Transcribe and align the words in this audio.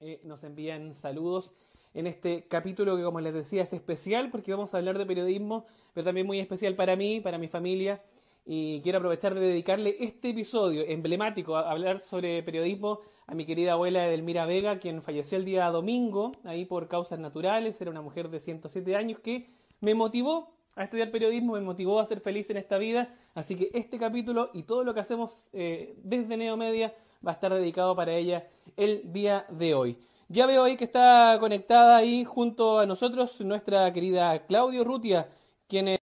eh, 0.00 0.18
nos 0.24 0.42
envían 0.44 0.94
saludos 0.94 1.52
en 1.92 2.06
este 2.06 2.46
capítulo 2.48 2.96
que, 2.96 3.02
como 3.02 3.20
les 3.20 3.34
decía, 3.34 3.62
es 3.62 3.72
especial 3.74 4.30
porque 4.30 4.50
vamos 4.52 4.72
a 4.72 4.78
hablar 4.78 4.96
de 4.96 5.04
periodismo, 5.04 5.66
pero 5.92 6.04
también 6.06 6.26
muy 6.26 6.40
especial 6.40 6.74
para 6.74 6.96
mí, 6.96 7.20
para 7.20 7.36
mi 7.36 7.48
familia. 7.48 8.02
Y 8.46 8.80
quiero 8.80 8.98
aprovechar 8.98 9.34
de 9.34 9.40
dedicarle 9.40 9.96
este 10.00 10.30
episodio 10.30 10.84
emblemático 10.86 11.54
a 11.54 11.70
hablar 11.70 12.00
sobre 12.00 12.42
periodismo 12.42 13.00
a 13.26 13.34
mi 13.34 13.44
querida 13.44 13.72
abuela 13.72 14.06
Edelmira 14.06 14.46
Vega, 14.46 14.78
quien 14.78 15.02
falleció 15.02 15.36
el 15.36 15.44
día 15.44 15.70
domingo, 15.70 16.32
ahí 16.44 16.64
por 16.64 16.88
causas 16.88 17.18
naturales. 17.18 17.78
Era 17.80 17.90
una 17.90 18.00
mujer 18.00 18.30
de 18.30 18.40
107 18.40 18.96
años 18.96 19.20
que 19.20 19.50
me 19.80 19.94
motivó 19.94 20.54
a 20.76 20.84
estudiar 20.84 21.10
periodismo, 21.10 21.52
me 21.52 21.60
motivó 21.60 22.00
a 22.00 22.06
ser 22.06 22.20
feliz 22.20 22.48
en 22.48 22.56
esta 22.56 22.78
vida. 22.78 23.14
Así 23.34 23.54
que 23.54 23.70
este 23.74 23.98
capítulo 23.98 24.50
y 24.54 24.62
todo 24.62 24.82
lo 24.82 24.94
que 24.94 25.00
hacemos 25.00 25.46
eh, 25.52 25.94
desde 26.02 26.38
Neomedia 26.38 26.94
va 27.26 27.32
a 27.32 27.34
estar 27.34 27.52
dedicado 27.52 27.94
para 27.94 28.12
ella 28.12 28.48
el 28.76 29.12
día 29.12 29.46
de 29.50 29.74
hoy. 29.74 29.98
Ya 30.28 30.46
veo 30.46 30.64
ahí 30.64 30.76
que 30.76 30.84
está 30.84 31.36
conectada 31.40 31.96
ahí 31.96 32.24
junto 32.24 32.78
a 32.78 32.86
nosotros 32.86 33.40
nuestra 33.40 33.92
querida 33.92 34.46
Claudio 34.46 34.84
Rutia, 34.84 35.28
quien 35.68 35.88
es 35.88 36.00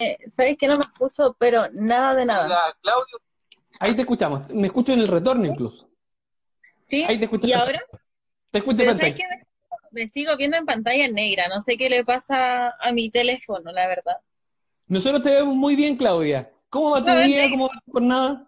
Eh, 0.00 0.16
Sabes 0.30 0.56
que 0.56 0.66
no 0.66 0.76
me 0.76 0.80
escucho, 0.80 1.36
pero 1.38 1.66
nada 1.72 2.14
de 2.14 2.24
nada. 2.24 2.46
Hola, 2.46 2.76
Claudio. 2.80 3.20
Ahí 3.80 3.94
te 3.94 4.00
escuchamos. 4.00 4.48
Me 4.48 4.68
escucho 4.68 4.94
en 4.94 5.00
el 5.00 5.08
retorno 5.08 5.44
incluso. 5.44 5.90
¿Sí? 6.80 7.04
Ahí 7.04 7.18
te 7.18 7.24
escucho 7.24 7.46
¿Y 7.46 7.52
ahora? 7.52 7.82
Te 8.50 8.58
escucho 8.58 8.78
Pero 8.78 8.94
¿sabes 8.94 9.14
perfecto. 9.14 9.46
Me, 9.92 10.08
sigo 10.08 10.36
viendo 10.36 10.56
en 10.56 10.66
pantalla 10.66 11.08
negra. 11.08 11.48
No 11.48 11.60
sé 11.60 11.76
qué 11.76 11.88
le 11.88 12.04
pasa 12.04 12.70
a 12.80 12.92
mi 12.92 13.10
teléfono, 13.10 13.72
la 13.72 13.86
verdad. 13.88 14.16
Nosotros 14.86 15.22
te 15.22 15.30
vemos 15.30 15.56
muy 15.56 15.76
bien, 15.76 15.96
Claudia. 15.96 16.50
¿Cómo 16.68 16.90
va 16.90 17.04
tu 17.04 17.12
día? 17.12 17.50
¿Cómo 17.50 17.68
va 17.68 17.80
tu 17.84 17.92
jornada? 17.92 18.46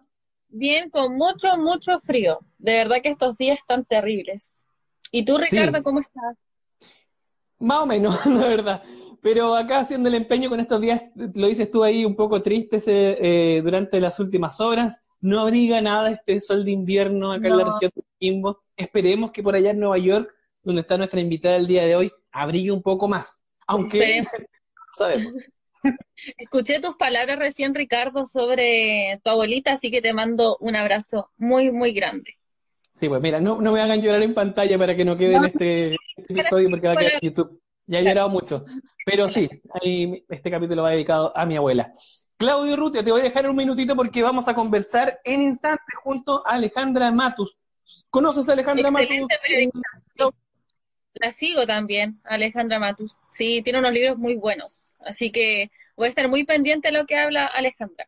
Bien, 0.49 0.89
con 0.89 1.15
mucho, 1.15 1.57
mucho 1.57 1.99
frío. 1.99 2.39
De 2.57 2.73
verdad 2.73 2.97
que 3.01 3.09
estos 3.09 3.37
días 3.37 3.57
están 3.59 3.85
terribles. 3.85 4.65
¿Y 5.11 5.25
tú, 5.25 5.37
Ricardo, 5.37 5.77
Sí. 5.77 5.83
cómo 5.83 5.99
estás? 5.99 6.37
Más 7.59 7.79
o 7.79 7.85
menos, 7.85 8.13
la 8.25 8.47
verdad. 8.47 8.83
Pero 9.21 9.55
acá 9.55 9.79
haciendo 9.79 10.09
el 10.09 10.15
empeño 10.15 10.49
con 10.49 10.59
estos 10.59 10.81
días, 10.81 11.01
lo 11.15 11.47
dices 11.47 11.71
tú 11.71 11.83
ahí 11.83 12.03
un 12.03 12.15
poco 12.15 12.41
triste 12.41 12.77
eh, 12.87 13.61
durante 13.61 14.01
las 14.01 14.19
últimas 14.19 14.59
horas. 14.59 15.01
No 15.21 15.39
abriga 15.39 15.81
nada 15.81 16.11
este 16.11 16.41
sol 16.41 16.65
de 16.65 16.71
invierno 16.71 17.31
acá 17.31 17.47
en 17.47 17.57
la 17.57 17.63
región 17.63 17.91
de 17.95 18.03
Esperemos 18.77 19.31
que 19.31 19.43
por 19.43 19.55
allá 19.55 19.71
en 19.71 19.79
Nueva 19.79 19.97
York, 19.97 20.33
donde 20.61 20.81
está 20.81 20.97
nuestra 20.97 21.19
invitada 21.19 21.55
el 21.57 21.67
día 21.67 21.85
de 21.85 21.95
hoy, 21.95 22.11
abrigue 22.31 22.71
un 22.71 22.81
poco 22.81 23.07
más. 23.07 23.43
Aunque 23.67 24.21
no 24.21 24.97
sabemos. 24.97 25.35
Escuché 26.37 26.79
tus 26.79 26.95
palabras 26.95 27.39
recién, 27.39 27.75
Ricardo, 27.75 28.25
sobre 28.25 29.19
tu 29.23 29.29
abuelita, 29.29 29.73
así 29.73 29.91
que 29.91 30.01
te 30.01 30.13
mando 30.13 30.57
un 30.59 30.75
abrazo 30.75 31.29
muy, 31.37 31.71
muy 31.71 31.93
grande. 31.93 32.37
Sí, 32.93 33.09
pues 33.09 33.21
mira, 33.21 33.41
no, 33.41 33.59
no 33.59 33.71
me 33.71 33.81
hagan 33.81 34.01
llorar 34.01 34.21
en 34.21 34.33
pantalla 34.33 34.77
para 34.77 34.95
que 34.95 35.03
no 35.03 35.17
quede 35.17 35.35
en 35.35 35.45
este 35.45 35.95
episodio 36.17 36.69
porque 36.69 36.87
va 36.87 36.93
a 36.93 36.97
quedar 36.97 37.13
en 37.13 37.29
YouTube. 37.29 37.61
Ya 37.85 37.99
he 37.99 38.03
llorado 38.03 38.29
mucho. 38.29 38.65
Pero 39.05 39.29
sí, 39.29 39.49
ahí 39.81 40.25
este 40.29 40.49
capítulo 40.49 40.83
va 40.83 40.91
dedicado 40.91 41.35
a 41.35 41.45
mi 41.45 41.57
abuela. 41.57 41.91
Claudio 42.37 42.75
Rutia, 42.77 43.03
te 43.03 43.11
voy 43.11 43.21
a 43.21 43.25
dejar 43.25 43.49
un 43.49 43.55
minutito 43.55 43.95
porque 43.95 44.23
vamos 44.23 44.47
a 44.47 44.55
conversar 44.55 45.19
en 45.23 45.41
instantes 45.41 45.95
junto 46.01 46.47
a 46.47 46.53
Alejandra 46.53 47.11
Matus. 47.11 47.57
¿Conoces 48.09 48.47
a 48.49 48.53
Alejandra 48.53 48.89
Excelente 48.89 49.21
Matus? 49.21 50.03
sí. 50.15 50.23
La 51.15 51.29
sigo 51.29 51.67
también, 51.67 52.19
Alejandra 52.23 52.79
Matus. 52.79 53.19
Sí, 53.31 53.61
tiene 53.63 53.79
unos 53.79 53.93
libros 53.93 54.17
muy 54.17 54.35
buenos. 54.35 54.95
Así 55.05 55.31
que 55.31 55.69
voy 55.95 56.07
a 56.07 56.09
estar 56.09 56.27
muy 56.27 56.43
pendiente 56.43 56.87
de 56.87 56.97
lo 56.97 57.05
que 57.05 57.17
habla 57.17 57.45
Alejandra. 57.45 58.07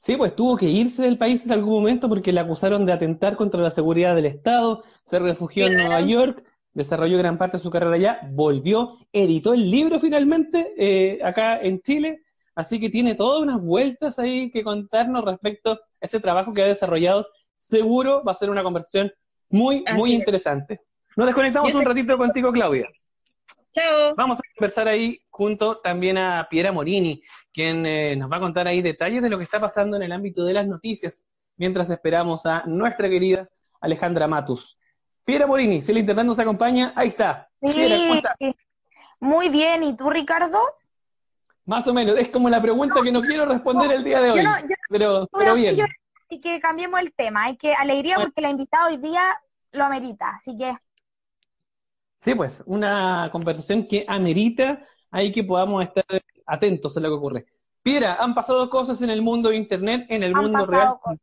Sí, 0.00 0.16
pues 0.16 0.34
tuvo 0.34 0.56
que 0.56 0.66
irse 0.66 1.02
del 1.02 1.18
país 1.18 1.44
en 1.44 1.52
algún 1.52 1.74
momento 1.74 2.08
porque 2.08 2.32
la 2.32 2.40
acusaron 2.42 2.86
de 2.86 2.92
atentar 2.92 3.36
contra 3.36 3.60
la 3.60 3.70
seguridad 3.70 4.14
del 4.14 4.24
Estado, 4.24 4.82
se 5.04 5.18
refugió 5.18 5.66
en. 5.66 5.76
Nueva 5.76 6.00
York, 6.00 6.42
desarrolló 6.72 7.18
gran 7.18 7.36
parte 7.36 7.58
de 7.58 7.62
su 7.62 7.70
carrera 7.70 7.96
allá, 7.96 8.20
volvió, 8.30 8.96
editó 9.12 9.52
el 9.52 9.70
libro 9.70 10.00
finalmente 10.00 10.72
eh, 10.78 11.18
acá 11.22 11.60
en 11.60 11.82
Chile, 11.82 12.22
así 12.54 12.80
que 12.80 12.88
tiene 12.88 13.14
todas 13.14 13.42
unas 13.42 13.64
vueltas 13.64 14.18
ahí 14.18 14.50
que 14.50 14.64
contarnos 14.64 15.22
respecto 15.22 15.72
a 15.72 15.78
ese 16.00 16.18
trabajo 16.18 16.54
que 16.54 16.62
ha 16.62 16.66
desarrollado. 16.66 17.26
Seguro 17.60 18.24
va 18.24 18.32
a 18.32 18.34
ser 18.34 18.50
una 18.50 18.62
conversación 18.62 19.12
muy, 19.50 19.84
Así 19.86 19.96
muy 19.96 20.10
es. 20.12 20.18
interesante. 20.18 20.80
Nos 21.14 21.26
desconectamos 21.26 21.74
un 21.74 21.84
ratito 21.84 22.16
contigo, 22.16 22.50
Claudia. 22.50 22.88
Chao. 23.72 24.14
Vamos 24.16 24.38
a 24.38 24.42
conversar 24.56 24.88
ahí 24.88 25.20
junto 25.28 25.76
también 25.76 26.18
a 26.18 26.48
Piera 26.50 26.72
Morini, 26.72 27.22
quien 27.52 27.84
eh, 27.86 28.16
nos 28.16 28.32
va 28.32 28.38
a 28.38 28.40
contar 28.40 28.66
ahí 28.66 28.82
detalles 28.82 29.22
de 29.22 29.28
lo 29.28 29.36
que 29.38 29.44
está 29.44 29.60
pasando 29.60 29.96
en 29.96 30.02
el 30.02 30.12
ámbito 30.12 30.44
de 30.44 30.54
las 30.54 30.66
noticias, 30.66 31.24
mientras 31.56 31.90
esperamos 31.90 32.46
a 32.46 32.64
nuestra 32.66 33.08
querida 33.08 33.48
Alejandra 33.80 34.26
Matus. 34.26 34.78
Piera 35.24 35.46
Morini, 35.46 35.82
si 35.82 35.92
el 35.92 35.98
internet 35.98 36.24
nos 36.24 36.38
acompaña, 36.38 36.92
ahí 36.96 37.08
está. 37.08 37.48
Piera, 37.60 37.96
¿cómo 38.08 38.20
Sí, 38.40 38.56
muy 39.20 39.48
bien. 39.50 39.84
¿Y 39.84 39.96
tú, 39.96 40.08
Ricardo? 40.08 40.58
Más 41.66 41.86
o 41.86 41.92
menos, 41.94 42.18
es 42.18 42.30
como 42.30 42.48
la 42.48 42.60
pregunta 42.60 43.00
que 43.02 43.12
no 43.12 43.20
quiero 43.20 43.44
responder 43.44 43.92
el 43.92 44.02
día 44.02 44.20
de 44.20 44.30
hoy, 44.30 44.38
Yo 44.38 44.42
no, 44.42 44.58
yo 44.60 44.74
pero, 44.88 45.28
pero 45.30 45.54
bien. 45.54 45.76
Y 46.30 46.40
que 46.40 46.60
cambiemos 46.60 47.00
el 47.00 47.12
tema. 47.12 47.44
Hay 47.44 47.56
que 47.56 47.74
alegría 47.74 48.14
Bueno. 48.16 48.30
porque 48.30 48.40
la 48.40 48.50
invitada 48.50 48.86
hoy 48.86 48.96
día 48.96 49.22
lo 49.72 49.84
amerita. 49.84 50.30
Así 50.30 50.56
que 50.56 50.76
Sí, 52.20 52.34
pues, 52.34 52.62
una 52.66 53.30
conversación 53.32 53.86
que 53.86 54.04
amerita 54.06 54.84
ahí 55.10 55.32
que 55.32 55.42
podamos 55.42 55.82
estar 55.82 56.04
atentos 56.46 56.96
a 56.96 57.00
lo 57.00 57.08
que 57.08 57.14
ocurre. 57.14 57.46
Piera, 57.82 58.16
han 58.16 58.34
pasado 58.34 58.68
cosas 58.68 59.00
en 59.00 59.08
el 59.10 59.22
mundo 59.22 59.48
de 59.48 59.56
Internet, 59.56 60.06
en 60.10 60.22
el 60.22 60.34
han 60.34 60.42
mundo 60.42 60.66
real. 60.66 60.96
cosas. 61.00 61.18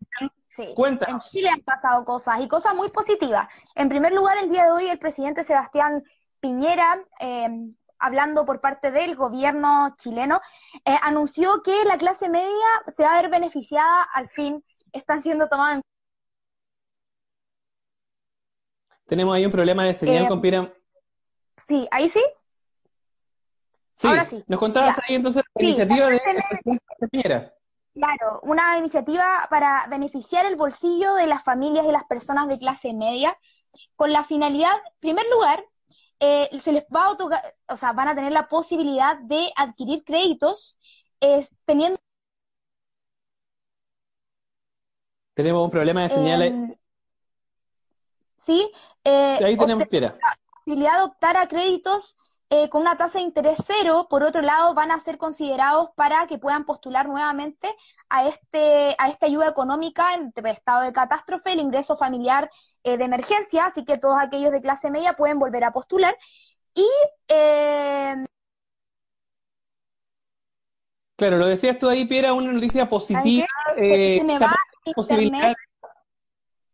Sí. 0.49 0.73
En. 0.75 1.19
Chile 1.19 1.49
han 1.49 1.61
pasado 1.61 2.03
cosas 2.03 2.41
y 2.41 2.47
cosas 2.47 2.73
muy 2.73 2.89
positivas. 2.89 3.47
En 3.75 3.89
primer 3.89 4.11
lugar, 4.11 4.37
el 4.41 4.49
día 4.49 4.65
de 4.65 4.71
hoy 4.71 4.87
el 4.87 4.97
presidente 4.97 5.43
Sebastián 5.43 6.03
Piñera, 6.39 6.99
eh, 7.19 7.47
hablando 7.99 8.43
por 8.43 8.59
parte 8.59 8.89
del 8.89 9.15
gobierno 9.15 9.93
chileno, 9.97 10.41
eh, 10.83 10.95
anunció 11.03 11.61
que 11.61 11.85
la 11.85 11.99
clase 11.99 12.27
media 12.29 12.65
se 12.87 13.03
va 13.03 13.13
a 13.17 13.21
ver 13.21 13.29
beneficiada, 13.29 14.01
al 14.15 14.27
fin 14.27 14.63
están 14.97 15.21
siendo 15.23 15.47
tomados 15.47 15.75
en 15.77 15.81
Tenemos 19.07 19.35
ahí 19.35 19.45
un 19.45 19.51
problema 19.51 19.85
de 19.85 19.93
señal 19.93 20.25
Eh, 20.25 20.27
con 20.27 20.41
Piera. 20.41 20.73
Sí, 21.55 21.87
ahí 21.91 22.09
sí. 22.09 22.23
Sí, 23.93 24.07
ahora 24.07 24.25
sí. 24.25 24.43
nos 24.47 24.59
contabas 24.59 24.95
Ya. 24.97 25.03
ahí 25.07 25.15
entonces 25.15 25.43
la 25.55 25.59
Sí, 25.61 25.65
iniciativa 25.67 26.09
de 26.09 26.19
presidente 26.19 27.07
Piñera. 27.09 27.53
Claro, 27.93 28.39
una 28.43 28.77
iniciativa 28.77 29.47
para 29.49 29.87
beneficiar 29.89 30.45
el 30.45 30.55
bolsillo 30.55 31.15
de 31.15 31.25
las 31.25 31.43
familias 31.43 31.85
y 31.87 31.91
las 31.91 32.03
personas 32.03 32.47
de 32.47 32.59
clase 32.59 32.93
media, 32.93 33.35
con 33.95 34.11
la 34.11 34.23
finalidad, 34.23 34.71
en 34.75 34.99
primer 34.99 35.25
lugar, 35.31 35.65
eh, 36.19 36.47
se 36.59 36.73
les 36.73 36.83
va 36.95 37.05
a 37.05 37.11
otorgar, 37.11 37.41
o 37.69 37.75
sea, 37.75 37.93
van 37.93 38.07
a 38.09 38.15
tener 38.15 38.31
la 38.33 38.49
posibilidad 38.49 39.17
de 39.19 39.51
adquirir 39.55 40.03
créditos 40.03 40.77
eh, 41.21 41.47
teniendo 41.65 41.97
Tenemos 45.37 45.63
un 45.63 45.69
problema 45.69 46.01
de 46.01 46.09
señal. 46.09 46.41
ahí. 46.41 46.47
em, 46.49 46.75
sí, 48.39 48.71
eh, 49.03 49.39
ahí 49.45 49.55
tenemos 49.55 49.87
Piera. 49.87 50.17
la 50.19 50.35
posibilidad 50.65 50.97
de 50.97 51.03
optar 51.03 51.37
a 51.37 51.47
créditos 51.47 52.17
eh, 52.49 52.69
con 52.69 52.81
una 52.81 52.97
tasa 52.97 53.19
de 53.19 53.25
interés 53.25 53.59
cero, 53.63 54.07
por 54.09 54.23
otro 54.23 54.41
lado, 54.41 54.73
van 54.73 54.89
a 54.89 54.99
ser 54.99 55.19
considerados 55.19 55.91
para 55.95 56.25
que 56.25 56.39
puedan 56.39 56.65
postular 56.65 57.07
nuevamente 57.07 57.69
a 58.09 58.27
este, 58.27 58.95
a 58.97 59.09
esta 59.09 59.27
ayuda 59.27 59.47
económica 59.49 60.15
en 60.15 60.33
estado 60.47 60.81
de 60.81 60.91
catástrofe, 60.91 61.51
el 61.53 61.59
ingreso 61.59 61.95
familiar 61.95 62.49
eh, 62.83 62.97
de 62.97 63.03
emergencia, 63.05 63.67
así 63.67 63.85
que 63.85 63.99
todos 63.99 64.17
aquellos 64.19 64.51
de 64.51 64.61
clase 64.61 64.89
media 64.89 65.13
pueden 65.13 65.37
volver 65.37 65.63
a 65.65 65.71
postular. 65.71 66.17
Y 66.73 66.87
eh, 67.27 68.15
Claro, 71.15 71.37
lo 71.37 71.45
decías 71.45 71.77
tú 71.77 71.89
ahí, 71.89 72.05
Piera, 72.05 72.33
una 72.33 72.51
noticia 72.51 72.89
positiva. 72.89 73.45
eh, 73.75 74.17
se 74.19 74.25
me 74.25 74.39
va 74.39 74.55
posibilidad. 74.93 75.53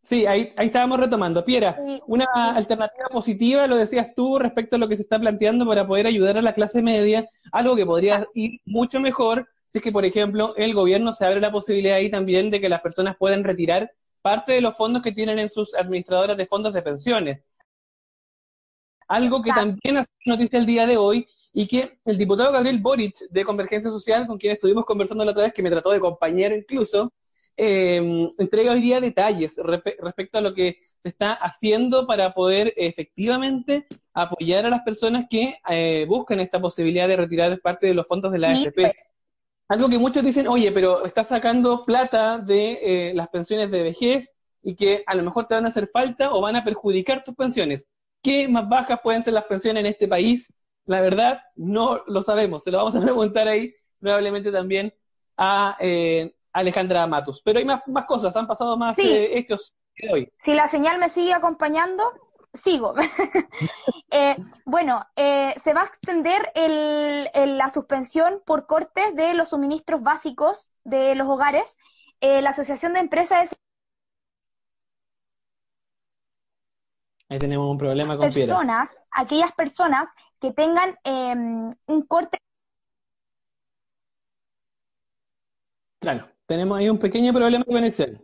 Sí, 0.02 0.26
ahí, 0.26 0.54
ahí 0.58 0.68
estábamos 0.68 1.00
retomando. 1.00 1.46
Piera, 1.46 1.78
Sí, 1.86 2.02
una 2.08 2.26
sí. 2.26 2.40
alternativa 2.56 3.08
positiva, 3.08 3.68
lo 3.68 3.78
decías 3.78 4.14
tú, 4.14 4.38
respecto 4.38 4.76
a 4.76 4.80
lo 4.80 4.90
que 4.90 4.98
se 4.98 5.04
está 5.04 5.18
planteando 5.18 5.66
para 5.66 5.88
poder 5.88 6.08
ayudar 6.08 6.38
a 6.38 6.42
la 6.42 6.54
clase 6.54 6.82
media, 6.82 7.28
algo 7.52 7.76
que 7.76 7.86
podría 7.86 8.28
ir 8.34 8.60
mucho 8.66 9.00
mejor 9.00 9.48
si 9.66 9.80
es 9.80 9.84
que, 9.84 9.92
por 9.92 10.06
ejemplo, 10.06 10.54
el 10.56 10.76
gobierno 10.76 11.14
se 11.14 11.26
abre 11.26 11.40
la 11.40 11.52
posibilidad 11.52 11.96
ahí 11.96 12.12
también 12.12 12.52
de 12.52 12.62
que 12.62 12.70
las 12.70 12.82
personas 12.82 13.16
puedan 13.18 13.44
retirar 13.44 13.92
parte 14.22 14.54
de 14.54 14.62
los 14.62 14.76
fondos 14.76 15.02
que 15.02 15.12
tienen 15.12 15.40
en 15.40 15.50
sus 15.50 15.74
administradoras 15.74 16.38
de 16.38 16.46
fondos 16.46 16.74
de 16.74 16.84
pensiones. 16.84 17.42
Algo 19.08 19.42
que 19.42 19.50
Exacto. 19.50 19.72
también 19.72 19.98
hace 19.98 20.10
noticia 20.26 20.60
el 20.60 20.68
día 20.68 20.86
de 20.86 20.98
hoy 20.98 21.28
y 21.54 21.66
que 21.68 21.98
el 22.06 22.18
diputado 22.20 22.52
Gabriel 22.52 22.80
Boric 22.80 23.18
de 23.32 23.44
Convergencia 23.44 23.90
Social, 23.90 24.28
con 24.28 24.38
quien 24.38 24.54
estuvimos 24.54 24.86
conversando 24.86 25.26
la 25.26 25.32
otra 25.32 25.44
vez, 25.44 25.54
que 25.54 25.64
me 25.64 25.72
trató 25.72 25.90
de 25.90 26.00
compañero 26.00 26.56
incluso, 26.56 27.12
eh, 27.58 28.32
entrega 28.38 28.72
hoy 28.72 28.82
día 28.82 29.00
detalles 29.00 29.58
respecto 29.58 30.38
a 30.38 30.42
lo 30.42 30.54
que 30.54 30.80
se 31.00 31.10
está 31.10 31.34
haciendo 31.34 32.08
para 32.08 32.34
poder 32.34 32.74
efectivamente 32.78 33.86
apoyar 34.14 34.66
a 34.66 34.70
las 34.70 34.82
personas 34.82 35.26
que 35.30 35.58
eh, 35.70 36.06
buscan 36.08 36.40
esta 36.40 36.62
posibilidad 36.62 37.08
de 37.08 37.18
retirar 37.18 37.60
parte 37.62 37.88
de 37.88 37.94
los 37.94 38.08
fondos 38.08 38.32
de 38.32 38.40
la 38.40 38.52
AFP. 38.52 38.94
Algo 39.68 39.90
que 39.90 39.98
muchos 39.98 40.24
dicen, 40.24 40.48
oye, 40.48 40.72
pero 40.72 41.06
estás 41.06 41.28
sacando 41.28 41.86
plata 41.86 42.38
de 42.38 42.80
eh, 42.82 43.14
las 43.14 43.30
pensiones 43.30 43.72
de 43.72 43.84
vejez 43.84 44.32
y 44.62 44.76
que 44.76 45.04
a 45.06 45.16
lo 45.16 45.24
mejor 45.24 45.46
te 45.46 45.56
van 45.56 45.66
a 45.66 45.70
hacer 45.70 45.88
falta 45.88 46.34
o 46.34 46.42
van 46.42 46.56
a 46.56 46.64
perjudicar 46.64 47.24
tus 47.24 47.36
pensiones. 47.36 47.88
¿Qué 48.22 48.48
más 48.48 48.68
bajas 48.70 49.00
pueden 49.04 49.24
ser 49.24 49.34
las 49.34 49.46
pensiones 49.46 49.82
en 49.82 49.88
este 49.88 50.08
país? 50.08 50.54
La 50.86 51.02
verdad, 51.02 51.42
no 51.56 52.04
lo 52.08 52.22
sabemos. 52.22 52.64
Se 52.64 52.72
lo 52.72 52.78
vamos 52.78 52.96
a 52.96 53.02
preguntar 53.02 53.48
ahí 53.48 53.74
probablemente 54.00 54.52
también 54.52 54.94
a 55.38 55.78
eh, 55.80 56.34
Alejandra 56.54 57.08
Matus. 57.08 57.42
Pero 57.42 57.60
hay 57.60 57.66
más, 57.66 57.82
más 57.88 58.06
cosas, 58.06 58.36
han 58.36 58.48
pasado 58.48 58.78
más 58.78 58.98
eh, 59.00 59.38
hechos 59.38 59.76
de 59.98 60.10
hoy. 60.12 60.34
Si 60.40 60.54
la 60.54 60.68
señal 60.68 61.00
me 61.00 61.10
sigue 61.10 61.34
acompañando, 61.34 62.04
sigo. 62.54 62.94
Eh, 64.16 64.38
bueno, 64.66 65.04
se 65.16 65.74
va 65.74 65.82
a 65.82 65.86
extender 65.86 66.52
el, 66.54 67.58
la 67.58 67.68
suspensión 67.70 68.44
por 68.46 68.68
cortes 68.68 69.16
de 69.16 69.34
los 69.34 69.50
suministros 69.50 70.04
básicos 70.04 70.70
de 70.84 71.16
los 71.16 71.28
hogares. 71.28 71.80
la 72.22 72.52
Asociación 72.52 72.94
de 72.94 73.00
Empresas 73.00 73.56
Ahí 77.34 77.40
tenemos 77.40 77.68
un 77.72 77.80
problema 77.80 78.16
con 78.16 78.32
personas, 78.32 79.02
aquellas 79.10 79.52
personas 79.54 80.08
que 80.40 80.52
tengan 80.52 80.96
em, 81.04 81.74
un 81.88 82.02
corte. 82.06 82.38
Claro, 86.00 86.30
tenemos 86.46 86.78
ahí 86.78 86.90
un 86.90 87.00
pequeño 87.00 87.34
problema 87.34 87.64
de 87.66 87.74
conexión. 87.74 88.22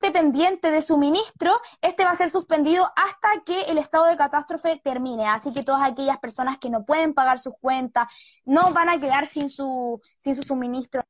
Pendiente 0.00 0.70
de 0.70 0.82
suministro, 0.82 1.52
este 1.82 2.04
va 2.04 2.10
a 2.10 2.16
ser 2.16 2.30
suspendido 2.30 2.84
hasta 2.96 3.42
que 3.44 3.62
el 3.70 3.78
estado 3.78 4.06
de 4.06 4.16
catástrofe 4.16 4.80
termine. 4.82 5.26
Así 5.26 5.52
que 5.52 5.62
todas 5.62 5.82
aquellas 5.82 6.18
personas 6.18 6.58
que 6.58 6.70
no 6.70 6.84
pueden 6.84 7.14
pagar 7.14 7.38
sus 7.38 7.54
cuentas 7.60 8.12
no 8.44 8.72
van 8.72 8.88
a 8.88 8.98
quedar 8.98 9.26
sin 9.26 9.50
su, 9.50 10.00
sin 10.18 10.36
su 10.36 10.42
suministro 10.42 11.02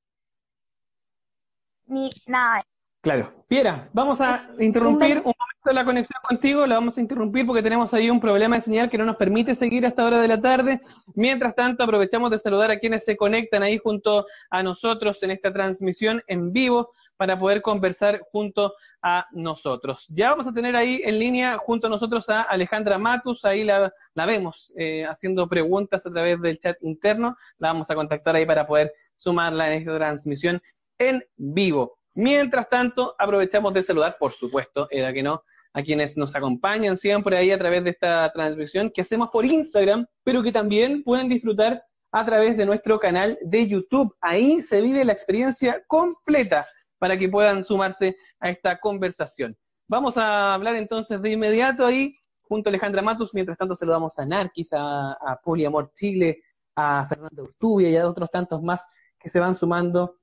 ni 1.87 2.11
nada. 2.27 2.63
Claro. 3.01 3.33
Piera, 3.49 3.89
vamos 3.93 4.21
a 4.21 4.39
interrumpir 4.59 5.23
un 5.25 5.33
la 5.65 5.85
conexión 5.85 6.19
contigo, 6.23 6.67
la 6.67 6.77
vamos 6.77 6.97
a 6.97 7.01
interrumpir 7.01 7.47
porque 7.47 7.63
tenemos 7.63 7.93
ahí 7.93 8.09
un 8.09 8.21
problema 8.21 8.57
de 8.57 8.63
señal 8.63 8.89
que 8.89 8.97
no 8.97 9.05
nos 9.05 9.17
permite 9.17 9.55
seguir 9.55 9.85
hasta 9.87 10.05
hora 10.05 10.21
de 10.21 10.29
la 10.29 10.41
tarde. 10.41 10.81
Mientras 11.15 11.55
tanto, 11.55 11.85
aprovechamos 11.85 12.31
de 12.31 12.39
saludar 12.39 12.71
a 12.71 12.79
quienes 12.79 13.05
se 13.05 13.17
conectan 13.17 13.63
ahí 13.63 13.79
junto 13.79 14.27
a 14.51 14.63
nosotros 14.63 15.23
en 15.23 15.33
esta 15.33 15.53
transmisión 15.53 16.23
en 16.27 16.53
vivo 16.53 16.93
para 17.17 17.39
poder 17.39 17.61
conversar 17.61 18.21
junto 18.33 18.75
a 19.03 19.27
nosotros. 19.33 20.07
Ya 20.09 20.31
vamos 20.31 20.47
a 20.47 20.53
tener 20.53 20.75
ahí 20.75 21.03
en 21.05 21.19
línea 21.19 21.59
junto 21.59 21.87
a 21.87 21.91
nosotros 21.91 22.29
a 22.31 22.43
Alejandra 22.43 22.99
Matus, 22.99 23.45
ahí 23.45 23.63
la, 23.65 23.93
vemos 24.15 24.73
eh, 24.77 25.05
haciendo 25.05 25.47
preguntas 25.47 26.07
a 26.07 26.11
través 26.11 26.41
del 26.41 26.59
chat 26.59 26.77
interno, 26.81 27.37
la 27.59 27.69
vamos 27.69 27.91
a 27.91 27.95
contactar 27.95 28.35
ahí 28.35 28.47
para 28.47 28.67
poder 28.67 28.93
sumarla 29.17 29.71
en 29.71 29.81
esta 29.81 29.97
transmisión 29.97 30.63
en 30.99 31.23
vivo. 31.37 32.00
Mientras 32.15 32.69
tanto, 32.69 33.15
aprovechamos 33.19 33.73
de 33.73 33.83
saludar, 33.83 34.17
por 34.19 34.33
supuesto, 34.33 34.89
era 34.91 35.13
que 35.13 35.23
no, 35.23 35.43
a 35.73 35.83
quienes 35.83 36.17
nos 36.17 36.35
acompañan 36.35 36.97
siempre 36.97 37.37
ahí 37.37 37.53
a 37.53 37.59
través 37.59 37.85
de 37.85 37.91
esta 37.91 38.31
transmisión 38.33 38.91
que 38.91 39.03
hacemos 39.03 39.29
por 39.31 39.45
Instagram, 39.45 40.07
pero 40.25 40.43
que 40.43 40.53
también 40.53 41.03
pueden 41.05 41.29
disfrutar 41.29 41.83
a 42.13 42.25
través 42.25 42.57
de 42.57 42.67
nuestro 42.67 42.99
canal 42.99 43.39
de 43.43 43.69
YouTube. 43.69 44.15
Ahí 44.21 44.63
se 44.63 44.81
vive 44.81 45.05
la 45.05 45.13
experiencia 45.13 45.83
completa 45.87 46.67
para 46.99 47.17
que 47.17 47.29
puedan 47.29 47.63
sumarse 47.63 48.17
a 48.41 48.51
esta 48.51 48.79
conversación. 48.81 49.57
Vamos 49.89 50.17
a 50.17 50.55
hablar 50.55 50.77
entonces 50.77 51.23
de 51.23 51.31
inmediato 51.31 51.87
ahí, 51.87 52.17
junto 52.45 52.69
a 52.69 52.71
Alejandra 52.71 53.03
Matus. 53.03 53.33
Mientras 53.33 53.57
tanto, 53.57 53.77
saludamos 53.77 54.19
a 54.19 54.27
Narquis, 54.27 54.73
a, 54.73 55.13
a 55.13 55.41
Poliamor 55.43 55.93
Chile, 55.93 56.43
a 56.75 57.07
Fernando 57.07 57.45
Urtubia 57.45 57.89
y 57.91 57.97
a 57.97 58.09
otros 58.09 58.31
tantos 58.31 58.63
más 58.63 58.85
que 59.19 59.29
se 59.29 59.39
van 59.39 59.55
sumando 59.55 60.20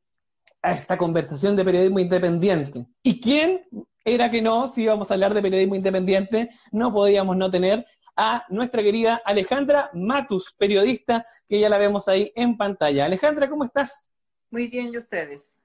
a 0.62 0.71
esta 0.74 0.98
conversación 0.98 1.56
de 1.56 1.65
periodismo 1.65 2.00
independiente. 2.00 2.86
¿Y 3.04 3.19
quién 3.21 3.62
era 4.04 4.31
que 4.31 4.42
no, 4.42 4.68
si 4.69 4.83
íbamos 4.83 5.12
a 5.12 5.15
hablar 5.15 5.33
de 5.33 5.42
periodismo 5.42 5.75
independiente, 5.75 6.50
no 6.71 6.94
podíamos 6.94 7.36
no 7.36 7.51
tener 7.51 7.86
a 8.15 8.45
nuestra 8.50 8.81
querida 8.81 9.21
Alejandra 9.25 9.92
Matus, 9.94 10.56
periodista, 10.57 11.25
que 11.48 11.59
ya 11.59 11.69
la 11.69 11.77
vemos 11.77 12.07
ahí 12.07 12.31
en 12.36 12.57
pantalla. 12.57 13.06
Alejandra, 13.06 13.50
¿cómo 13.50 13.63
estás? 13.63 14.09
Muy 14.50 14.68
bien, 14.68 14.94
¿y 14.94 14.98
ustedes? 14.98 15.59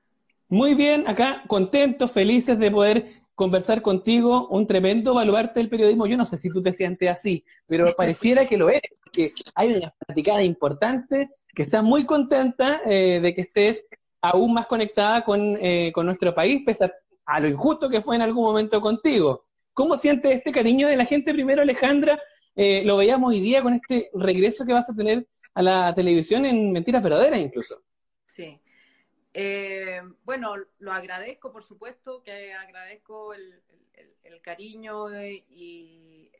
Muy 0.48 0.74
bien, 0.74 1.08
acá 1.08 1.44
contentos, 1.46 2.10
felices 2.10 2.58
de 2.58 2.70
poder 2.70 3.22
conversar 3.34 3.80
contigo, 3.80 4.48
un 4.48 4.66
tremendo 4.66 5.14
baluarte 5.14 5.60
del 5.60 5.70
periodismo. 5.70 6.06
Yo 6.06 6.16
no 6.16 6.26
sé 6.26 6.36
si 6.36 6.50
tú 6.50 6.62
te 6.62 6.72
sientes 6.72 7.08
así, 7.08 7.44
pero 7.66 7.86
pareciera 7.96 8.44
que 8.46 8.58
lo 8.58 8.68
eres, 8.68 8.92
porque 9.02 9.32
hay 9.54 9.74
una 9.74 9.94
platicada 10.04 10.42
importante, 10.42 11.30
que 11.54 11.62
está 11.62 11.80
muy 11.80 12.04
contenta 12.04 12.80
eh, 12.84 13.20
de 13.22 13.34
que 13.34 13.42
estés 13.42 13.84
aún 14.22 14.54
más 14.54 14.66
conectada 14.66 15.24
con, 15.24 15.58
eh, 15.60 15.92
con 15.92 16.06
nuestro 16.06 16.34
país, 16.34 16.62
pese 16.64 16.90
a, 17.26 17.40
lo 17.40 17.48
injusto 17.48 17.88
que 17.88 18.00
fue 18.00 18.16
en 18.16 18.22
algún 18.22 18.44
momento 18.44 18.80
contigo. 18.80 19.44
¿Cómo 19.74 19.96
sientes 19.96 20.36
este 20.36 20.52
cariño 20.52 20.88
de 20.88 20.96
la 20.96 21.04
gente 21.04 21.32
primero, 21.32 21.62
Alejandra? 21.62 22.20
Eh, 22.54 22.82
lo 22.84 22.96
veíamos 22.96 23.30
hoy 23.30 23.40
día 23.40 23.62
con 23.62 23.74
este 23.74 24.10
regreso 24.14 24.64
que 24.64 24.72
vas 24.72 24.88
a 24.88 24.94
tener 24.94 25.26
a 25.54 25.62
la 25.62 25.94
televisión 25.94 26.44
en 26.44 26.70
Mentiras 26.72 27.02
Verdaderas 27.02 27.40
incluso. 27.40 27.82
Sí. 28.26 28.60
Eh, 29.34 30.00
bueno, 30.24 30.54
lo 30.78 30.92
agradezco, 30.92 31.52
por 31.52 31.64
supuesto, 31.64 32.22
que 32.22 32.54
agradezco 32.54 33.34
el, 33.34 33.60
cariño 34.42 35.08
y 35.22 36.30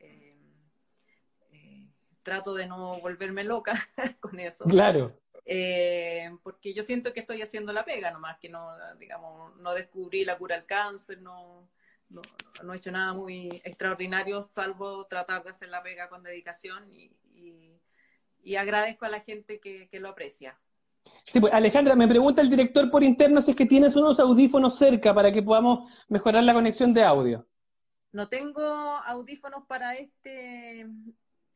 trato 2.23 2.53
de 2.53 2.65
no 2.65 2.99
volverme 2.99 3.43
loca 3.43 3.87
con 4.19 4.39
eso. 4.39 4.65
Claro. 4.65 5.15
Eh, 5.45 6.31
porque 6.41 6.73
yo 6.73 6.83
siento 6.83 7.13
que 7.13 7.19
estoy 7.19 7.41
haciendo 7.41 7.73
la 7.73 7.83
pega 7.83 8.11
nomás, 8.11 8.37
que 8.39 8.49
no, 8.49 8.69
digamos, 8.97 9.55
no 9.57 9.73
descubrí 9.73 10.23
la 10.23 10.37
cura 10.37 10.55
al 10.55 10.65
cáncer, 10.65 11.21
no, 11.21 11.67
no, 12.09 12.73
he 12.73 12.77
hecho 12.77 12.91
nada 12.91 13.13
muy 13.13 13.49
extraordinario, 13.63 14.41
salvo 14.41 15.05
tratar 15.05 15.43
de 15.43 15.49
hacer 15.49 15.69
la 15.69 15.83
pega 15.83 16.07
con 16.09 16.23
dedicación 16.23 16.89
y, 16.91 17.11
agradezco 18.57 19.05
a 19.05 19.09
la 19.09 19.21
gente 19.21 19.59
que, 19.59 19.89
lo 19.99 20.09
aprecia. 20.09 20.57
Sí, 21.23 21.39
pues 21.41 21.53
Alejandra, 21.53 21.95
me 21.95 22.07
pregunta 22.07 22.41
el 22.41 22.49
director 22.49 22.89
por 22.89 23.03
interno 23.03 23.41
si 23.41 23.51
es 23.51 23.57
que 23.57 23.65
tienes 23.65 23.95
unos 23.95 24.19
audífonos 24.19 24.77
cerca 24.77 25.13
para 25.13 25.31
que 25.31 25.41
podamos 25.41 25.91
mejorar 26.07 26.43
la 26.43 26.53
conexión 26.53 26.93
de 26.93 27.03
audio. 27.03 27.45
No 28.11 28.29
tengo 28.29 28.61
audífonos 28.61 29.65
para 29.65 29.95
este 29.95 30.87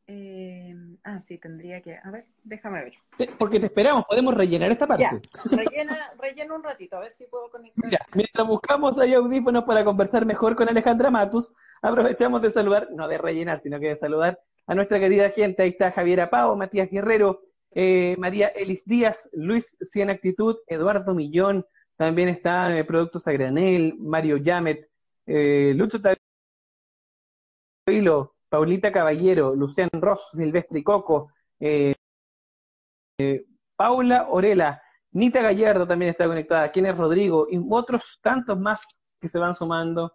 eh, 0.08 0.74
ah, 1.04 1.20
sí, 1.20 1.38
tendría 1.38 1.82
que. 1.82 1.98
A 2.02 2.10
ver, 2.10 2.26
déjame 2.44 2.82
ver. 2.82 2.94
Porque 3.38 3.60
te 3.60 3.66
esperamos, 3.66 4.06
podemos 4.06 4.34
rellenar 4.34 4.72
esta 4.72 4.88
parte. 4.88 5.04
Ya, 5.04 5.20
rellena, 5.44 5.98
rellena 6.18 6.56
un 6.56 6.64
ratito, 6.64 6.96
a 6.96 7.02
ver 7.02 7.12
si 7.12 7.26
puedo 7.26 7.52
conectar. 7.52 7.92
Mientras 8.16 8.48
buscamos 8.48 8.98
ahí 9.00 9.14
audífonos 9.14 9.66
para 9.66 9.84
conversar 9.84 10.26
mejor 10.26 10.56
con 10.56 10.70
Alejandra 10.70 11.12
Matus, 11.12 11.54
aprovechamos 11.82 12.42
de 12.42 12.50
saludar, 12.50 12.88
no 12.94 13.08
de 13.10 13.18
rellenar, 13.18 13.60
sino 13.60 13.82
que 13.82 13.90
de 13.90 13.96
saludar 13.98 14.40
a 14.66 14.76
nuestra 14.76 14.98
querida 14.98 15.30
gente. 15.30 15.64
Ahí 15.64 15.70
está 15.72 15.92
Javiera 15.92 16.30
Pau, 16.30 16.56
Matías 16.56 16.90
Guerrero, 16.90 17.42
eh, 17.72 18.16
María 18.18 18.48
Elis 18.48 18.86
Díaz, 18.86 19.30
Luis 19.34 19.76
Cien 19.82 20.10
Actitud, 20.10 20.56
Eduardo 20.68 21.14
Millón, 21.14 21.66
también 21.98 22.30
está 22.30 22.78
eh, 22.78 22.86
Productos 22.86 23.28
a 23.28 23.34
Granel, 23.34 23.96
Mario 24.00 24.38
Yamet, 24.38 24.90
eh, 25.26 25.74
Lucho 25.76 26.00
Tavilo, 27.86 28.37
Paulita 28.50 28.92
Caballero, 28.92 29.56
Lucián 29.56 29.90
Ross, 29.94 30.30
Silvestre 30.34 30.84
Coco, 30.84 31.32
eh, 31.60 31.94
eh, 33.20 33.46
Paula 33.76 34.28
Orela, 34.30 34.82
Nita 35.12 35.42
Gallardo 35.42 35.88
también 35.88 36.12
está 36.12 36.28
conectada, 36.28 36.72
quién 36.72 36.86
es 36.86 36.98
Rodrigo, 36.98 37.48
y 37.50 37.60
otros 37.70 38.20
tantos 38.22 38.60
más 38.60 38.86
que 39.20 39.28
se 39.28 39.40
van 39.40 39.54
sumando 39.54 40.14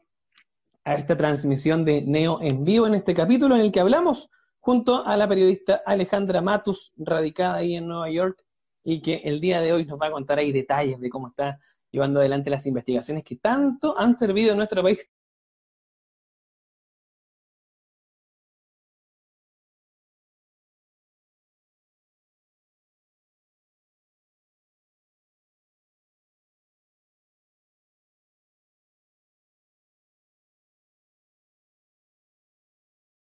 a 0.84 0.94
esta 0.94 1.16
transmisión 1.16 1.84
de 1.84 2.02
Neo 2.02 2.40
en 2.40 2.64
vivo 2.64 2.86
en 2.86 2.94
este 2.94 3.14
capítulo 3.14 3.54
en 3.56 3.62
el 3.62 3.72
que 3.72 3.80
hablamos 3.80 4.30
junto 4.60 5.04
a 5.04 5.16
la 5.16 5.28
periodista 5.28 5.82
Alejandra 5.84 6.40
Matus, 6.40 6.92
radicada 6.96 7.56
ahí 7.56 7.74
en 7.74 7.88
Nueva 7.88 8.10
York, 8.10 8.44
y 8.84 9.02
que 9.02 9.16
el 9.24 9.40
día 9.40 9.60
de 9.60 9.72
hoy 9.72 9.84
nos 9.84 10.00
va 10.00 10.06
a 10.06 10.12
contar 10.12 10.38
ahí 10.38 10.52
detalles 10.52 11.00
de 11.00 11.10
cómo 11.10 11.28
está 11.28 11.58
llevando 11.90 12.20
adelante 12.20 12.50
las 12.50 12.66
investigaciones 12.66 13.24
que 13.24 13.36
tanto 13.36 13.98
han 13.98 14.16
servido 14.16 14.52
en 14.52 14.56
nuestro 14.56 14.82
país 14.82 15.08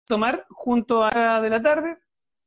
tomar 0.09 0.45
junto 0.49 1.03
a 1.03 1.39
de 1.39 1.49
la 1.49 1.61
tarde, 1.61 1.97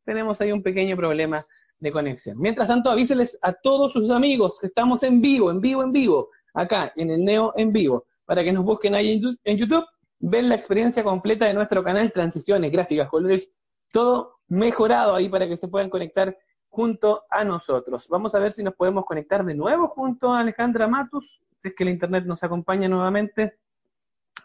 tenemos 0.05 0.41
ahí 0.41 0.53
un 0.53 0.63
pequeño 0.63 0.97
problema 0.97 1.47
de 1.79 1.93
conexión. 1.93 2.39
Mientras 2.39 2.69
tanto, 2.69 2.91
avíseles 2.91 3.39
a 3.41 3.53
todos 3.53 3.93
sus 3.93 4.11
amigos 4.11 4.59
que 4.61 4.67
estamos 4.67 5.03
en 5.05 5.21
vivo, 5.21 5.51
en 5.51 5.61
vivo, 5.61 5.83
en 5.83 5.93
vivo, 5.93 6.29
acá 6.53 6.93
en 6.97 7.11
el 7.11 7.25
Neo 7.25 7.53
en 7.57 7.73
vivo, 7.73 8.05
para 8.27 8.43
que 8.43 8.53
nos 8.53 8.65
busquen 8.65 8.95
ahí 8.95 9.23
en 9.45 9.57
YouTube, 9.57 9.87
ven 10.19 10.49
la 10.49 10.57
experiencia 10.57 11.05
completa 11.05 11.47
de 11.47 11.55
nuestro 11.55 11.83
canal, 11.83 12.13
transiciones, 12.13 12.71
gráficas, 12.73 13.09
colores, 13.09 13.51
todo 13.93 14.41
mejorado 14.49 15.15
ahí 15.15 15.29
para 15.29 15.47
que 15.47 15.57
se 15.57 15.69
puedan 15.69 15.89
conectar 15.89 16.37
junto 16.69 17.23
a 17.31 17.45
nosotros. 17.45 18.09
Vamos 18.09 18.35
a 18.35 18.41
ver 18.41 18.53
si 18.53 18.63
nos 18.65 18.75
podemos 18.75 19.05
conectar 19.05 19.45
de 19.45 19.55
nuevo 19.55 19.89
junto 19.89 20.33
a 20.33 20.41
Alejandra 20.41 20.89
Matus, 20.89 21.43
si 21.59 21.69
es 21.69 21.75
que 21.77 21.85
el 21.85 21.91
internet 21.91 22.25
nos 22.25 22.43
acompaña 22.43 22.89
nuevamente. 22.89 23.59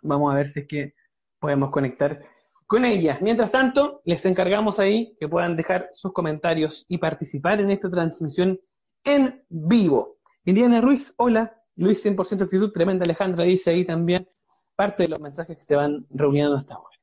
Vamos 0.04 0.32
a 0.32 0.36
ver 0.36 0.48
si 0.48 0.60
es 0.60 0.68
que 0.68 0.94
podemos 1.40 1.72
conectar 1.72 2.22
con 2.68 2.84
ella. 2.86 3.18
Mientras 3.22 3.50
tanto, 3.50 4.02
les 4.04 4.26
encargamos 4.26 4.78
ahí 4.80 5.16
que 5.20 5.28
puedan 5.28 5.56
dejar 5.56 5.90
sus 5.94 6.12
comentarios 6.12 6.86
y 6.90 6.98
participar 6.98 7.62
en 7.62 7.72
esta 7.72 7.90
transmisión 7.90 8.60
en 9.04 9.44
vivo. 9.50 10.18
Indiana 10.44 10.82
Ruiz, 10.82 11.14
hola. 11.18 11.54
Luis 11.78 12.04
100% 12.06 12.42
actitud, 12.44 12.72
tremenda 12.72 13.06
Alejandra 13.06 13.44
dice 13.44 13.70
ahí 13.70 13.86
también 13.86 14.28
parte 14.76 15.04
de 15.04 15.10
los 15.10 15.20
mensajes 15.20 15.58
que 15.58 15.64
se 15.64 15.76
van 15.76 16.06
reuniendo 16.10 16.56
hasta 16.56 16.76
ahora. 16.76 16.98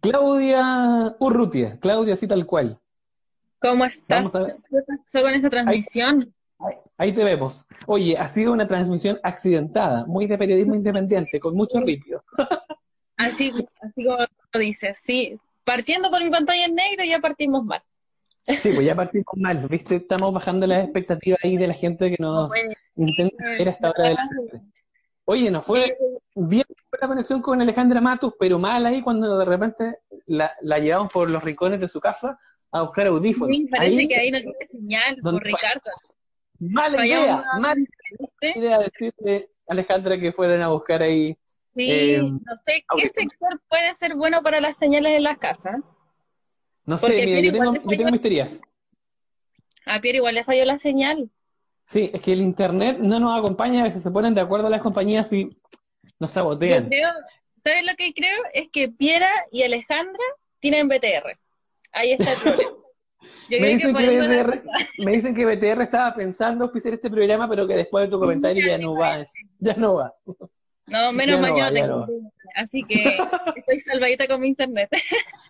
Claudia 0.00 1.16
Urrutia, 1.18 1.78
Claudia 1.80 2.14
así 2.14 2.26
tal 2.26 2.44
cual. 2.44 2.78
¿Cómo 3.60 3.84
estás? 3.84 4.32
¿Qué 4.32 4.54
pasó 4.86 5.22
con 5.22 5.34
esta 5.34 5.50
transmisión? 5.50 6.32
Ahí, 6.96 7.14
te 7.14 7.22
vemos. 7.22 7.66
Oye, 7.86 8.16
ha 8.18 8.26
sido 8.26 8.52
una 8.52 8.66
transmisión 8.66 9.20
accidentada, 9.22 10.04
muy 10.06 10.26
de 10.26 10.36
periodismo 10.36 10.74
independiente, 10.74 11.38
con 11.38 11.54
mucho 11.54 11.80
ripio. 11.80 12.24
Así, 13.18 13.52
así 13.80 14.04
como 14.04 14.18
lo 14.52 14.60
dices, 14.60 14.98
sí. 15.02 15.38
Partiendo 15.64 16.10
por 16.10 16.24
mi 16.24 16.30
pantalla 16.30 16.64
en 16.64 16.74
negro 16.74 17.04
ya 17.04 17.18
partimos 17.18 17.64
mal. 17.64 17.82
Sí, 18.46 18.70
pues 18.72 18.86
ya 18.86 18.94
partimos 18.94 19.34
mal, 19.36 19.66
¿viste? 19.68 19.96
Estamos 19.96 20.32
bajando 20.32 20.66
las 20.66 20.84
expectativas 20.84 21.38
ahí 21.44 21.58
de 21.58 21.66
la 21.66 21.74
gente 21.74 22.10
que 22.10 22.16
nos 22.18 22.50
intenta 22.96 23.44
ver 23.44 23.68
hasta 23.68 23.88
ahora 23.88 24.08
de 24.08 24.14
la 24.14 24.28
Oye, 25.26 25.50
nos 25.50 25.66
fue 25.66 25.94
bien 26.34 26.64
la 26.98 27.06
conexión 27.06 27.42
con 27.42 27.60
Alejandra 27.60 28.00
Matus, 28.00 28.32
pero 28.40 28.58
mal 28.58 28.86
ahí 28.86 29.02
cuando 29.02 29.36
de 29.36 29.44
repente 29.44 29.98
la, 30.24 30.50
la 30.62 30.78
llevamos 30.78 31.12
por 31.12 31.28
los 31.28 31.44
rincones 31.44 31.80
de 31.80 31.88
su 31.88 32.00
casa 32.00 32.38
a 32.72 32.82
buscar 32.82 33.08
audífonos. 33.08 33.54
Sí, 33.54 33.68
parece 33.68 34.08
que 34.08 34.16
ahí 34.16 34.30
no 34.30 34.38
tiene 34.38 34.66
señal, 34.66 35.18
por 35.22 35.42
Ricardo. 35.42 35.90
Mala 36.58 37.06
idea, 37.06 37.44
mala 37.60 37.84
idea 38.56 38.78
decirle 38.78 39.50
a 39.68 39.72
Alejandra 39.72 40.18
que 40.18 40.32
fueran 40.32 40.62
a 40.62 40.68
buscar 40.68 41.02
ahí. 41.02 41.36
Sí, 41.78 41.90
eh, 41.92 42.22
no 42.22 42.56
sé, 42.66 42.84
¿qué 42.96 43.08
sector 43.08 43.60
puede 43.68 43.94
ser 43.94 44.16
bueno 44.16 44.42
para 44.42 44.60
las 44.60 44.76
señales 44.76 45.12
en 45.12 45.22
las 45.22 45.38
casas? 45.38 45.76
No 46.84 46.96
sé, 46.96 47.24
mira, 47.24 47.40
yo 47.40 47.52
tengo, 47.52 47.74
yo 47.74 47.96
tengo 47.96 48.10
misterias. 48.10 48.60
A 49.86 50.00
Pierre 50.00 50.16
igual 50.16 50.34
le 50.34 50.42
falló 50.42 50.64
la 50.64 50.76
señal. 50.76 51.30
Sí, 51.86 52.10
es 52.12 52.20
que 52.20 52.32
el 52.32 52.40
internet 52.40 52.98
no 52.98 53.20
nos 53.20 53.38
acompaña, 53.38 53.82
a 53.82 53.84
veces 53.84 54.02
se 54.02 54.10
ponen 54.10 54.34
de 54.34 54.40
acuerdo 54.40 54.68
las 54.68 54.82
compañías 54.82 55.32
y 55.32 55.56
nos 56.18 56.32
sabotean. 56.32 56.88
Creo, 56.88 57.10
¿sabes 57.62 57.86
lo 57.86 57.94
que 57.94 58.12
creo? 58.12 58.42
Es 58.54 58.68
que 58.70 58.88
Piera 58.88 59.30
y 59.52 59.62
Alejandra 59.62 60.24
tienen 60.58 60.88
BTR. 60.88 61.38
Ahí 61.92 62.10
está 62.10 62.32
el 62.32 62.38
problema. 62.42 62.70
me, 63.50 63.68
dicen 63.68 63.94
que, 63.94 64.02
BTR, 64.02 64.62
me 65.04 65.12
dicen 65.12 65.34
que 65.34 65.46
BTR 65.46 65.82
estaba 65.82 66.12
pensando 66.12 66.64
auspiciar 66.64 66.94
este 66.94 67.08
programa, 67.08 67.48
pero 67.48 67.68
que 67.68 67.74
después 67.74 68.06
de 68.06 68.10
tu 68.10 68.18
comentario 68.18 68.66
ya 68.66 68.78
no 68.78 68.96
va. 68.96 69.22
Ya 69.60 69.74
no 69.74 69.94
va. 69.94 70.12
No, 70.88 71.12
menos 71.12 71.40
mal 71.40 71.54
yo 71.56 71.64
no 71.64 71.72
tengo. 72.06 72.06
Así 72.56 72.82
que 72.82 73.18
estoy 73.56 73.80
salvadita 73.80 74.26
con 74.26 74.40
mi 74.40 74.48
internet. 74.48 74.90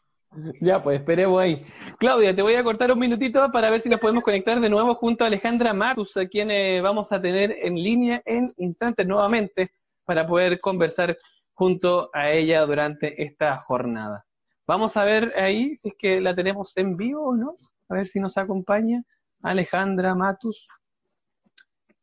Ya, 0.60 0.82
pues 0.82 1.00
esperemos 1.00 1.40
ahí. 1.40 1.62
Claudia, 1.98 2.36
te 2.36 2.42
voy 2.42 2.54
a 2.54 2.62
cortar 2.62 2.92
un 2.92 2.98
minutito 2.98 3.50
para 3.50 3.70
ver 3.70 3.80
si 3.80 3.88
nos 3.88 3.98
podemos 3.98 4.22
conectar 4.22 4.60
de 4.60 4.68
nuevo 4.68 4.94
junto 4.94 5.24
a 5.24 5.26
Alejandra 5.26 5.72
Matus, 5.72 6.16
a 6.18 6.26
quien 6.26 6.50
eh, 6.50 6.80
vamos 6.82 7.12
a 7.12 7.20
tener 7.20 7.56
en 7.62 7.74
línea 7.74 8.22
en 8.26 8.44
instantes 8.58 9.06
nuevamente 9.06 9.70
para 10.04 10.26
poder 10.26 10.60
conversar 10.60 11.16
junto 11.54 12.10
a 12.12 12.30
ella 12.30 12.60
durante 12.66 13.20
esta 13.22 13.58
jornada. 13.58 14.26
Vamos 14.66 14.96
a 14.98 15.04
ver 15.04 15.32
ahí 15.36 15.74
si 15.76 15.88
es 15.88 15.94
que 15.98 16.20
la 16.20 16.34
tenemos 16.34 16.76
en 16.76 16.96
vivo 16.96 17.30
o 17.30 17.34
no. 17.34 17.56
A 17.88 17.94
ver 17.94 18.06
si 18.06 18.20
nos 18.20 18.36
acompaña 18.36 19.02
Alejandra 19.42 20.14
Matus. 20.14 20.68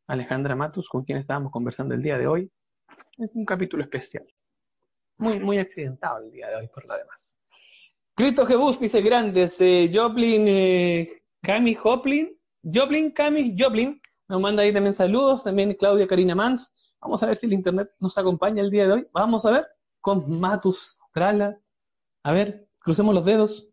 Alejandra 0.08 0.56
Matus, 0.56 0.90
con 0.90 1.04
quien 1.04 1.20
estábamos 1.20 1.52
conversando 1.52 1.94
el 1.94 2.02
día 2.02 2.18
de 2.18 2.28
hoy. 2.28 2.52
Es 3.18 3.34
un 3.36 3.46
capítulo 3.46 3.84
especial. 3.84 4.26
Muy, 5.18 5.40
muy 5.40 5.58
accidentado 5.58 6.20
el 6.20 6.32
día 6.32 6.50
de 6.50 6.56
hoy, 6.58 6.68
por 6.68 6.86
lo 6.86 6.98
demás. 6.98 7.38
Cristo 8.14 8.46
Jebus 8.46 8.80
dice 8.80 9.02
grandes. 9.02 9.56
Eh, 9.60 9.90
Joplin, 9.94 10.46
eh, 10.48 11.24
Cami 11.42 11.76
Joplin. 11.76 12.38
Joplin, 12.62 13.12
Cami 13.12 13.56
Joplin. 13.58 14.02
Nos 14.28 14.42
manda 14.42 14.64
ahí 14.64 14.74
también 14.74 14.94
saludos. 14.94 15.44
También 15.44 15.74
Claudia 15.76 16.08
Karina 16.08 16.36
Mans. 16.36 16.72
Vamos 17.00 17.24
a 17.24 17.28
ver 17.28 17.38
si 17.38 17.46
el 17.46 17.54
internet 17.54 17.90
nos 18.00 18.18
acompaña 18.18 18.62
el 18.62 18.70
día 18.70 18.86
de 18.86 18.94
hoy. 18.94 19.08
Vamos 19.14 19.46
a 19.46 19.52
ver 19.52 19.68
con 20.02 20.40
Matus 20.40 21.00
Trala. 21.14 21.58
A 22.24 22.32
ver, 22.34 22.68
crucemos 22.80 23.16
los 23.16 23.24
dedos 23.24 23.70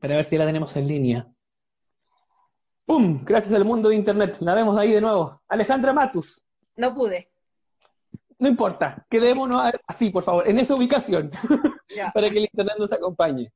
para 0.00 0.16
ver 0.16 0.24
si 0.24 0.36
la 0.36 0.46
tenemos 0.46 0.74
en 0.76 0.88
línea. 0.88 1.32
¡Pum! 2.84 3.24
Gracias 3.24 3.54
al 3.54 3.64
mundo 3.64 3.90
de 3.90 3.94
Internet. 3.94 4.38
La 4.40 4.54
vemos 4.54 4.76
ahí 4.76 4.92
de 4.92 5.00
nuevo. 5.00 5.40
Alejandra 5.48 5.92
Matus. 5.92 6.42
No 6.76 6.92
pude. 6.94 7.33
No 8.38 8.48
importa. 8.48 9.06
Quedémonos 9.10 9.72
así, 9.86 10.10
por 10.10 10.22
favor, 10.22 10.48
en 10.48 10.58
esa 10.58 10.74
ubicación. 10.74 11.30
para 12.14 12.30
que 12.30 12.38
el 12.38 12.44
Internet 12.44 12.76
nos 12.78 12.92
acompañe. 12.92 13.52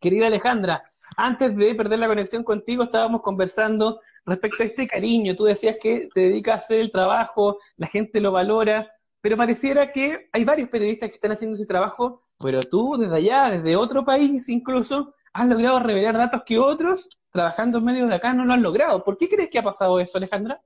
Querida 0.00 0.28
Alejandra, 0.28 0.82
antes 1.16 1.56
de 1.56 1.74
perder 1.74 1.98
la 1.98 2.06
conexión 2.06 2.44
contigo, 2.44 2.84
estábamos 2.84 3.22
conversando 3.22 4.00
respecto 4.24 4.62
a 4.62 4.66
este 4.66 4.86
cariño. 4.86 5.34
Tú 5.34 5.44
decías 5.44 5.76
que 5.80 6.08
te 6.14 6.20
dedicas 6.20 6.54
a 6.54 6.64
hacer 6.64 6.80
el 6.80 6.92
trabajo, 6.92 7.58
la 7.76 7.86
gente 7.86 8.20
lo 8.20 8.32
valora, 8.32 8.90
pero 9.20 9.36
pareciera 9.36 9.92
que 9.92 10.28
hay 10.32 10.44
varios 10.44 10.68
periodistas 10.68 11.10
que 11.10 11.16
están 11.16 11.32
haciendo 11.32 11.56
ese 11.56 11.66
trabajo 11.66 12.20
pero 12.40 12.62
tú 12.62 12.96
desde 12.96 13.16
allá, 13.16 13.50
desde 13.50 13.76
otro 13.76 14.04
país 14.04 14.48
incluso, 14.48 15.14
has 15.32 15.46
logrado 15.46 15.78
revelar 15.80 16.16
datos 16.16 16.42
que 16.44 16.58
otros, 16.58 17.10
trabajando 17.30 17.78
en 17.78 17.84
medios 17.84 18.08
de 18.08 18.14
acá, 18.14 18.32
no 18.32 18.44
lo 18.44 18.54
han 18.54 18.62
logrado. 18.62 19.04
¿Por 19.04 19.18
qué 19.18 19.28
crees 19.28 19.50
que 19.50 19.58
ha 19.58 19.62
pasado 19.62 20.00
eso, 20.00 20.16
Alejandra? 20.16 20.60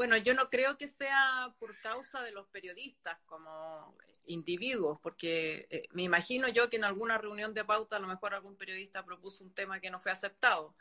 Bueno, 0.00 0.16
yo 0.16 0.32
no 0.32 0.48
creo 0.48 0.78
que 0.78 0.86
sea 0.86 1.54
por 1.58 1.78
causa 1.82 2.22
de 2.22 2.32
los 2.32 2.46
periodistas 2.48 3.18
como 3.26 3.94
individuos, 4.24 4.98
porque 5.02 5.66
eh, 5.68 5.88
me 5.92 6.04
imagino 6.04 6.48
yo 6.48 6.70
que 6.70 6.78
en 6.78 6.84
alguna 6.84 7.18
reunión 7.18 7.52
de 7.52 7.66
pauta 7.66 7.96
a 7.96 7.98
lo 7.98 8.06
mejor 8.06 8.32
algún 8.32 8.56
periodista 8.56 9.04
propuso 9.04 9.44
un 9.44 9.52
tema 9.52 9.78
que 9.78 9.90
no 9.90 10.00
fue 10.00 10.10
aceptado. 10.10 10.74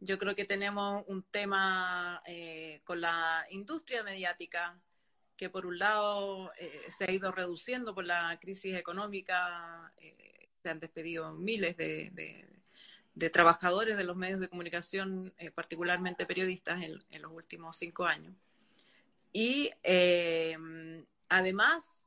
Yo 0.00 0.18
creo 0.18 0.34
que 0.34 0.44
tenemos 0.44 1.02
un 1.06 1.22
tema 1.22 2.22
eh, 2.26 2.82
con 2.84 3.00
la 3.00 3.46
industria 3.48 4.02
mediática 4.02 4.78
que 5.38 5.48
por 5.48 5.64
un 5.64 5.78
lado 5.78 6.52
eh, 6.58 6.88
se 6.90 7.04
ha 7.06 7.10
ido 7.10 7.32
reduciendo 7.32 7.94
por 7.94 8.04
la 8.04 8.38
crisis 8.38 8.76
económica, 8.76 9.94
se 10.62 10.68
han 10.68 10.78
despedido 10.78 11.32
miles 11.32 11.74
de, 11.78 12.46
trabajadores 13.32 13.96
de 13.96 14.04
los 14.04 14.14
medios 14.14 14.40
de 14.40 14.48
comunicación, 14.50 15.32
particularmente 15.54 16.26
periodistas, 16.26 16.82
en, 16.82 17.22
los 17.22 17.32
últimos 17.32 17.78
cinco 17.78 18.04
años. 18.04 18.34
Y 19.32 19.70
además, 21.28 22.02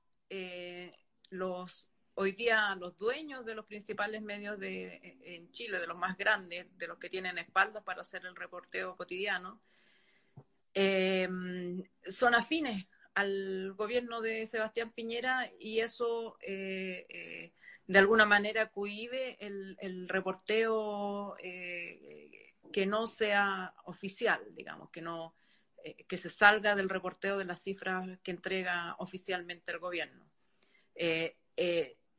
los 1.29 1.87
hoy 2.13 2.33
día 2.33 2.75
los 2.75 2.97
dueños 2.97 3.45
de 3.45 3.55
los 3.55 3.65
principales 3.65 4.21
medios 4.21 4.59
de, 4.59 5.17
en 5.23 5.49
Chile, 5.51 5.79
de 5.79 5.87
los 5.87 5.97
más 5.97 6.17
grandes, 6.17 6.67
de 6.77 6.87
los 6.87 6.99
que 6.99 7.09
tienen 7.09 7.37
espaldas 7.37 7.83
para 7.83 8.01
hacer 8.01 8.25
el 8.25 8.35
reporteo 8.35 8.95
cotidiano, 8.95 9.59
son 10.73 12.35
afines 12.35 12.87
al 13.13 13.73
gobierno 13.73 14.21
de 14.21 14.47
Sebastián 14.47 14.91
Piñera 14.91 15.51
y 15.59 15.79
eso 15.79 16.37
eh, 16.41 17.05
eh, 17.09 17.53
de 17.87 17.99
alguna 17.99 18.25
manera 18.25 18.69
cohibe 18.69 19.37
el, 19.39 20.07
reporteo 20.07 21.35
eh, 21.39 22.53
que 22.71 22.85
no 22.85 23.07
sea 23.07 23.73
oficial, 23.85 24.41
digamos, 24.55 24.89
que 24.91 25.01
no 25.01 25.35
que 26.07 26.17
se 26.17 26.29
salga 26.29 26.75
del 26.75 26.89
reporteo 26.89 27.37
de 27.37 27.45
las 27.45 27.61
cifras 27.61 28.19
que 28.23 28.31
entrega 28.31 28.95
oficialmente 28.99 29.71
el 29.71 29.79
gobierno. 29.79 30.29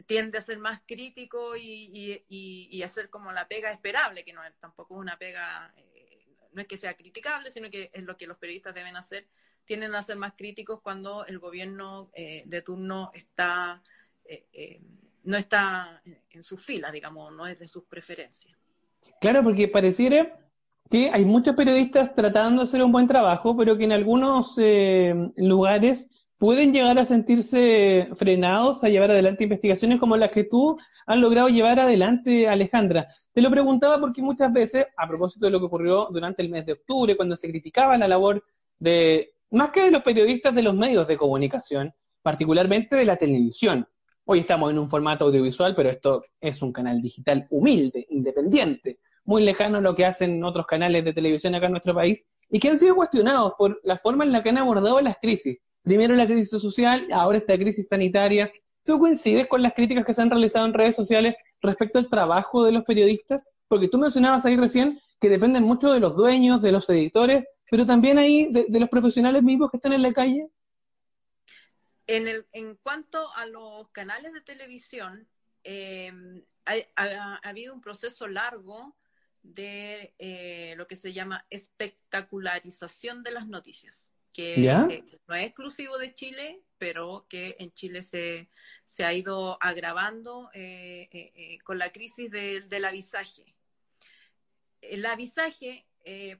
tiende 0.06 0.38
a 0.38 0.40
ser 0.40 0.58
más 0.58 0.80
crítico 0.86 1.56
y, 1.56 2.24
y, 2.28 2.82
a 2.82 2.88
ser 2.88 3.10
como 3.10 3.32
la 3.32 3.46
pega 3.46 3.70
esperable, 3.70 4.24
que 4.24 4.32
no 4.32 4.42
tampoco 4.60 4.94
es 4.94 5.00
una 5.00 5.16
pega, 5.16 5.74
no 6.52 6.60
es 6.60 6.66
que 6.66 6.76
sea 6.76 6.94
criticable, 6.94 7.50
sino 7.50 7.70
que 7.70 7.90
es 7.92 8.04
lo 8.04 8.16
que 8.16 8.26
los 8.26 8.38
periodistas 8.38 8.74
deben 8.74 8.96
hacer 8.96 9.28
tienden 9.64 9.94
a 9.94 10.02
ser 10.02 10.16
más 10.16 10.34
críticos 10.36 10.80
cuando 10.80 11.24
el 11.26 11.38
gobierno 11.38 12.10
eh, 12.14 12.42
de 12.46 12.62
turno 12.62 13.10
está 13.14 13.82
eh, 14.24 14.46
eh, 14.52 14.80
no 15.24 15.36
está 15.36 16.02
en 16.30 16.42
sus 16.42 16.64
filas, 16.64 16.92
digamos, 16.92 17.32
no 17.32 17.46
es 17.46 17.56
de 17.56 17.68
sus 17.68 17.84
preferencias. 17.84 18.58
Claro, 19.20 19.44
porque 19.44 19.68
pareciera 19.68 20.36
que 20.92 21.08
hay 21.10 21.24
muchos 21.24 21.56
periodistas 21.56 22.14
tratando 22.14 22.60
de 22.60 22.68
hacer 22.68 22.82
un 22.82 22.92
buen 22.92 23.06
trabajo, 23.06 23.56
pero 23.56 23.78
que 23.78 23.84
en 23.84 23.92
algunos 23.92 24.56
lugares 25.38 26.10
pueden 26.36 26.74
llegar 26.74 26.98
a 26.98 27.06
sentirse 27.06 28.10
frenados 28.14 28.84
a 28.84 28.90
llevar 28.90 29.10
adelante 29.10 29.44
investigaciones 29.44 29.98
como 29.98 30.18
las 30.18 30.32
que 30.32 30.44
tú 30.44 30.76
has 31.06 31.16
logrado 31.16 31.48
llevar 31.48 31.80
adelante, 31.80 32.46
Alejandra. 32.46 33.08
Te 33.32 33.40
lo 33.40 33.50
preguntaba 33.50 33.98
porque 33.98 34.20
muchas 34.20 34.52
veces, 34.52 34.84
a 34.98 35.08
propósito 35.08 35.46
de 35.46 35.52
lo 35.52 35.60
que 35.60 35.64
ocurrió 35.64 36.08
durante 36.10 36.42
el 36.42 36.50
mes 36.50 36.66
de 36.66 36.74
octubre, 36.74 37.16
cuando 37.16 37.36
se 37.36 37.48
criticaba 37.48 37.96
la 37.96 38.06
labor 38.06 38.44
de 38.78 39.30
más 39.50 39.70
que 39.70 39.84
de 39.84 39.92
los 39.92 40.02
periodistas 40.02 40.54
de 40.54 40.62
los 40.62 40.74
medios 40.74 41.08
de 41.08 41.16
comunicación, 41.16 41.94
particularmente 42.20 42.96
de 42.96 43.06
la 43.06 43.16
televisión. 43.16 43.88
Hoy 44.26 44.40
estamos 44.40 44.70
en 44.70 44.78
un 44.78 44.90
formato 44.90 45.24
audiovisual, 45.24 45.74
pero 45.74 45.88
esto 45.88 46.22
es 46.38 46.60
un 46.60 46.70
canal 46.70 47.00
digital 47.00 47.46
humilde, 47.48 48.06
independiente, 48.10 48.98
muy 49.24 49.42
lejano 49.42 49.80
lo 49.80 49.94
que 49.94 50.04
hacen 50.04 50.42
otros 50.44 50.66
canales 50.66 51.04
de 51.04 51.12
televisión 51.12 51.54
acá 51.54 51.66
en 51.66 51.72
nuestro 51.72 51.94
país, 51.94 52.24
y 52.50 52.60
que 52.60 52.68
han 52.68 52.78
sido 52.78 52.94
cuestionados 52.94 53.54
por 53.56 53.80
la 53.84 53.96
forma 53.98 54.24
en 54.24 54.32
la 54.32 54.42
que 54.42 54.50
han 54.50 54.58
abordado 54.58 55.00
las 55.00 55.16
crisis. 55.20 55.58
Primero 55.82 56.14
la 56.14 56.26
crisis 56.26 56.50
social, 56.50 57.06
ahora 57.12 57.38
esta 57.38 57.56
crisis 57.56 57.88
sanitaria. 57.88 58.52
¿Tú 58.84 58.98
coincides 58.98 59.46
con 59.46 59.62
las 59.62 59.74
críticas 59.74 60.04
que 60.04 60.14
se 60.14 60.22
han 60.22 60.30
realizado 60.30 60.66
en 60.66 60.74
redes 60.74 60.94
sociales 60.94 61.34
respecto 61.60 61.98
al 61.98 62.08
trabajo 62.08 62.64
de 62.64 62.72
los 62.72 62.82
periodistas? 62.82 63.48
Porque 63.68 63.88
tú 63.88 63.98
mencionabas 63.98 64.44
ahí 64.44 64.56
recién 64.56 65.00
que 65.20 65.28
dependen 65.28 65.62
mucho 65.62 65.92
de 65.92 66.00
los 66.00 66.16
dueños, 66.16 66.60
de 66.60 66.72
los 66.72 66.88
editores, 66.90 67.44
pero 67.70 67.86
también 67.86 68.18
ahí 68.18 68.52
de, 68.52 68.66
los 68.78 68.88
profesionales 68.88 69.42
mismos 69.42 69.70
que 69.70 69.78
están 69.78 69.92
en 69.92 70.02
la 70.02 70.12
calle. 70.12 70.48
En, 72.06 72.28
el, 72.28 72.44
en 72.52 72.76
cuanto 72.82 73.32
a 73.34 73.46
los 73.46 73.88
canales 73.90 74.32
de 74.32 74.40
televisión, 74.40 75.26
eh, 75.64 76.12
ha, 76.66 77.36
habido 77.42 77.72
un 77.72 77.80
proceso 77.80 78.26
largo 78.26 78.94
de 79.42 80.14
eh, 80.18 80.74
lo 80.76 80.86
que 80.86 80.96
se 80.96 81.12
llama 81.12 81.44
espectacularización 81.50 83.22
de 83.22 83.32
las 83.32 83.48
noticias, 83.48 84.12
que, 84.32 84.56
no 85.26 85.34
es 85.34 85.46
exclusivo 85.46 85.98
de 85.98 86.14
Chile, 86.14 86.62
pero 86.78 87.26
que 87.28 87.56
en 87.58 87.72
Chile 87.72 88.02
se, 88.02 88.48
se 88.88 89.04
ha 89.04 89.12
ido 89.12 89.58
agravando 89.60 90.48
eh, 90.54 91.08
eh, 91.12 91.58
con 91.64 91.78
la 91.78 91.92
crisis 91.92 92.30
del 92.30 92.84
avisaje. 92.84 93.54
El 94.80 95.04
avisaje, 95.06 95.86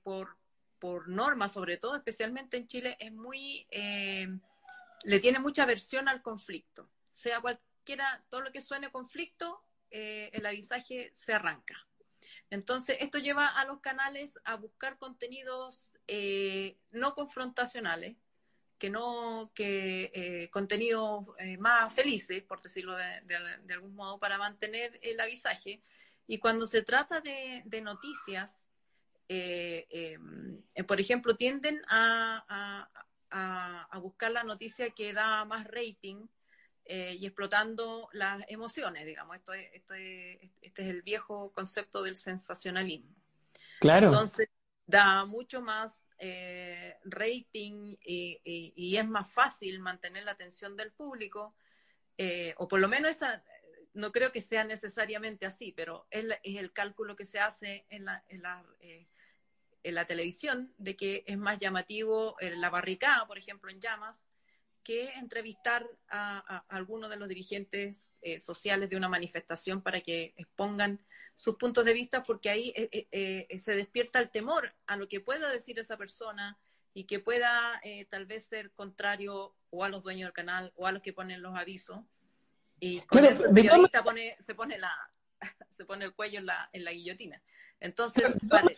por, 0.03 0.37
por 0.79 1.09
norma, 1.09 1.49
sobre 1.49 1.77
todo, 1.77 1.97
especialmente 1.97 2.57
en 2.57 2.67
Chile, 2.67 2.97
es 2.99 3.13
muy, 3.13 3.67
le 3.71 5.21
tiene 5.21 5.39
mucha 5.39 5.63
aversión 5.63 6.09
al 6.09 6.23
conflicto. 6.23 6.89
Sea 7.13 7.41
cualquiera, 7.41 8.25
todo 8.31 8.41
lo 8.41 8.53
que 8.53 8.63
suene 8.63 8.91
conflicto, 8.91 9.63
el 9.91 10.45
avisaje 10.47 11.13
se 11.15 11.35
arranca. 11.35 11.87
Entonces, 12.53 12.99
esto 13.01 13.17
lleva 13.17 13.47
a 13.47 13.65
los 13.65 13.81
canales 13.81 14.39
a 14.45 14.57
buscar 14.57 14.99
contenidos 14.99 15.91
eh, 16.07 16.77
no 16.91 17.15
confrontacionales, 17.15 18.19
que 18.79 18.91
no, 18.91 19.51
que 19.55 20.11
eh, 20.13 20.51
contenidos 20.51 21.25
eh, 21.39 21.57
más 21.57 21.91
felices, 21.95 22.43
por 22.43 22.61
decirlo 22.61 22.95
de, 22.95 23.73
algún 23.73 23.95
modo, 23.95 24.19
para 24.19 24.37
mantener 24.37 25.01
el 25.01 25.19
avisaje. 25.19 25.81
Y 26.27 26.37
cuando 26.37 26.67
se 26.67 26.83
trata 26.83 27.23
de, 27.23 27.65
noticias, 27.81 28.71
por 30.87 31.01
ejemplo, 31.01 31.37
tienden 31.37 31.81
a, 31.89 32.87
a, 33.31 33.99
buscar 33.99 34.31
la 34.31 34.45
noticia 34.45 34.91
que 34.91 35.15
da 35.15 35.47
más 35.47 35.67
rating 35.69 36.27
eh, 36.85 37.17
y 37.19 37.27
explotando 37.27 38.09
las 38.13 38.45
emociones, 38.49 39.07
digamos. 39.07 39.37
Esto 39.37 39.53
es, 39.53 39.73
esto 39.73 39.95
este 39.95 40.83
es 40.83 40.89
el 40.89 41.03
viejo 41.03 41.53
concepto 41.53 42.03
del 42.03 42.17
sensacionalismo. 42.17 43.15
Claro. 43.81 44.09
Entonces, 44.09 44.49
da 44.85 45.25
mucho 45.25 45.61
más 45.61 46.05
eh, 46.19 46.97
rating 47.05 47.97
y, 48.05 48.97
es 48.97 49.07
más 49.07 49.31
fácil 49.31 49.79
mantener 49.79 50.25
la 50.25 50.33
atención 50.33 50.77
del 50.77 50.93
público, 50.93 51.55
eh, 52.19 52.55
o 52.59 52.67
por 52.67 52.81
lo 52.81 52.89
menos 52.89 53.13
esa, 53.13 53.45
no 53.95 54.11
creo 54.11 54.33
que 54.33 54.41
sea 54.41 54.65
necesariamente 54.65 55.47
así, 55.47 55.73
pero 55.73 56.07
es, 56.11 56.27
es 56.43 56.57
el 56.57 56.73
cálculo 56.73 57.15
que 57.15 57.27
se 57.27 57.39
hace 57.39 57.87
en 57.91 58.05
la, 58.07 58.25
en 58.29 58.43
la, 58.43 58.65
en 58.81 59.95
la 59.95 60.05
televisión 60.07 60.75
de 60.79 60.97
que 60.97 61.23
es 61.27 61.39
más 61.39 61.59
llamativo 61.59 62.37
la 62.41 62.71
barricada, 62.71 63.27
por 63.27 63.39
ejemplo, 63.39 63.71
en 63.71 63.81
llamas, 63.81 64.25
que 64.83 65.11
entrevistar 65.15 65.89
a, 66.09 66.65
algunos 66.69 67.11
de 67.11 67.17
los 67.17 67.29
dirigentes 67.29 68.13
eh, 68.23 68.41
sociales 68.41 68.91
de 68.91 68.97
una 68.97 69.09
manifestación 69.09 69.83
para 69.83 70.01
que 70.01 70.35
expongan 70.37 71.01
sus 71.35 71.57
puntos 71.57 71.85
de 71.85 71.93
vista, 71.93 72.23
porque 72.23 72.51
ahí 72.51 72.73
eh, 72.77 73.09
eh, 73.11 73.61
se 73.61 73.75
despierta 73.75 74.19
el 74.19 74.31
temor 74.31 74.75
a 74.87 74.97
lo 74.97 75.09
que 75.09 75.21
pueda 75.21 75.51
decir 75.51 75.79
esa 75.79 75.97
persona 75.97 76.59
y 76.95 77.05
que 77.05 77.21
pueda 77.21 77.81
tal 78.11 78.27
vez 78.27 78.45
ser 78.45 78.71
contrario 78.73 79.55
o 79.71 79.83
a 79.83 79.89
los 79.89 80.03
dueños 80.03 80.27
del 80.27 80.35
canal 80.35 80.73
o 80.77 80.87
a 80.87 80.93
los 80.93 81.01
que 81.01 81.15
ponen 81.15 81.41
los 81.41 81.57
avisos. 81.57 82.01
Y 82.81 83.01
con 83.03 83.25
eso 83.25 83.47
el 83.47 83.55
periodista 83.55 84.05
se, 84.41 84.55
pone 84.55 84.79
la, 84.79 84.93
se 85.71 85.87
pone 85.87 86.05
el 86.05 86.13
cuello 86.13 86.41
en 86.41 86.47
la, 86.47 86.69
en 86.73 86.85
la 86.85 86.93
guillotina. 86.93 87.43
Entonces, 87.81 88.37
vale. 88.43 88.77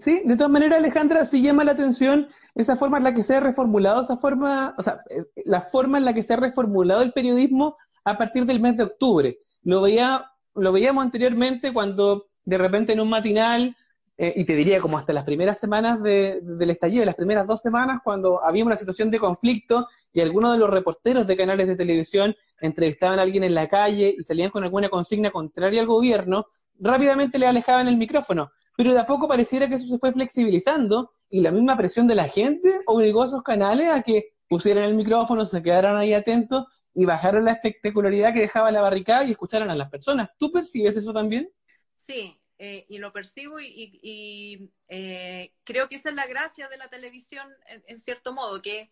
Sí, 0.00 0.22
de 0.24 0.36
todas 0.36 0.50
maneras, 0.50 0.78
Alejandra, 0.78 1.24
sí 1.24 1.42
llama 1.42 1.64
la 1.64 1.72
atención 1.72 2.28
esa 2.54 2.76
forma 2.76 2.98
en 2.98 3.04
la 3.04 3.14
que 3.14 3.22
se 3.22 3.36
ha 3.36 3.40
reformulado, 3.40 4.02
esa 4.02 4.16
forma, 4.16 4.74
o 4.76 4.82
sea, 4.82 5.00
la 5.44 5.62
forma 5.62 5.98
en 5.98 6.04
la 6.04 6.14
que 6.14 6.22
se 6.22 6.34
ha 6.34 6.36
reformulado 6.36 7.02
el 7.02 7.12
periodismo 7.12 7.76
a 8.04 8.18
partir 8.18 8.46
del 8.46 8.60
mes 8.60 8.76
de 8.76 8.84
octubre. 8.84 9.38
Lo 9.62 9.82
veía, 9.82 10.24
lo 10.54 10.72
veíamos 10.72 11.04
anteriormente 11.04 11.72
cuando 11.72 12.26
de 12.44 12.58
repente 12.58 12.92
en 12.92 13.00
un 13.00 13.10
matinal, 13.10 13.76
eh, 14.18 14.34
y 14.36 14.44
te 14.44 14.56
diría 14.56 14.80
como 14.80 14.98
hasta 14.98 15.12
las 15.12 15.24
primeras 15.24 15.58
semanas 15.58 16.02
del 16.02 16.70
estallido, 16.70 17.04
las 17.04 17.14
primeras 17.14 17.46
dos 17.46 17.62
semanas, 17.62 18.00
cuando 18.04 18.44
había 18.44 18.64
una 18.64 18.76
situación 18.76 19.10
de 19.10 19.18
conflicto 19.18 19.86
y 20.12 20.20
algunos 20.20 20.52
de 20.52 20.58
los 20.58 20.68
reporteros 20.68 21.26
de 21.26 21.36
canales 21.36 21.68
de 21.68 21.76
televisión 21.76 22.34
entrevistaban 22.60 23.18
a 23.18 23.22
alguien 23.22 23.44
en 23.44 23.54
la 23.54 23.68
calle 23.68 24.14
y 24.18 24.22
salían 24.24 24.50
con 24.50 24.64
alguna 24.64 24.90
consigna 24.90 25.30
contraria 25.30 25.80
al 25.80 25.86
gobierno, 25.86 26.46
rápidamente 26.78 27.38
le 27.38 27.46
alejaban 27.46 27.88
el 27.88 27.96
micrófono 27.96 28.50
pero 28.78 28.94
de 28.94 29.00
a 29.00 29.06
poco 29.06 29.26
pareciera 29.26 29.68
que 29.68 29.74
eso 29.74 29.88
se 29.88 29.98
fue 29.98 30.12
flexibilizando 30.12 31.10
y 31.28 31.40
la 31.40 31.50
misma 31.50 31.76
presión 31.76 32.06
de 32.06 32.14
la 32.14 32.28
gente 32.28 32.78
obligó 32.86 33.22
a 33.22 33.26
esos 33.26 33.42
canales 33.42 33.90
a 33.90 34.02
que 34.02 34.36
pusieran 34.48 34.84
el 34.84 34.94
micrófono, 34.94 35.44
se 35.46 35.60
quedaran 35.64 35.96
ahí 35.96 36.14
atentos 36.14 36.64
y 36.94 37.04
bajaran 37.04 37.44
la 37.44 37.52
espectacularidad 37.52 38.32
que 38.32 38.42
dejaba 38.42 38.70
la 38.70 38.80
barricada 38.80 39.24
y 39.24 39.32
escucharan 39.32 39.68
a 39.68 39.74
las 39.74 39.90
personas. 39.90 40.30
¿Tú 40.38 40.52
percibes 40.52 40.96
eso 40.96 41.12
también? 41.12 41.50
Sí, 41.96 42.40
eh, 42.58 42.86
y 42.88 42.98
lo 42.98 43.12
percibo 43.12 43.60
y, 43.60 44.70
eh, 44.88 45.52
creo 45.64 45.88
que 45.88 45.96
esa 45.96 46.08
es 46.08 46.14
la 46.14 46.26
gracia 46.26 46.68
de 46.68 46.76
la 46.76 46.88
televisión 46.88 47.48
en, 47.66 48.00
cierto 48.00 48.32
modo, 48.32 48.60
que 48.60 48.90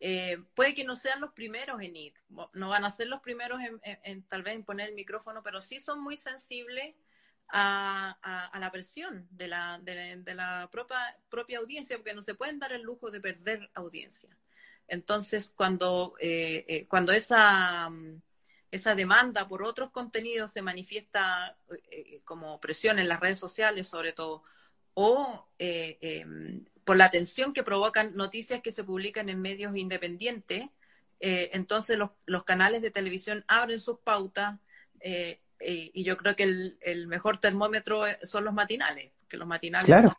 eh, 0.00 0.38
puede 0.54 0.74
que 0.74 0.84
no 0.84 0.96
sean 0.96 1.20
los 1.20 1.32
primeros 1.32 1.80
en 1.80 1.96
ir, 1.96 2.14
no 2.52 2.68
van 2.68 2.84
a 2.84 2.90
ser 2.90 3.06
los 3.06 3.22
primeros 3.22 3.60
en, 3.82 4.22
tal 4.24 4.42
vez 4.42 4.54
en 4.54 4.64
poner 4.64 4.90
el 4.90 4.94
micrófono, 4.94 5.42
pero 5.42 5.62
sí 5.62 5.80
son 5.80 6.02
muy 6.02 6.16
sensibles 6.16 6.94
a, 7.48 8.50
la 8.58 8.70
presión 8.70 9.26
de 9.30 9.48
la, 9.48 9.78
de, 9.78 10.34
la 10.34 10.68
propia, 10.70 11.16
propia, 11.28 11.58
audiencia, 11.58 11.96
porque 11.96 12.14
no 12.14 12.22
se 12.22 12.34
pueden 12.34 12.58
dar 12.58 12.72
el 12.72 12.82
lujo 12.82 13.10
de 13.10 13.20
perder 13.20 13.70
audiencia. 13.74 14.36
Entonces, 14.88 15.52
cuando, 15.56 16.14
eh, 16.20 16.64
eh, 16.68 16.86
cuando 16.86 17.12
esa, 17.12 17.90
esa 18.76 18.94
demanda 18.94 19.48
por 19.48 19.62
otros 19.62 19.90
contenidos 19.90 20.52
se 20.52 20.62
manifiesta 20.62 21.56
eh, 21.90 22.20
como 22.24 22.60
presión 22.60 22.98
en 22.98 23.08
las 23.08 23.20
redes 23.20 23.38
sociales, 23.38 23.88
sobre 23.88 24.12
todo, 24.12 24.42
o 24.94 25.48
em, 25.58 26.64
por 26.84 26.96
la 26.96 27.06
atención 27.06 27.52
que 27.52 27.62
provocan 27.62 28.14
noticias 28.14 28.62
que 28.62 28.72
se 28.72 28.84
publican 28.84 29.28
en 29.28 29.40
medios 29.42 29.76
independientes, 29.76 30.68
entonces 31.18 31.96
los, 31.98 32.10
los, 32.26 32.44
canales 32.44 32.82
de 32.82 32.90
televisión 32.90 33.42
abren 33.48 33.80
sus 33.80 33.98
pautas, 34.00 34.58
y 35.60 36.04
yo 36.04 36.16
creo 36.16 36.36
que 36.36 36.42
el, 36.80 37.06
mejor 37.06 37.38
termómetro 37.38 38.06
eh, 38.06 38.18
son 38.22 38.44
los 38.44 38.54
matinales, 38.54 39.12
porque 39.20 39.36
los 39.36 39.48
matinales 39.48 40.12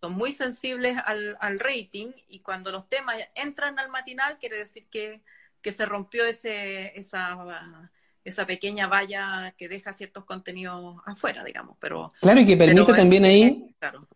son, 0.00 0.12
muy 0.12 0.32
sensibles 0.32 0.96
al, 1.04 1.60
rating 1.60 2.12
y 2.28 2.40
cuando 2.40 2.72
los 2.72 2.88
temas 2.88 3.16
entran 3.34 3.78
al 3.78 3.90
matinal 3.90 4.38
quiere 4.38 4.58
decir 4.58 4.86
que, 4.90 5.22
que 5.62 5.72
se 5.72 5.86
rompió 5.86 6.24
ese, 6.24 6.98
esa, 6.98 7.90
esa 8.24 8.46
pequeña 8.46 8.86
valla 8.86 9.54
que 9.56 9.68
deja 9.68 9.92
ciertos 9.92 10.24
contenidos 10.24 11.00
afuera, 11.06 11.44
digamos. 11.44 11.76
Pero, 11.80 12.12
claro, 12.20 12.40
y 12.40 12.46
que 12.46 12.56
permite 12.56 12.92
también 12.92 13.24
ahí... 13.24 13.74
Claro 13.78 14.08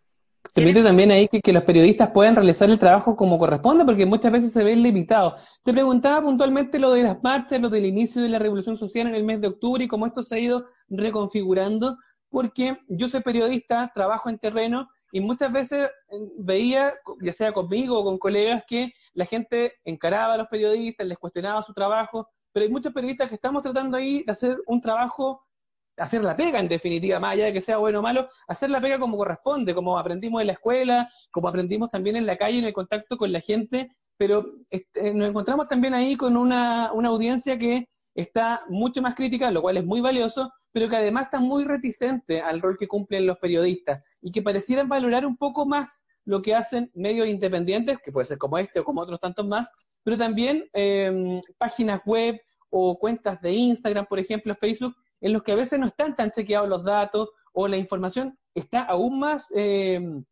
Permite 0.55 0.83
también 0.83 1.11
ahí 1.11 1.27
que, 1.27 1.51
los 1.51 1.63
periodistas 1.63 2.11
puedan 2.11 2.33
realizar 2.33 2.69
el 2.69 2.79
trabajo 2.79 3.17
como 3.17 3.37
corresponde, 3.37 3.83
porque 3.83 4.05
muchas 4.05 4.31
veces 4.31 4.53
se 4.53 4.63
ven 4.63 4.81
limitados. 4.81 5.33
Te 5.63 5.73
preguntaba 5.73 6.21
puntualmente 6.21 6.79
lo 6.79 6.93
de 6.93 7.03
las 7.03 7.21
marchas, 7.21 7.59
lo 7.59 7.67
del 7.69 7.83
inicio 7.83 8.21
de 8.21 8.29
la 8.29 8.39
revolución 8.39 8.77
social 8.77 9.07
en 9.07 9.15
el 9.15 9.25
mes 9.25 9.41
de 9.41 9.47
octubre 9.47 9.83
y 9.83 9.89
cómo 9.89 10.05
esto 10.05 10.23
se 10.23 10.35
ha 10.35 10.39
ido 10.39 10.63
reconfigurando, 10.87 11.97
porque 12.35 12.77
yo 12.89 13.07
soy 13.07 13.21
periodista, 13.21 13.89
trabajo 13.95 14.29
en 14.29 14.37
terreno 14.37 14.89
y 15.13 15.21
muchas 15.21 15.53
veces 15.53 15.89
eh, 16.09 16.17
veía, 16.37 16.93
ya 17.21 17.31
sea 17.31 17.53
conmigo 17.53 17.97
o 17.97 18.03
con 18.03 18.17
colegas, 18.17 18.65
que 18.67 18.91
la 19.13 19.25
gente 19.25 19.71
encaraba 19.85 20.33
a 20.33 20.37
los 20.39 20.47
periodistas, 20.47 21.07
les 21.07 21.17
cuestionaba 21.17 21.63
su 21.63 21.71
trabajo, 21.71 22.27
pero 22.51 22.65
hay 22.65 22.69
muchos 22.69 22.91
periodistas 22.91 23.29
que 23.29 23.35
estamos 23.35 23.63
tratando 23.63 23.95
ahí 23.95 24.21
de 24.25 24.33
hacer 24.33 24.57
un 24.67 24.81
trabajo 24.81 25.45
hacer 25.95 26.25
la 26.25 26.35
pega 26.35 26.59
en 26.59 26.67
definitiva, 26.67 27.21
más 27.21 27.31
allá 27.31 27.45
de 27.45 27.53
que 27.53 27.61
sea 27.61 27.77
bueno 27.77 27.99
o 27.99 28.01
malo, 28.01 28.27
hacer 28.49 28.69
la 28.69 28.81
pega 28.81 28.99
como 28.99 29.15
corresponde, 29.15 29.73
como 29.73 29.97
aprendimos 29.97 30.41
en 30.41 30.47
la 30.47 30.53
escuela, 30.53 31.09
como 31.31 31.47
aprendimos 31.47 31.89
también 31.89 32.17
en 32.17 32.25
la 32.25 32.35
calle, 32.35 32.59
en 32.59 32.65
el 32.65 32.73
contacto 32.73 33.15
con 33.15 33.31
la 33.31 33.39
gente, 33.39 33.95
pero 34.17 34.43
este, 34.69 35.13
nos 35.13 35.29
encontramos 35.29 35.69
también 35.69 35.93
ahí 35.93 36.17
con 36.17 36.35
una, 36.35 36.91
una 36.91 37.07
audiencia 37.07 37.57
que 37.57 37.87
está 38.15 38.63
mucho 38.69 39.01
más 39.01 39.13
crítica, 39.13 39.51
lo 39.51 39.61
cual 39.61 39.77
es 39.77 39.85
muy 39.85 39.99
valioso, 39.99 40.51
pero 40.71 40.89
que 40.89 40.95
además 40.95 41.25
está 41.25 41.39
muy 41.39 41.65
reticente 41.65 42.41
al 42.41 42.61
rol 42.61 42.77
que 42.77 42.87
cumplen 42.87 43.27
los 43.27 43.37
periodistas 43.37 44.01
y 44.21 44.31
que 44.31 44.41
parecieran 44.41 44.87
valorar 44.87 45.25
un 45.25 45.37
poco 45.37 45.65
más 45.65 46.01
lo 46.23 46.41
que 46.41 46.55
hacen 46.55 46.89
medios 46.95 47.27
independientes, 47.27 47.99
que 47.99 48.11
puede 48.11 48.25
ser 48.25 48.37
como 48.37 48.57
este 48.57 48.79
o 48.79 48.85
como 48.85 49.01
otros 49.01 49.19
tantos 49.19 49.45
más, 49.45 49.69
pero 50.01 50.17
también 50.17 50.67
em, 50.73 51.41
páginas 51.57 52.01
web 52.05 52.39
o 52.69 52.97
cuentas 52.97 53.39
de 53.41 53.51
Instagram, 53.51 54.05
por 54.05 54.17
ejemplo, 54.17 54.55
Facebook, 54.55 54.95
en 55.21 55.33
los 55.33 55.43
que 55.43 55.51
a 55.51 55.55
veces 55.55 55.77
no 55.77 55.87
están 55.87 56.15
tan 56.15 56.31
chequeados 56.31 56.69
los 56.69 56.83
datos 56.83 57.29
o 57.53 57.67
la 57.67 57.77
información 57.77 58.37
está 58.53 58.83
aún 58.83 59.19
más, 59.19 59.47
em, 59.53 60.23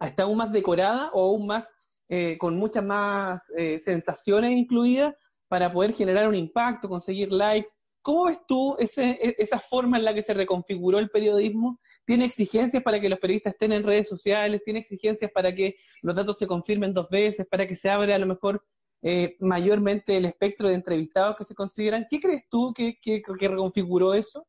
está 0.00 0.22
aún 0.24 0.38
más 0.38 0.50
decorada 0.50 1.10
o 1.12 1.26
aún 1.26 1.46
más, 1.46 1.68
eh, 2.08 2.38
con 2.38 2.56
muchas 2.56 2.84
más 2.84 3.52
eh, 3.56 3.78
sensaciones 3.78 4.52
incluidas 4.52 5.14
para 5.48 5.72
poder 5.72 5.92
generar 5.94 6.28
un 6.28 6.34
impacto, 6.34 6.88
conseguir 6.88 7.32
likes. 7.32 7.70
¿Cómo 8.02 8.26
ves 8.26 8.38
tú 8.46 8.76
ese, 8.78 9.18
e, 9.20 9.36
esa 9.38 9.58
forma 9.58 9.96
en 9.98 10.04
la 10.04 10.14
que 10.14 10.22
se 10.22 10.34
reconfiguró 10.34 10.98
el 10.98 11.10
periodismo? 11.10 11.80
¿Tiene 12.04 12.26
exigencias 12.26 12.82
para 12.82 13.00
que 13.00 13.08
los 13.08 13.18
periodistas 13.18 13.54
estén 13.54 13.72
en 13.72 13.82
redes 13.82 14.08
sociales? 14.08 14.62
¿Tiene 14.62 14.80
exigencias 14.80 15.30
para 15.32 15.54
que 15.54 15.76
los 16.02 16.14
datos 16.14 16.38
se 16.38 16.46
confirmen 16.46 16.92
dos 16.92 17.08
veces? 17.08 17.46
¿Para 17.46 17.66
que 17.66 17.74
se 17.74 17.90
abra 17.90 18.14
a 18.14 18.18
lo 18.18 18.26
mejor 18.26 18.64
eh, 19.02 19.36
mayormente 19.40 20.16
el 20.16 20.26
espectro 20.26 20.68
de 20.68 20.74
entrevistados 20.74 21.36
que 21.36 21.44
se 21.44 21.54
consideran? 21.54 22.06
¿Qué 22.08 22.20
crees 22.20 22.48
tú 22.48 22.72
que, 22.74 22.98
que, 23.00 23.22
reconfiguró 23.48 24.14
eso? 24.14 24.46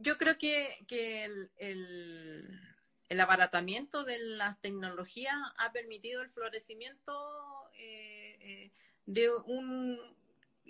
Yo 0.00 0.18
creo 0.18 0.36
que, 0.36 0.68
que 0.86 1.24
el, 1.56 3.20
abaratamiento 3.20 4.04
de 4.04 4.18
las 4.18 4.60
tecnologías 4.60 5.34
ha 5.58 5.72
permitido 5.72 6.22
el 6.22 6.30
florecimiento 6.30 7.12
eh, 7.78 8.36
eh 8.40 8.72
de 9.06 9.30
un 9.30 9.98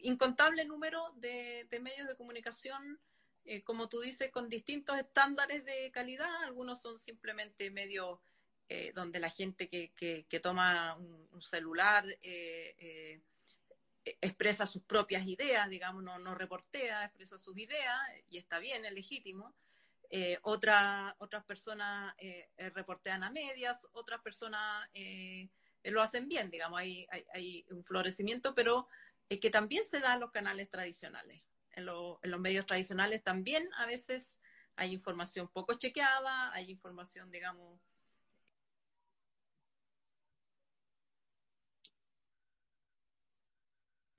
incontable 0.03 0.65
número 0.65 1.13
de, 1.17 1.67
medios 1.81 2.09
de 2.09 2.17
comunicación, 2.17 3.01
eh, 3.45 3.63
como 3.63 3.89
tú 3.89 4.01
dices, 4.01 4.31
con 4.31 4.49
distintos 4.49 4.99
estándares 4.99 5.65
de 5.65 5.91
calidad. 5.91 6.45
Algunos 6.45 6.81
son 6.81 6.99
simplemente 6.99 7.71
medios 7.71 8.19
eh, 8.69 8.93
donde 8.95 9.19
la 9.19 9.31
gente 9.31 9.69
que, 9.69 9.93
que, 9.95 10.41
toma 10.41 10.97
un, 10.97 11.43
celular 11.43 12.05
eh, 12.21 13.21
expresa 14.05 14.67
sus 14.67 14.83
propias 14.83 15.27
ideas, 15.27 15.69
digamos, 15.69 16.03
no, 16.03 16.19
no, 16.19 16.35
reportea, 16.35 17.05
expresa 17.05 17.39
sus 17.39 17.57
ideas 17.59 17.99
y 18.29 18.39
está 18.39 18.59
bien, 18.59 18.85
es 18.85 18.93
legítimo. 18.93 19.55
Otra, 20.43 21.15
otras 21.19 21.45
personas 21.45 22.17
reportean 22.75 23.23
a 23.23 23.31
medias, 23.31 23.87
otras 23.93 24.21
personas 24.21 24.89
lo 25.85 26.03
hacen 26.03 26.29
bien, 26.29 26.51
digamos, 26.51 26.81
hay, 26.81 27.07
hay, 27.33 27.65
un 27.71 27.85
florecimiento, 27.85 28.55
pero 28.55 28.89
es 29.29 29.41
que 29.41 29.51
también 29.51 29.85
se 29.85 30.01
da 30.01 30.15
en 30.15 30.21
los 30.21 30.31
canales 30.31 30.69
tradicionales. 30.69 31.43
En, 31.73 31.89
en, 31.89 32.31
los 32.31 32.41
medios 32.41 32.67
tradicionales 32.67 33.23
también 33.23 33.69
a 33.77 33.87
veces 33.87 34.39
hay 34.77 34.93
información 34.93 35.49
poco 35.49 35.75
chequeada, 35.75 36.53
hay 36.53 36.71
información, 36.71 37.31
digamos, 37.31 37.81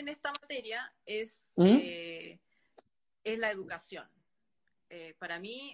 en 0.01 0.09
esta 0.09 0.31
materia 0.41 0.93
es, 1.05 1.47
¿Mm? 1.55 1.77
eh, 1.81 2.39
es 3.23 3.39
la 3.39 3.51
educación. 3.51 4.09
Eh, 4.89 5.15
para 5.19 5.39
mí, 5.39 5.73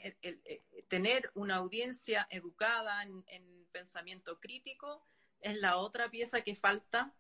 tener 0.90 1.32
una 1.34 1.56
audiencia 1.56 2.28
educada 2.30 3.02
en, 3.02 3.24
en 3.28 3.66
pensamiento 3.72 4.40
crítico 4.40 5.08
es 5.42 5.58
la 5.58 5.78
otra 5.78 6.10
pieza 6.10 6.42
que 6.42 6.56
falta 6.56 7.14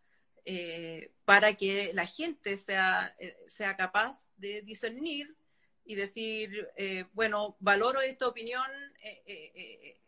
eh, 0.45 1.12
para 1.25 1.56
que 1.56 1.91
la 1.93 2.06
gente 2.06 2.56
sea, 2.58 3.13
eh, 3.19 3.38
sea 3.47 3.75
capaz 3.75 4.27
de 4.38 4.62
discernir 4.62 5.36
y 5.84 5.95
decir, 5.95 6.69
eh, 6.77 7.06
bueno, 7.13 7.58
valoro 7.60 8.01
esta 8.01 8.27
opinión 8.27 8.65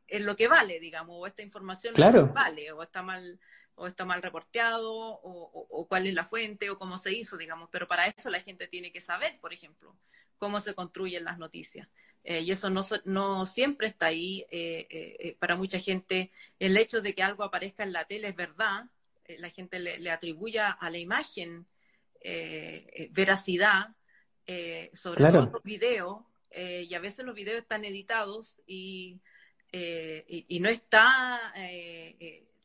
en 0.07 0.25
lo 0.25 0.35
que 0.35 0.47
vale, 0.47 0.79
digamos, 0.79 1.15
o 1.19 1.27
esta 1.27 1.41
información 1.41 1.93
claro. 1.93 2.27
vale, 2.27 2.71
o 2.71 2.81
está 2.83 3.01
mal 3.01 3.39
o 3.79 3.87
está 3.87 4.05
mal 4.05 4.21
reporteado, 4.21 4.91
o, 4.93 5.87
cuál 5.87 6.05
es 6.05 6.13
la 6.13 6.25
fuente, 6.25 6.69
o 6.69 6.77
cómo 6.77 6.97
se 6.97 7.13
hizo, 7.13 7.37
digamos. 7.37 7.69
Pero 7.71 7.87
para 7.87 8.07
eso 8.07 8.29
la 8.29 8.41
gente 8.41 8.67
tiene 8.67 8.91
que 8.91 9.01
saber, 9.01 9.39
por 9.39 9.53
ejemplo, 9.53 9.95
cómo 10.37 10.59
se 10.59 10.75
construyen 10.75 11.23
las 11.23 11.37
noticias. 11.37 11.87
Eh, 12.23 12.41
y 12.41 12.51
eso 12.51 12.69
no, 12.69 12.81
no, 13.05 13.45
siempre 13.45 13.87
está 13.87 14.07
ahí. 14.07 14.45
Eh, 14.51 14.87
eh, 14.89 15.37
para 15.39 15.55
mucha 15.55 15.79
gente, 15.79 16.31
el 16.59 16.77
hecho 16.77 17.01
de 17.01 17.15
que 17.15 17.23
algo 17.23 17.43
aparezca 17.43 17.83
en 17.83 17.93
la 17.93 18.05
tele 18.05 18.29
es 18.29 18.35
verdad. 18.35 18.85
la 19.37 19.49
gente 19.49 19.79
le, 19.79 20.11
atribuye 20.11 20.59
a 20.59 20.89
la 20.89 20.97
imagen 20.97 21.67
veracidad, 23.11 23.95
sobre 24.93 25.23
todo 25.31 25.45
los 25.53 25.63
videos, 25.63 26.23
y 26.51 26.93
a 26.93 26.99
veces 26.99 27.25
los 27.25 27.35
videos 27.35 27.59
están 27.59 27.85
editados 27.85 28.59
y, 28.65 29.21
y, 29.71 30.59
no 30.59 30.69
está 30.69 31.39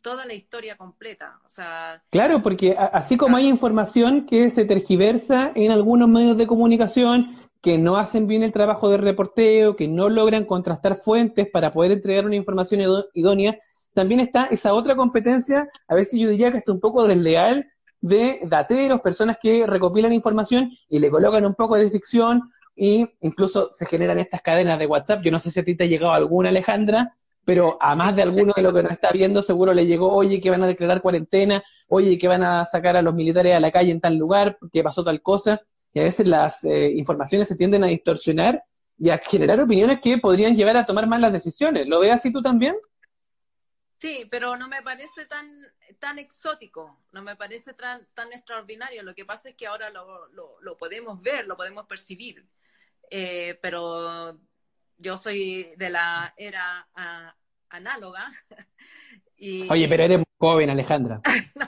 toda 0.04 0.26
la 0.26 0.34
historia 0.34 0.76
completa. 0.76 1.40
O 1.46 1.48
sea, 1.48 2.02
claro, 2.10 2.42
porque 2.42 2.76
así 2.78 3.16
como 3.16 3.38
hay 3.38 3.46
información 3.46 4.26
que 4.26 4.50
se 4.50 4.66
tergiversa 4.66 5.50
en 5.54 5.72
algunos 5.72 6.08
medios 6.10 6.36
de 6.36 6.46
comunicación, 6.46 7.34
que 7.62 7.78
no 7.78 7.96
hacen 7.96 8.26
bien 8.26 8.42
el 8.42 8.52
trabajo 8.52 8.90
de 8.90 8.98
reporteo, 8.98 9.74
que 9.76 9.88
no 9.88 10.10
logran 10.10 10.44
contrastar 10.44 10.96
fuentes 10.96 11.48
para 11.50 11.72
poder 11.72 11.92
entregar 11.92 12.26
una 12.26 12.36
información 12.36 12.82
idónea, 13.14 13.58
también 13.94 14.20
está 14.20 14.44
esa 14.50 14.74
otra 14.74 14.94
competencia, 14.94 15.66
a 15.88 15.94
veces 15.94 16.20
yo 16.20 16.28
diría 16.28 16.52
que 16.52 16.58
está 16.58 16.72
un 16.72 16.80
poco 16.80 17.08
desleal, 17.08 17.66
de 18.02 18.40
dateros, 18.42 19.00
personas 19.00 19.38
que 19.40 19.66
recopilan 19.66 20.12
información 20.12 20.70
y 20.90 20.98
le 20.98 21.10
colocan 21.10 21.46
un 21.46 21.54
poco 21.54 21.76
de 21.76 21.88
ficción 21.90 22.42
e 22.76 23.16
incluso 23.22 23.70
se 23.72 23.86
generan 23.86 24.18
estas 24.18 24.42
cadenas 24.42 24.78
de 24.78 24.86
WhatsApp. 24.86 25.22
Yo 25.24 25.30
no 25.30 25.40
sé 25.40 25.50
si 25.50 25.60
a 25.60 25.64
ti 25.64 25.74
te 25.74 25.84
ha 25.84 25.86
llegado 25.86 26.12
alguna, 26.12 26.50
Alejandra, 26.50 27.16
pero 27.44 27.76
a 27.80 27.94
más 27.94 28.16
de 28.16 28.22
alguno 28.22 28.52
de 28.54 28.62
lo 28.62 28.72
que 28.72 28.82
nos 28.82 28.92
está 28.92 29.10
viendo 29.12 29.42
seguro 29.42 29.74
le 29.74 29.86
llegó, 29.86 30.12
oye, 30.12 30.40
que 30.40 30.50
van 30.50 30.62
a 30.62 30.66
declarar 30.66 31.02
cuarentena, 31.02 31.62
oye, 31.88 32.18
que 32.18 32.28
van 32.28 32.42
a 32.42 32.64
sacar 32.64 32.96
a 32.96 33.02
los 33.02 33.14
militares 33.14 33.54
a 33.54 33.60
la 33.60 33.72
calle 33.72 33.90
en 33.90 34.00
tal 34.00 34.16
lugar, 34.16 34.58
que 34.72 34.82
pasó 34.82 35.04
tal 35.04 35.22
cosa 35.22 35.60
y 35.94 36.00
a 36.00 36.04
veces 36.04 36.26
las 36.26 36.64
eh, 36.64 36.90
informaciones 36.90 37.46
se 37.48 37.56
tienden 37.56 37.84
a 37.84 37.86
distorsionar 37.86 38.64
y 38.98 39.10
a 39.10 39.18
generar 39.18 39.60
opiniones 39.60 40.00
que 40.00 40.18
podrían 40.18 40.56
llevar 40.56 40.76
a 40.76 40.86
tomar 40.86 41.06
malas 41.06 41.32
decisiones. 41.32 41.86
¿Lo 41.86 42.00
ves 42.00 42.12
así 42.12 42.32
tú 42.32 42.42
también? 42.42 42.74
Sí, 43.98 44.26
pero 44.30 44.56
no 44.56 44.68
me 44.68 44.82
parece 44.82 45.24
tan, 45.24 45.48
tan 45.98 46.18
exótico, 46.18 47.00
no 47.12 47.22
me 47.22 47.36
parece 47.36 47.74
tan, 47.74 48.06
tan 48.12 48.32
extraordinario. 48.32 49.02
Lo 49.04 49.14
que 49.14 49.24
pasa 49.24 49.48
es 49.48 49.54
que 49.54 49.68
ahora 49.68 49.88
lo, 49.90 50.28
lo, 50.60 50.76
podemos 50.76 51.22
ver, 51.22 51.46
lo 51.46 51.56
podemos 51.56 51.86
percibir. 51.86 52.44
Eh, 53.08 53.58
pero 53.62 54.38
yo 54.98 55.16
soy 55.16 55.74
de 55.76 55.90
la 55.90 56.34
era 56.36 56.88
análoga. 57.68 58.28
y... 59.36 59.70
Oye, 59.70 59.88
pero 59.88 60.04
eres 60.04 60.22
joven, 60.38 60.70
Alejandra. 60.70 61.20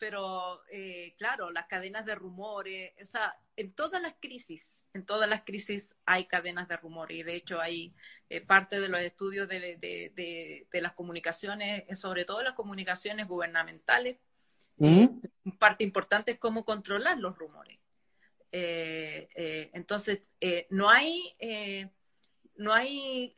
pero 0.00 0.62
eh, 0.70 1.14
claro, 1.18 1.50
las 1.50 1.66
cadenas 1.66 2.06
de 2.06 2.14
rumores, 2.14 2.92
o 3.02 3.06
sea, 3.06 3.36
en 3.54 3.74
todas 3.74 4.00
las 4.00 4.14
crisis, 4.18 4.86
en 4.94 5.04
todas 5.04 5.28
las 5.28 5.42
crisis 5.42 5.94
hay 6.06 6.24
cadenas 6.24 6.68
de 6.68 6.78
rumores 6.78 7.18
y 7.18 7.22
de 7.22 7.34
hecho 7.34 7.60
hay 7.60 7.94
eh, 8.30 8.40
parte 8.40 8.80
de 8.80 8.88
los 8.88 9.00
estudios 9.00 9.46
de, 9.46 9.76
de, 9.78 10.80
las 10.80 10.94
comunicaciones, 10.94 11.84
eh, 11.86 11.94
sobre 11.94 12.24
todo 12.24 12.42
las 12.42 12.54
comunicaciones 12.54 13.28
gubernamentales, 13.28 14.16
¿Mm? 14.78 15.20
parte 15.58 15.84
importante 15.84 16.32
es 16.32 16.38
cómo 16.38 16.64
controlar 16.64 17.18
los 17.18 17.36
rumores. 17.36 17.78
entonces, 18.50 20.30
no 20.70 20.88
hay, 20.88 21.36
no 22.60 22.72
hay 22.72 23.34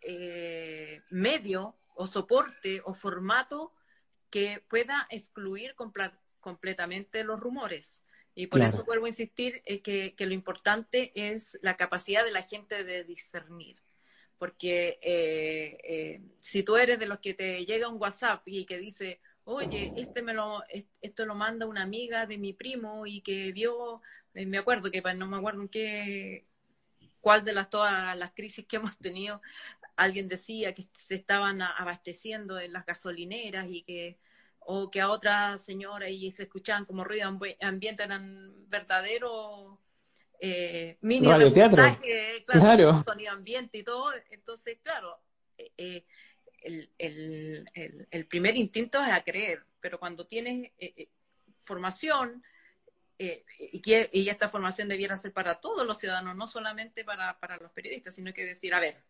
medio 1.10 1.76
o 1.94 2.06
soporte 2.06 2.82
o 2.84 2.94
formato 2.94 3.72
que 4.30 4.64
pueda 4.68 5.06
excluir 5.10 5.74
completamente 6.40 7.22
los 7.22 7.38
rumores. 7.38 8.02
Y 8.34 8.46
por 8.46 8.62
eso 8.62 8.84
vuelvo 8.84 9.04
a 9.04 9.10
insistir 9.10 9.62
eh, 9.66 9.82
que, 9.82 10.26
lo 10.26 10.32
importante 10.32 11.12
es 11.14 11.58
la 11.60 11.76
capacidad 11.76 12.24
de 12.24 12.32
la 12.32 12.42
gente 12.42 12.82
de 12.82 13.04
discernir. 13.04 13.76
Porque 14.38 14.98
eh, 15.02 15.78
eh, 15.84 16.22
si 16.40 16.62
tú 16.62 16.76
eres 16.76 16.98
de 16.98 17.06
los 17.06 17.20
que 17.20 17.34
te 17.34 17.64
llega 17.66 17.88
un 17.88 18.00
WhatsApp 18.00 18.42
y 18.46 18.64
que 18.64 18.78
dice, 18.78 19.20
oye, 19.44 19.92
este 19.96 20.22
me 20.22 20.32
lo, 20.32 20.62
esto 21.00 21.26
lo 21.26 21.34
manda 21.34 21.66
una 21.66 21.82
amiga 21.82 22.26
de 22.26 22.38
mi 22.38 22.54
primo 22.54 23.06
y 23.06 23.20
que 23.20 23.52
vio, 23.52 24.00
me 24.32 24.58
acuerdo 24.58 24.90
que 24.90 25.02
no 25.14 25.26
me 25.26 25.36
acuerdo 25.36 25.60
en 25.60 25.68
qué, 25.68 26.46
cuál 27.22 27.42
de 27.44 27.54
las 27.54 27.70
todas 27.70 28.14
las 28.18 28.32
crisis 28.32 28.66
que 28.66 28.76
hemos 28.76 28.98
tenido, 28.98 29.40
alguien 29.96 30.28
decía 30.28 30.74
que 30.74 30.84
se 30.92 31.14
estaban 31.14 31.62
abasteciendo 31.62 32.60
en 32.60 32.74
las 32.74 32.84
gasolineras 32.84 33.66
y 33.70 33.82
que 33.82 34.18
o 34.64 34.90
que 34.90 35.00
a 35.00 35.10
otra 35.10 35.56
señora 35.58 36.08
y 36.08 36.30
se 36.30 36.44
escuchaban 36.44 36.84
como 36.84 37.02
ruido 37.02 37.26
ambiente 37.60 38.02
eran 38.04 38.68
verdaderos 38.68 39.78
eh, 40.38 40.98
mini 41.00 41.32
reportaje, 41.32 42.44
claro, 42.46 43.02
sonido 43.04 43.32
ambiente 43.32 43.78
y 43.78 43.82
todo. 43.84 44.12
Entonces, 44.30 44.78
claro, 44.82 45.20
eh, 45.56 45.72
eh 45.78 46.04
el, 46.62 46.90
el, 46.98 47.66
el, 48.08 48.26
primer 48.26 48.56
instinto 48.56 49.02
es 49.02 49.10
a 49.10 49.24
creer, 49.24 49.64
pero 49.80 49.98
cuando 49.98 50.28
tienes 50.28 50.70
eh, 50.78 51.08
eh, 53.26 53.44
y, 53.58 53.80
que, 53.80 54.10
y 54.12 54.28
esta 54.28 54.48
formación 54.48 54.88
debiera 54.88 55.16
ser 55.16 55.32
para 55.32 55.60
todos 55.60 55.86
los 55.86 55.98
ciudadanos, 55.98 56.36
no 56.36 56.46
solamente 56.46 57.04
para, 57.04 57.38
para 57.38 57.56
los 57.58 57.70
periodistas, 57.72 58.14
sino 58.14 58.32
que 58.32 58.44
decir, 58.44 58.74
a 58.74 58.80
ver, 58.80 59.02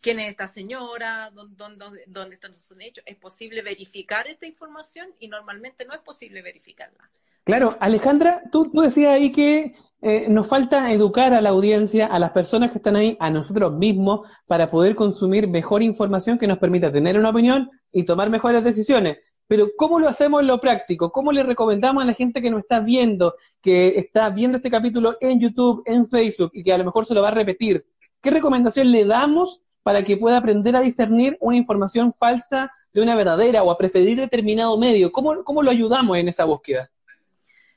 quién 0.00 0.20
es 0.20 0.28
esta 0.28 0.46
señora, 0.46 1.30
dónde, 1.32 2.04
dónde, 2.06 2.34
están 2.34 2.54
sus 2.54 2.70
hechos. 2.80 3.02
Es 3.06 3.16
posible 3.16 3.62
verificar 3.62 4.26
esta 4.28 4.46
información 4.46 5.08
y 5.18 5.28
normalmente 5.28 5.84
no 5.84 5.94
es 5.94 6.00
posible 6.00 6.42
verificarla. 6.42 7.10
Claro, 7.46 7.76
Alejandra, 7.78 8.42
tú, 8.50 8.70
tú 8.72 8.80
decías 8.80 9.14
ahí 9.14 9.30
que 9.30 9.74
eh, 10.02 10.26
nos 10.28 10.48
falta 10.48 10.92
educar 10.92 11.32
a 11.32 11.40
la 11.40 11.50
audiencia, 11.50 12.06
a 12.06 12.18
las 12.18 12.30
personas 12.30 12.72
que 12.72 12.78
están 12.78 12.96
ahí, 12.96 13.16
a 13.20 13.30
nosotros 13.30 13.72
mismos, 13.72 14.28
para 14.46 14.70
poder 14.70 14.96
consumir 14.96 15.48
mejor 15.48 15.82
información 15.82 16.38
que 16.38 16.48
nos 16.48 16.58
permita 16.58 16.92
tener 16.92 17.18
una 17.18 17.30
opinión 17.30 17.70
y 17.92 18.04
tomar 18.04 18.30
mejores 18.30 18.64
decisiones. 18.64 19.18
Pero 19.48 19.68
¿cómo 19.76 20.00
lo 20.00 20.08
hacemos 20.08 20.40
en 20.40 20.48
lo 20.48 20.60
práctico? 20.60 21.12
¿Cómo 21.12 21.32
le 21.32 21.42
recomendamos 21.42 22.02
a 22.02 22.06
la 22.06 22.14
gente 22.14 22.42
que 22.42 22.50
nos 22.50 22.60
está 22.60 22.80
viendo, 22.80 23.34
que 23.62 23.98
está 23.98 24.28
viendo 24.30 24.56
este 24.56 24.70
capítulo 24.70 25.16
en 25.20 25.40
YouTube, 25.40 25.82
en 25.86 26.06
Facebook 26.06 26.50
y 26.54 26.62
que 26.62 26.72
a 26.72 26.78
lo 26.78 26.84
mejor 26.84 27.06
se 27.06 27.14
lo 27.14 27.22
va 27.22 27.28
a 27.28 27.34
repetir? 27.34 27.86
¿Qué 28.20 28.30
recomendación 28.30 28.90
le 28.90 29.04
damos 29.04 29.62
para 29.82 30.02
que 30.02 30.16
pueda 30.16 30.38
aprender 30.38 30.74
a 30.74 30.80
discernir 30.80 31.36
una 31.40 31.56
información 31.56 32.12
falsa 32.12 32.72
de 32.92 33.02
una 33.02 33.14
verdadera 33.14 33.62
o 33.62 33.70
a 33.70 33.78
preferir 33.78 34.18
determinado 34.18 34.76
medio? 34.78 35.12
¿Cómo, 35.12 35.44
cómo 35.44 35.62
lo 35.62 35.70
ayudamos 35.70 36.16
en 36.16 36.28
esa 36.28 36.44
búsqueda? 36.44 36.90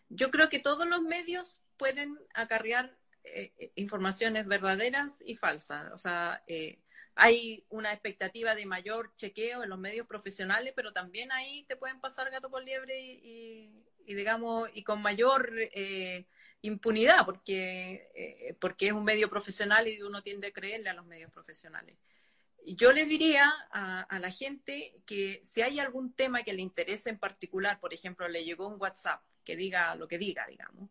Yo 0.10 0.32
creo 0.32 0.49
que 0.49 0.58
todos 0.58 0.88
los 0.88 1.03
medios 1.03 1.62
pueden 1.77 2.17
acarrear 2.34 2.97
eh, 3.23 3.53
eh, 3.60 3.71
informaciones 3.75 4.47
verdaderas 4.47 5.21
y 5.23 5.36
falsas. 5.36 5.91
O 5.93 5.99
sea, 5.99 6.41
eh, 6.47 6.79
hay 7.19 7.65
una 7.69 7.91
expectativa 7.91 8.55
de 8.55 8.65
mayor 8.65 9.13
chequeo 9.17 9.63
en 9.63 9.69
los 9.69 9.77
medios 9.77 10.08
profesionales, 10.08 10.73
pero 10.75 10.93
también 10.93 11.32
ahí 11.34 11.63
te 11.65 11.75
pueden 11.75 11.99
pasar 11.99 12.32
gato 12.32 12.49
por 12.49 12.63
liebre 12.63 12.97
y, 12.97 13.84
digamos, 14.05 14.69
y 14.73 14.84
con 14.84 15.01
mayor 15.01 15.51
eh, 15.58 16.25
impunidad, 16.62 17.25
porque, 17.25 18.10
eh, 18.15 18.55
porque 18.62 18.88
es 18.88 18.93
un 18.93 19.03
medio 19.03 19.29
profesional 19.29 19.88
y 19.89 20.01
uno 20.01 20.23
tiende 20.23 20.47
a 20.47 20.53
creerle 20.53 20.89
a 20.89 20.93
los 20.93 21.05
medios 21.05 21.29
profesionales. 21.29 21.97
Yo 22.65 22.93
le 22.93 23.05
diría 23.05 23.51
a, 23.71 24.01
a, 24.01 24.19
la 24.19 24.32
gente 24.32 25.01
que 25.05 25.41
si 25.43 25.62
hay 25.62 25.79
algún 25.79 26.13
tema 26.13 26.43
que 26.43 26.53
le 26.53 26.62
interese 26.62 27.10
en 27.10 27.19
particular, 27.19 27.79
por 27.82 27.93
ejemplo, 27.93 28.27
le 28.29 28.45
llegó 28.45 28.67
un 28.67 28.79
WhatsApp 28.79 29.21
que 29.43 29.58
diga 29.58 29.95
lo 29.95 30.08
que 30.08 30.17
diga, 30.17 30.45
digamos, 30.47 30.89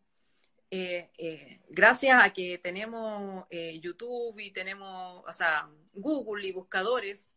eh, 0.71 1.09
eh, 1.17 1.61
gracias 1.69 2.23
a 2.23 2.31
que 2.31 2.59
tenemos 2.59 3.45
eh, 3.49 3.79
YouTube 3.79 4.39
y 4.39 4.51
tenemos, 4.51 5.23
o 5.27 5.33
sea, 5.33 5.67
Google 5.93 6.47
y 6.47 6.51
buscadores, 6.51 7.31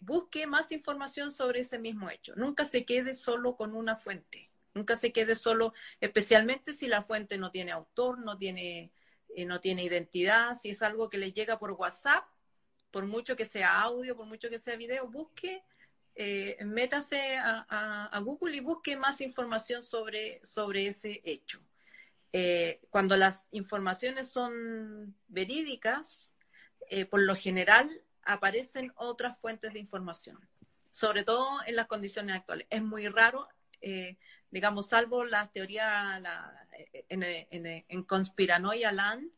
busque 0.00 0.46
más 0.46 0.70
información 0.70 1.32
sobre 1.32 1.60
ese 1.60 1.78
mismo 1.78 2.08
hecho. 2.08 2.34
Nunca 2.36 2.64
se 2.64 2.84
quede 2.84 3.14
solo 3.16 3.56
con 3.56 3.74
una 3.74 3.96
fuente. 3.96 4.50
Nunca 4.74 4.96
se 4.96 5.12
quede 5.12 5.34
solo, 5.34 5.72
especialmente 6.00 6.72
si 6.72 6.86
la 6.86 7.02
fuente 7.02 7.36
no 7.38 7.50
tiene 7.50 7.72
autor, 7.72 8.20
no 8.20 8.38
tiene, 8.38 8.92
no 9.46 9.60
tiene 9.60 9.82
identidad, 9.84 10.56
si 10.56 10.70
es 10.70 10.82
algo 10.82 11.08
que 11.08 11.18
le 11.18 11.32
llega 11.32 11.58
por 11.58 11.72
WhatsApp, 11.72 12.24
por 12.92 13.06
mucho 13.06 13.36
que 13.36 13.46
sea 13.46 13.80
audio, 13.82 14.16
por 14.16 14.26
mucho 14.26 14.48
que 14.48 14.58
sea 14.58 14.76
video, 14.76 15.08
busque, 15.08 15.64
métase 16.60 17.36
a, 17.38 18.06
a, 18.12 18.20
Google 18.20 18.56
y 18.56 18.60
busque 18.60 18.96
más 18.96 19.20
información 19.20 19.82
sobre, 19.82 20.40
sobre 20.44 20.86
ese 20.88 21.22
hecho. 21.24 21.60
Eh, 22.32 22.80
cuando 22.90 23.16
las 23.16 23.48
informaciones 23.50 24.28
son 24.28 25.16
verídicas, 25.28 26.30
eh, 26.88 27.04
por 27.06 27.22
lo 27.22 27.34
general 27.34 27.88
aparecen 28.22 28.92
otras 28.96 29.38
fuentes 29.38 29.72
de 29.72 29.78
información, 29.78 30.38
sobre 30.90 31.24
todo 31.24 31.46
en 31.66 31.76
las 31.76 31.86
condiciones 31.86 32.36
actuales. 32.36 32.66
Es 32.70 32.82
muy 32.82 33.08
raro, 33.08 33.48
eh, 33.80 34.16
digamos, 34.50 34.88
salvo 34.88 35.24
la 35.24 35.50
teoría 35.52 36.18
la, 36.20 36.68
en, 37.08 37.22
en, 37.22 37.84
en, 37.88 38.02
Conspiranoia 38.02 38.92
Land, 38.92 39.30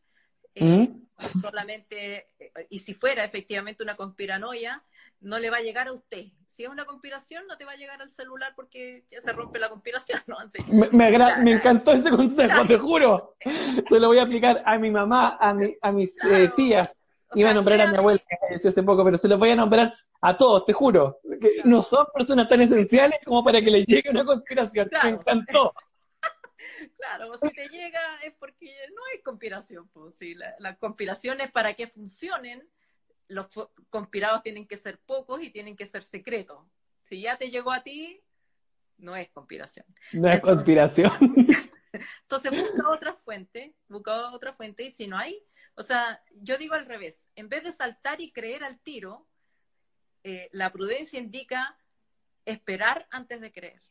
¿Mm? 0.55 0.87
solamente, 1.40 2.29
y 2.68 2.81
si 2.81 2.94
fuera 2.94 3.24
efectivamente 3.24 3.83
una 3.83 3.96
conspiranoia, 3.96 4.83
no 5.20 5.38
le 5.38 5.51
va 5.51 5.59
a 5.59 5.62
llegar 5.62 5.88
a 5.88 5.92
usted, 5.92 6.27
si 6.59 6.64
es 6.64 6.71
una 6.71 6.87
conspiración, 6.87 7.47
no 7.47 7.57
te 7.57 7.64
va 7.64 7.71
a 7.71 7.77
llegar 7.77 8.03
al 8.03 8.11
celular 8.11 8.53
porque 8.57 9.05
ya 9.09 9.21
se 9.21 9.33
rompe 9.33 9.61
la 9.61 9.68
conspiración, 9.68 10.21
¿no? 10.27 10.38
me, 10.66 10.88
me, 10.90 11.53
encantó 11.53 11.92
ese 11.92 12.11
consejo, 12.11 12.66
te 12.66 12.77
juro. 12.77 13.37
Se 13.88 14.01
lo 14.01 14.09
voy 14.09 14.18
a 14.18 14.25
aplicar 14.25 14.61
a 14.66 14.77
mi 14.77 14.90
mamá, 14.90 15.38
a, 15.40 15.55
mi, 15.55 15.77
a 15.81 15.92
mis 15.92 16.18
eh, 16.25 16.51
tías. 16.57 16.99
Iba 17.35 17.51
a 17.51 17.55
nombrar 17.55 17.81
a 17.83 17.92
mi 17.92 17.97
abuela, 17.97 18.21
que 18.49 18.68
hace 18.68 18.83
poco, 18.83 19.05
pero 19.05 19.16
se 19.16 19.29
los 19.29 19.38
voy 19.38 19.51
a 19.51 19.55
nombrar 19.55 19.94
a 20.21 20.37
todos, 20.37 20.66
te 20.66 20.73
juro. 20.73 21.21
Que 21.40 21.61
no 21.62 21.81
son 21.81 22.07
personas 22.12 22.49
tan 22.49 22.61
esenciales 22.61 23.21
como 23.25 23.44
para 23.44 23.62
que 23.62 23.71
les 23.71 23.87
llegue 23.87 24.11
una 24.11 24.25
conspiración. 24.25 24.90
Me 25.05 25.11
encantó. 25.11 25.73
Claro, 26.97 27.33
si 27.40 27.51
te 27.51 27.68
llega 27.68 28.01
es 28.25 28.35
porque 28.38 28.75
no 28.94 29.03
es 29.14 29.23
conspiración, 29.23 29.88
pues, 29.88 30.16
sí, 30.16 30.35
la, 30.35 30.55
la 30.59 30.77
conspiración 30.77 31.40
es 31.40 31.51
para 31.51 31.75
que 31.75 31.87
funcionen 31.87 32.68
los 33.28 33.46
conspirados 33.90 34.42
tienen 34.42 34.66
que 34.66 34.76
ser 34.76 34.98
pocos 35.00 35.42
y 35.42 35.50
tienen 35.50 35.76
que 35.76 35.86
ser 35.86 36.02
secretos. 36.02 36.64
Si 37.04 37.20
ya 37.20 37.36
te 37.36 37.50
llegó 37.50 37.72
a 37.72 37.82
ti, 37.82 38.22
no 38.96 39.16
es 39.16 39.30
conspiración. 39.30 39.86
No 40.12 40.28
es 40.28 40.40
conspiración. 40.40 41.12
Entonces 42.22 42.50
busca 42.50 42.90
otra 42.90 43.14
fuente, 43.14 43.74
busca 43.88 44.30
otra 44.32 44.52
fuente 44.52 44.84
y 44.84 44.90
si 44.90 45.06
no 45.06 45.16
hay, 45.16 45.42
o 45.74 45.82
sea, 45.82 46.22
yo 46.32 46.58
digo 46.58 46.74
al 46.74 46.86
revés, 46.86 47.28
en 47.34 47.48
vez 47.48 47.62
de 47.62 47.72
saltar 47.72 48.20
y 48.20 48.32
creer 48.32 48.64
al 48.64 48.78
tiro, 48.80 49.26
eh, 50.24 50.48
la 50.52 50.70
prudencia 50.70 51.18
indica 51.18 51.78
esperar 52.44 53.06
antes 53.10 53.40
de 53.40 53.52
creer. 53.52 53.82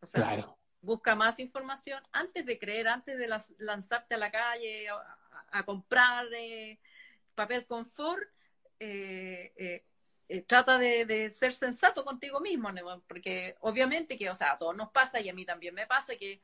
O 0.00 0.06
sea, 0.06 0.46
busca 0.80 1.14
más 1.16 1.38
información 1.38 2.02
antes 2.12 2.44
de 2.44 2.58
creer, 2.58 2.88
antes 2.88 3.18
de 3.18 3.28
lanzarte 3.58 4.14
a 4.14 4.18
la 4.18 4.30
calle 4.30 4.88
a, 4.88 5.62
comprar 5.64 6.26
eh, 6.34 6.78
papel 7.34 7.66
confort, 7.66 8.28
eh, 8.80 9.52
eh, 9.56 9.84
eh, 10.28 10.42
trata 10.42 10.78
de, 10.78 11.30
ser 11.32 11.54
sensato 11.54 12.04
contigo 12.04 12.40
mismo, 12.40 12.70
porque 13.06 13.56
obviamente 13.60 14.18
que, 14.18 14.28
o 14.28 14.34
sea, 14.34 14.52
a 14.52 14.58
todos 14.58 14.76
nos 14.76 14.90
pasa 14.90 15.20
y 15.20 15.28
a 15.28 15.34
mí 15.34 15.44
también 15.44 15.74
me 15.74 15.86
pasa 15.86 16.16
que 16.16 16.40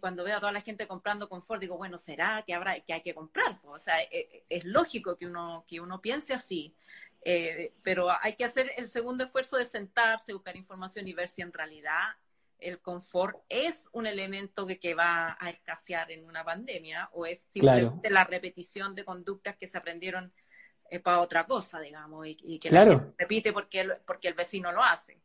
cuando 0.00 0.24
veo 0.24 0.36
a 0.36 0.40
toda 0.40 0.50
la 0.50 0.62
gente 0.62 0.88
comprando 0.88 1.28
confort, 1.28 1.60
digo, 1.60 1.76
bueno, 1.76 1.96
¿será 1.96 2.42
que 2.44 2.54
habrá 2.54 2.80
que 2.80 2.92
hay 2.92 3.02
que 3.02 3.14
comprar? 3.14 3.60
O 3.64 3.78
sea, 3.78 3.94
es 4.10 4.64
lógico 4.64 5.16
que 5.16 5.26
uno, 5.26 5.64
que 5.68 5.80
uno 5.80 6.00
piense 6.00 6.34
así, 6.34 6.74
pero 7.84 8.08
hay 8.20 8.32
que 8.34 8.44
hacer 8.44 8.72
el 8.76 8.88
segundo 8.88 9.22
esfuerzo 9.22 9.56
de 9.58 9.64
sentarse, 9.64 10.32
buscar 10.32 10.56
información 10.56 11.06
y 11.06 11.12
ver 11.12 11.28
si 11.28 11.42
en 11.42 11.52
realidad 11.52 12.16
el 12.58 12.80
confort 12.80 13.38
es 13.48 13.88
un 13.92 14.06
elemento 14.06 14.66
que, 14.66 14.78
que 14.78 14.94
va 14.94 15.36
a 15.38 15.50
escasear 15.50 16.10
en 16.10 16.24
una 16.24 16.42
pandemia 16.42 17.10
o 17.12 17.26
es 17.26 17.48
simplemente 17.52 18.10
la 18.10 18.24
repetición 18.24 18.94
de 18.94 19.04
conductas 19.04 19.56
que 19.56 19.66
se 19.66 19.78
aprendieron 19.78 20.32
es 20.90 21.00
para 21.00 21.20
otra 21.20 21.44
cosa, 21.44 21.80
digamos, 21.80 22.26
y, 22.26 22.58
que 22.58 22.70
la 22.70 22.84
gente 22.84 23.14
repite 23.18 23.52
porque 23.52 23.80
el, 23.80 23.92
porque 24.06 24.28
el 24.28 24.34
vecino 24.34 24.72
lo 24.72 24.82
hace. 24.82 25.18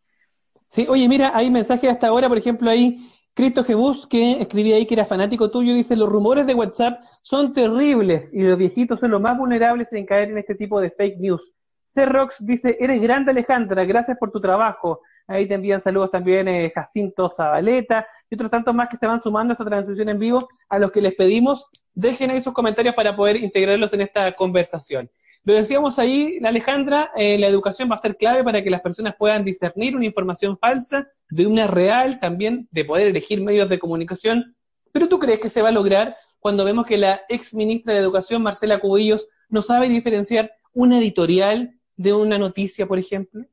Sí, 0.68 0.86
oye, 0.88 1.08
mira, 1.10 1.32
hay 1.36 1.52
mensajes 1.52 1.90
hasta 1.90 2.08
ahora, 2.08 2.30
por 2.30 2.38
ejemplo, 2.38 2.70
ahí 2.70 3.12
Cristo 3.34 3.64
Jebus, 3.64 4.08
que 4.08 4.42
escribía 4.42 4.76
ahí 4.76 4.86
que 4.86 4.94
era 4.94 5.06
fanático 5.06 5.52
tuyo, 5.52 5.74
dice, 5.74 5.96
los 5.96 6.10
rumores 6.10 6.46
de 6.46 6.54
WhatsApp 6.54 7.02
son 7.22 7.54
terribles 7.54 8.34
y 8.34 8.42
los 8.42 8.58
viejitos 8.58 9.00
son 9.00 9.12
los 9.12 9.22
más 9.22 9.38
vulnerables 9.38 9.92
en 9.94 10.06
caer 10.06 10.32
en 10.32 10.38
este 10.38 10.56
tipo 10.56 10.80
de 10.82 10.92
fake 10.92 11.18
news. 11.18 11.54
C-Rox 11.86 12.36
dice, 12.40 12.78
eres 12.80 13.02
grande 13.02 13.32
Alejandra, 13.32 13.84
gracias 13.84 14.18
por 14.18 14.32
tu 14.32 14.40
trabajo. 14.40 15.02
Ahí 15.28 15.48
te 15.48 15.56
envían 15.56 15.82
saludos 15.82 16.12
también 16.12 16.48
eh, 16.48 16.72
Jacinto 16.74 17.30
Zabaleta 17.30 18.08
y 18.30 18.36
otros 18.36 18.50
tantos 18.50 18.74
más 18.74 18.90
que 18.90 18.98
se 18.98 19.08
van 19.08 19.22
sumando 19.22 19.52
a 19.52 19.54
esta 19.54 19.66
transmisión 19.66 20.10
en 20.10 20.20
vivo, 20.20 20.48
a 20.70 20.80
los 20.80 20.92
que 20.92 21.02
les 21.02 21.16
pedimos, 21.16 21.68
dejen 21.94 22.32
ahí 22.32 22.42
sus 22.42 22.54
comentarios 22.54 22.96
para 22.96 23.16
poder 23.16 23.38
integrarlos 23.38 23.94
en 23.94 24.02
esta 24.02 24.32
conversación. 24.34 25.10
Lo 25.44 25.56
decíamos 25.56 25.98
ahí, 25.98 26.40
Alejandra, 26.44 27.12
eh, 27.16 27.38
la 27.40 27.48
educación 27.48 27.90
va 27.90 27.96
a 27.96 28.00
ser 28.00 28.16
clave 28.16 28.44
para 28.44 28.64
que 28.64 28.70
las 28.70 28.82
personas 28.82 29.16
puedan 29.18 29.44
discernir 29.44 29.96
una 29.96 30.06
información 30.06 30.56
falsa 30.58 31.10
de 31.30 31.48
una 31.48 31.66
real, 31.66 32.20
también 32.20 32.68
de 32.72 32.86
poder 32.86 33.08
elegir 33.08 33.42
medios 33.42 33.68
de 33.68 33.80
comunicación. 33.80 34.56
Pero 34.92 35.10
¿tú 35.10 35.18
crees 35.18 35.40
que 35.40 35.50
se 35.50 35.64
va 35.64 35.70
a 35.70 35.74
lograr 35.74 36.16
cuando 36.40 36.64
vemos 36.64 36.86
que 36.86 36.98
la 36.98 37.22
ex 37.28 37.56
ministra 37.56 37.94
de 37.94 38.02
Educación, 38.02 38.44
Marcela 38.44 38.80
Cubillos, 38.80 39.28
no 39.50 39.64
sabe 39.64 39.90
diferenciar 39.90 40.52
una 40.74 41.00
editorial 41.00 41.80
de 41.96 42.14
una 42.14 42.38
noticia, 42.38 42.86
por 42.86 43.00
ejemplo? 43.00 43.44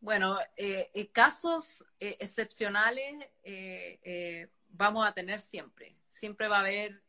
Bueno, 0.00 0.38
eh, 0.56 0.90
eh 0.94 1.10
casos 1.12 1.84
excepcionales 1.98 3.14
vamos 4.70 5.06
a 5.06 5.12
tener 5.12 5.40
siempre. 5.40 5.96
Siempre 6.08 6.48
va 6.48 6.56
a 6.56 6.60
haber 6.60 7.02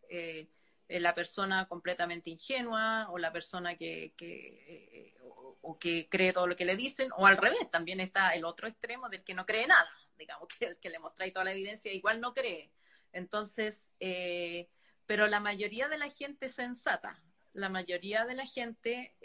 eh, 0.93 0.99
la 0.99 1.15
persona 1.15 1.67
completamente 1.67 2.29
ingenua 2.29 3.07
o 3.09 3.17
la 3.17 3.31
persona 3.31 3.75
que, 3.75 4.13
que 4.15 4.63
eh, 4.67 5.15
o, 5.61 5.79
que 5.79 6.07
cree 6.07 6.33
todo 6.33 6.45
lo 6.45 6.55
que 6.55 6.65
le 6.65 6.75
dicen, 6.75 7.09
o 7.17 7.25
al 7.25 7.37
revés, 7.37 7.67
también 7.71 7.99
está 7.99 8.35
el 8.35 8.45
otro 8.45 8.67
extremo 8.67 9.09
del 9.09 9.23
que 9.23 9.33
no 9.33 9.43
cree 9.43 9.65
nada, 9.65 9.89
digamos, 10.19 10.47
que 10.49 10.65
el 10.65 10.77
que 10.77 10.91
le 10.91 10.99
mostráis 10.99 11.33
toda 11.33 11.45
la 11.45 11.53
evidencia 11.53 11.91
igual 11.91 12.21
no 12.21 12.35
cree. 12.35 12.69
Entonces, 13.11 13.89
eh, 13.99 14.69
pero 15.07 15.25
la 15.25 15.39
mayoría 15.39 15.87
de 15.87 15.97
la 15.97 16.11
gente 16.11 16.47
sensata, 16.47 17.23
la 17.53 17.69
mayoría 17.69 18.25
de 18.25 18.35
la 18.35 18.45
gente, 18.45 19.15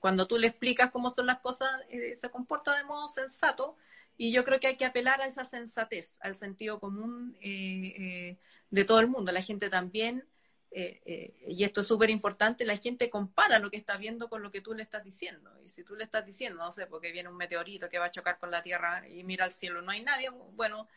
cuando 0.00 0.26
tú 0.26 0.38
le 0.38 0.48
explicas 0.48 0.90
cómo 0.90 1.10
son 1.10 1.26
las 1.26 1.38
cosas, 1.38 1.70
se 2.16 2.30
comporta 2.30 2.76
de 2.76 2.84
modo 2.84 3.06
sensato, 3.06 3.76
y 4.16 4.32
yo 4.32 4.42
creo 4.42 4.58
que 4.58 4.66
hay 4.66 4.76
que 4.76 4.84
apelar 4.84 5.20
a 5.20 5.26
esa 5.26 5.44
sensatez, 5.44 6.16
al 6.20 6.34
sentido 6.34 6.80
común 6.80 7.36
de 7.40 8.84
todo 8.86 9.00
el 9.00 9.08
mundo. 9.08 9.32
La 9.32 9.42
gente 9.42 9.68
también 9.68 10.28
eh, 10.72 11.00
eh, 11.04 11.34
y 11.48 11.64
esto 11.64 11.80
es 11.80 11.88
súper 11.88 12.10
importante, 12.10 12.64
la 12.64 12.76
gente 12.76 13.10
compara 13.10 13.58
lo 13.58 13.70
que 13.70 13.76
está 13.76 13.96
viendo 13.96 14.28
con 14.28 14.42
lo 14.42 14.50
que 14.50 14.60
tú 14.60 14.72
le 14.72 14.84
estás 14.84 15.02
diciendo. 15.02 15.50
Y 15.64 15.68
si 15.68 15.82
tú 15.82 15.96
le 15.96 16.04
estás 16.04 16.24
diciendo, 16.24 16.62
no 16.62 16.70
sé, 16.70 16.86
porque 16.86 17.10
viene 17.10 17.28
un 17.28 17.36
meteorito 17.36 17.88
que 17.88 17.98
va 17.98 18.06
a 18.06 18.10
chocar 18.10 18.38
con 18.38 18.50
la 18.50 18.62
Tierra 18.62 19.06
y 19.08 19.24
mira 19.24 19.44
al 19.44 19.52
cielo, 19.52 19.82
no 19.82 19.90
hay 19.90 20.02
nadie, 20.02 20.30
bueno, 20.52 20.88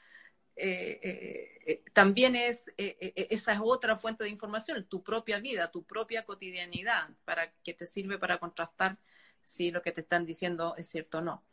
eh, 0.55 1.81
también 1.93 2.35
es, 2.35 2.65
esa 2.77 3.53
es 3.53 3.59
otra 3.63 3.97
fuente 3.97 4.23
de 4.23 4.29
información, 4.29 4.85
tu 4.87 5.01
propia 5.01 5.39
vida, 5.39 5.71
tu 5.71 5.83
propia 5.83 6.23
cotidianidad, 6.23 7.09
para 7.25 7.51
que 7.63 7.73
te 7.73 7.87
sirve 7.87 8.19
para 8.19 8.37
contrastar 8.37 8.97
si 9.41 9.71
lo 9.71 9.81
que 9.81 9.91
te 9.91 10.01
están 10.01 10.27
diciendo 10.27 10.75
es 10.77 10.87
cierto 10.87 11.17
o 11.17 11.21
no. 11.21 11.43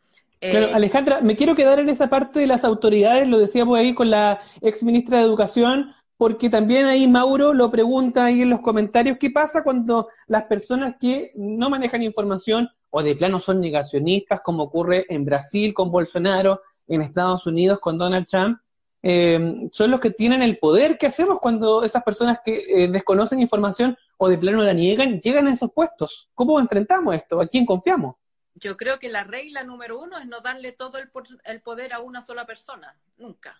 Alejandra, 0.42 1.20
me 1.20 1.36
quiero 1.36 1.54
quedar 1.54 1.80
en 1.80 1.88
esa 1.88 2.08
parte 2.08 2.40
de 2.40 2.46
las 2.46 2.64
autoridades, 2.64 3.28
lo 3.28 3.38
decíamos 3.38 3.78
ahí 3.78 3.94
con 3.94 4.10
la 4.10 4.40
ex 4.62 4.82
ministra 4.82 5.18
de 5.18 5.24
Educación, 5.24 5.94
porque 6.20 6.50
también 6.50 6.84
ahí 6.84 7.08
Mauro 7.08 7.54
lo 7.54 7.70
pregunta 7.70 8.26
ahí 8.26 8.42
en 8.42 8.50
los 8.50 8.60
comentarios, 8.60 9.16
¿qué 9.18 9.30
pasa 9.30 9.62
cuando 9.62 10.08
las 10.26 10.42
personas 10.42 10.96
que 11.00 11.32
no 11.34 11.70
manejan 11.70 12.02
información 12.02 12.68
o 12.90 13.02
de 13.02 13.16
plano 13.16 13.40
son 13.40 13.58
negacionistas, 13.58 14.42
como 14.42 14.64
ocurre 14.64 15.06
en 15.08 15.24
Brasil 15.24 15.72
con 15.72 15.90
Bolsonaro, 15.90 16.60
en 16.88 17.00
Estados 17.00 17.46
Unidos 17.46 17.78
con 17.80 17.96
Donald 17.96 18.26
Trump, 18.26 18.58
eh, 19.02 19.66
son 19.72 19.90
los 19.90 19.98
que 19.98 20.10
tienen 20.10 20.42
el 20.42 20.58
poder? 20.58 20.98
¿Qué 20.98 21.06
hacemos 21.06 21.40
cuando 21.40 21.84
esas 21.84 22.02
personas 22.02 22.40
que 22.44 22.66
eh, 22.68 22.88
desconocen 22.88 23.40
información 23.40 23.96
o 24.18 24.28
de 24.28 24.36
plano 24.36 24.62
la 24.62 24.74
niegan 24.74 25.22
llegan 25.22 25.48
a 25.48 25.54
esos 25.54 25.72
puestos? 25.72 26.28
¿Cómo 26.34 26.60
enfrentamos 26.60 27.14
esto? 27.14 27.40
¿A 27.40 27.46
quién 27.46 27.64
confiamos? 27.64 28.16
Yo 28.56 28.76
creo 28.76 28.98
que 28.98 29.08
la 29.08 29.24
regla 29.24 29.64
número 29.64 29.98
uno 29.98 30.18
es 30.18 30.26
no 30.26 30.40
darle 30.40 30.72
todo 30.72 30.98
el 30.98 31.62
poder 31.62 31.94
a 31.94 32.00
una 32.00 32.20
sola 32.20 32.44
persona, 32.44 32.94
nunca. 33.16 33.58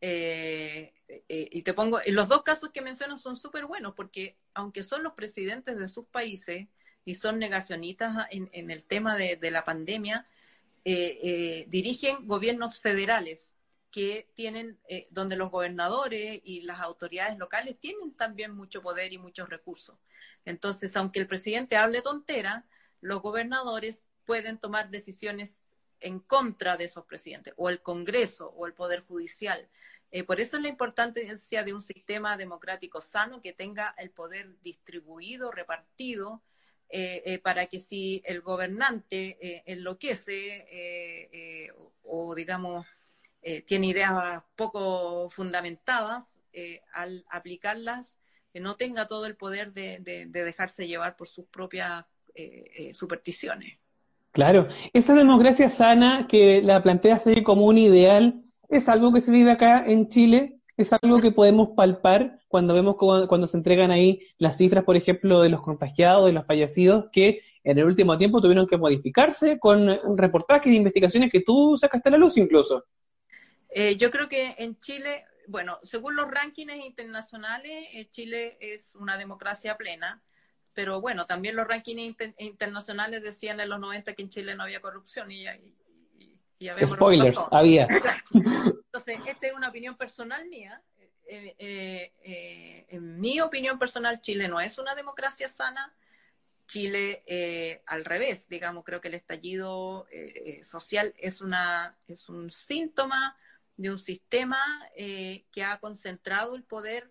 Eh, 0.00 0.94
eh, 1.08 1.48
y 1.50 1.62
te 1.62 1.74
pongo, 1.74 2.00
los 2.06 2.28
dos 2.28 2.42
casos 2.42 2.70
que 2.72 2.82
menciono 2.82 3.18
son 3.18 3.36
súper 3.36 3.66
buenos 3.66 3.94
porque 3.94 4.36
aunque 4.54 4.82
son 4.82 5.02
los 5.02 5.14
presidentes 5.14 5.76
de 5.76 5.88
sus 5.88 6.06
países 6.06 6.68
y 7.04 7.14
son 7.14 7.38
negacionistas 7.38 8.26
en, 8.30 8.70
el 8.70 8.84
tema 8.84 9.16
de, 9.16 9.38
la 9.50 9.64
pandemia, 9.64 10.26
eh, 10.84 11.64
dirigen 11.68 12.26
gobiernos 12.26 12.80
federales 12.80 13.54
que 13.90 14.28
tienen, 14.34 14.78
donde 15.10 15.36
los 15.36 15.50
gobernadores 15.50 16.42
y 16.44 16.60
las 16.62 16.80
autoridades 16.80 17.38
locales 17.38 17.78
tienen 17.80 18.12
también 18.12 18.54
mucho 18.54 18.82
poder 18.82 19.14
y 19.14 19.18
muchos 19.18 19.48
recursos. 19.48 19.96
Entonces, 20.44 20.94
aunque 20.96 21.20
el 21.20 21.26
presidente 21.26 21.76
hable 21.76 22.02
tontera, 22.02 22.66
los 23.00 23.22
gobernadores 23.22 24.04
pueden 24.26 24.58
tomar 24.58 24.90
decisiones 24.90 25.62
en 26.00 26.20
contra 26.20 26.76
de 26.76 26.84
esos 26.84 27.04
presidentes, 27.06 27.54
o 27.56 27.68
el 27.70 27.80
Congreso, 27.80 28.52
o 28.56 28.66
el 28.66 28.74
Poder 28.74 29.00
Judicial. 29.00 29.68
Eh, 30.10 30.24
por 30.24 30.40
eso 30.40 30.56
es 30.56 30.62
la 30.62 30.68
importancia 30.68 31.62
de 31.62 31.74
un 31.74 31.82
sistema 31.82 32.36
democrático 32.36 33.00
sano 33.00 33.42
que 33.42 33.52
tenga 33.52 33.94
el 33.98 34.10
poder 34.10 34.58
distribuido, 34.62 35.50
repartido, 35.50 36.42
eh, 36.88 37.22
eh, 37.26 37.38
para 37.38 37.66
que 37.66 37.78
si 37.78 38.22
el 38.24 38.40
gobernante 38.40 39.62
enloquece 39.70 41.70
o, 42.02 42.34
digamos, 42.34 42.86
tiene 43.66 43.88
ideas 43.88 44.42
poco 44.56 45.28
fundamentadas, 45.28 46.40
al 46.92 47.24
aplicarlas, 47.28 48.18
no 48.54 48.76
tenga 48.76 49.06
todo 49.06 49.26
el 49.26 49.36
poder 49.36 49.72
de, 49.72 49.98
de 50.00 50.44
dejarse 50.44 50.88
llevar 50.88 51.16
por 51.16 51.28
sus 51.28 51.44
propias 51.46 52.04
supersticiones. 52.94 53.78
Claro, 54.32 54.68
esa 54.92 55.14
democracia 55.14 55.68
sana 55.68 56.26
que 56.28 56.62
la 56.62 56.82
plantea 56.82 57.16
así 57.16 57.42
como 57.42 57.66
un 57.66 57.76
ideal 57.76 58.42
es 58.68 58.88
algo 58.88 59.12
que 59.12 59.20
se 59.20 59.30
vive 59.30 59.50
acá 59.50 59.84
en 59.86 60.08
Chile, 60.08 60.60
es 60.76 60.92
algo 60.92 61.20
que 61.20 61.32
podemos 61.32 61.70
palpar 61.76 62.38
cuando 62.48 62.74
vemos 62.74 62.96
cuando 62.96 63.46
se 63.46 63.56
entregan 63.56 63.90
ahí 63.90 64.20
las 64.38 64.56
cifras, 64.56 64.84
por 64.84 64.96
ejemplo, 64.96 65.42
de 65.42 65.48
los 65.48 65.60
contagiados, 65.60 66.26
de 66.26 66.32
los 66.32 66.46
fallecidos, 66.46 67.06
que 67.12 67.42
en 67.64 67.78
el 67.78 67.84
último 67.84 68.16
tiempo 68.16 68.40
tuvieron 68.40 68.66
que 68.66 68.76
modificarse 68.76 69.58
con 69.58 70.16
reportajes 70.16 70.72
y 70.72 70.76
investigaciones 70.76 71.32
que 71.32 71.40
tú 71.40 71.76
sacaste 71.76 72.08
a 72.08 72.12
la 72.12 72.18
luz 72.18 72.36
incluso. 72.36 72.86
Eh, 73.70 73.96
yo 73.96 74.10
creo 74.10 74.28
que 74.28 74.54
en 74.58 74.78
Chile, 74.80 75.24
bueno, 75.48 75.78
según 75.82 76.14
los 76.14 76.30
rankings 76.30 76.84
internacionales, 76.84 77.88
eh, 77.92 78.08
Chile 78.10 78.56
es 78.60 78.94
una 78.94 79.16
democracia 79.16 79.76
plena 79.76 80.22
pero 80.78 81.00
bueno, 81.00 81.26
también 81.26 81.56
los 81.56 81.66
rankings 81.66 82.14
internacionales 82.38 83.20
decían 83.20 83.58
en 83.58 83.68
los 83.68 83.80
90 83.80 84.12
que 84.12 84.22
en 84.22 84.28
Chile 84.28 84.54
no 84.54 84.62
había 84.62 84.80
corrupción 84.80 85.28
y, 85.28 85.44
y, 85.44 85.74
Spoilers, 86.86 87.38
había. 87.50 87.86
Entonces, 88.34 89.18
esta 89.26 89.46
es 89.46 89.52
una 89.54 89.68
opinión 89.68 89.96
personal 89.96 90.46
mía. 90.48 90.82
Eh, 91.26 91.54
eh, 91.58 92.12
eh, 92.22 92.86
en 92.88 93.20
mi 93.20 93.40
opinión 93.40 93.78
personal, 93.78 94.20
Chile 94.20 94.48
no 94.48 94.60
es 94.60 94.78
una 94.78 94.94
democracia 94.94 95.48
sana. 95.48 95.94
Chile, 96.66 97.82
al 97.86 98.04
revés, 98.04 98.46
digamos, 98.48 98.84
creo 98.84 99.00
que 99.00 99.08
el 99.08 99.14
estallido 99.14 100.06
social 100.62 101.14
es, 101.16 101.40
una, 101.40 101.96
es 102.06 102.28
un 102.28 102.50
síntoma 102.50 103.38
de 103.76 103.90
un 103.90 103.96
sistema 103.96 104.58
que 104.94 105.64
ha 105.64 105.80
concentrado 105.80 106.54
el 106.56 106.64
poder 106.64 107.10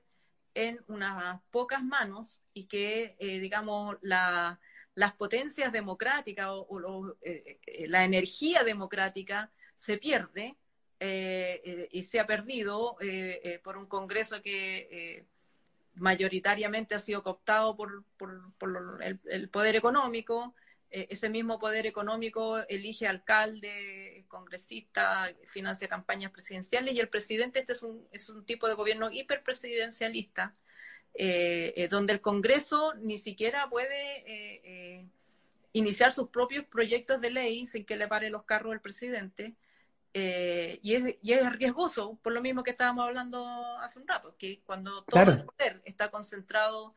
en 0.54 0.84
unas 0.88 1.42
pocas 1.50 1.84
manos 1.84 2.44
y 2.54 2.66
que, 2.66 3.18
digamos, 3.20 3.98
la, 4.02 4.60
las 4.98 5.14
potencias 5.14 5.72
democráticas 5.72 6.48
o, 6.50 7.16
eh, 7.22 7.60
eh, 7.68 7.88
la 7.88 8.04
energía 8.04 8.64
democrática 8.64 9.52
se 9.76 9.98
pierde 9.98 10.56
y 11.00 12.04
se 12.04 12.20
ha 12.20 12.26
perdido 12.26 12.98
por 13.64 13.78
un 13.78 13.86
Congreso 13.86 14.42
que 14.42 15.24
mayoritariamente 15.94 16.96
ha 16.96 17.00
sido 17.00 17.22
cooptado 17.22 17.76
por, 17.76 18.04
el, 19.26 19.50
poder 19.50 19.76
económico, 19.76 20.56
eh, 20.90 21.06
ese 21.12 21.30
mismo 21.30 21.60
poder 21.60 21.86
económico 21.86 22.58
elige 22.68 23.08
alcalde, 23.08 24.26
congresista, 24.28 25.32
financia 25.46 25.88
campañas 25.88 26.32
presidenciales 26.32 26.96
y 26.96 27.00
el 27.00 27.10
presidente 27.10 27.60
este 27.60 27.74
es 27.74 27.84
un, 27.84 28.08
es 28.12 28.30
un 28.30 28.46
tipo 28.46 28.68
de 28.68 28.74
gobierno 28.74 29.12
hiperpresidencialista, 29.12 30.56
eh, 31.14 31.74
eh, 31.76 31.88
donde 31.88 32.14
el 32.14 32.22
Congreso 32.22 32.94
ni 32.96 33.18
siquiera 33.18 33.70
puede 33.70 35.10
iniciar 35.74 36.12
sus 36.12 36.30
propios 36.30 36.66
proyectos 36.66 37.22
de 37.22 37.32
ley 37.32 37.68
sin 37.68 37.86
que 37.86 37.98
le 37.98 38.08
pare 38.08 38.30
los 38.30 38.44
carros 38.44 38.74
al 38.74 38.82
presidente. 38.82 39.56
y, 40.14 40.94
es, 40.94 41.16
y 41.22 41.34
es 41.34 41.52
riesgoso, 41.54 42.18
por 42.22 42.34
lo 42.34 42.42
mismo 42.42 42.64
que 42.64 42.72
estábamos 42.72 43.06
hablando 43.06 43.46
hace 43.80 44.00
un 44.00 44.08
rato, 44.08 44.36
que 44.38 44.62
cuando 44.66 45.04
todo 45.04 45.22
el 45.22 45.46
poder 45.46 45.82
está 45.86 46.10
concentrado 46.10 46.96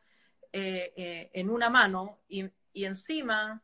en 0.51 1.49
una 1.49 1.69
mano 1.69 2.19
y, 2.27 2.45
y 2.73 2.85
encima 2.85 3.63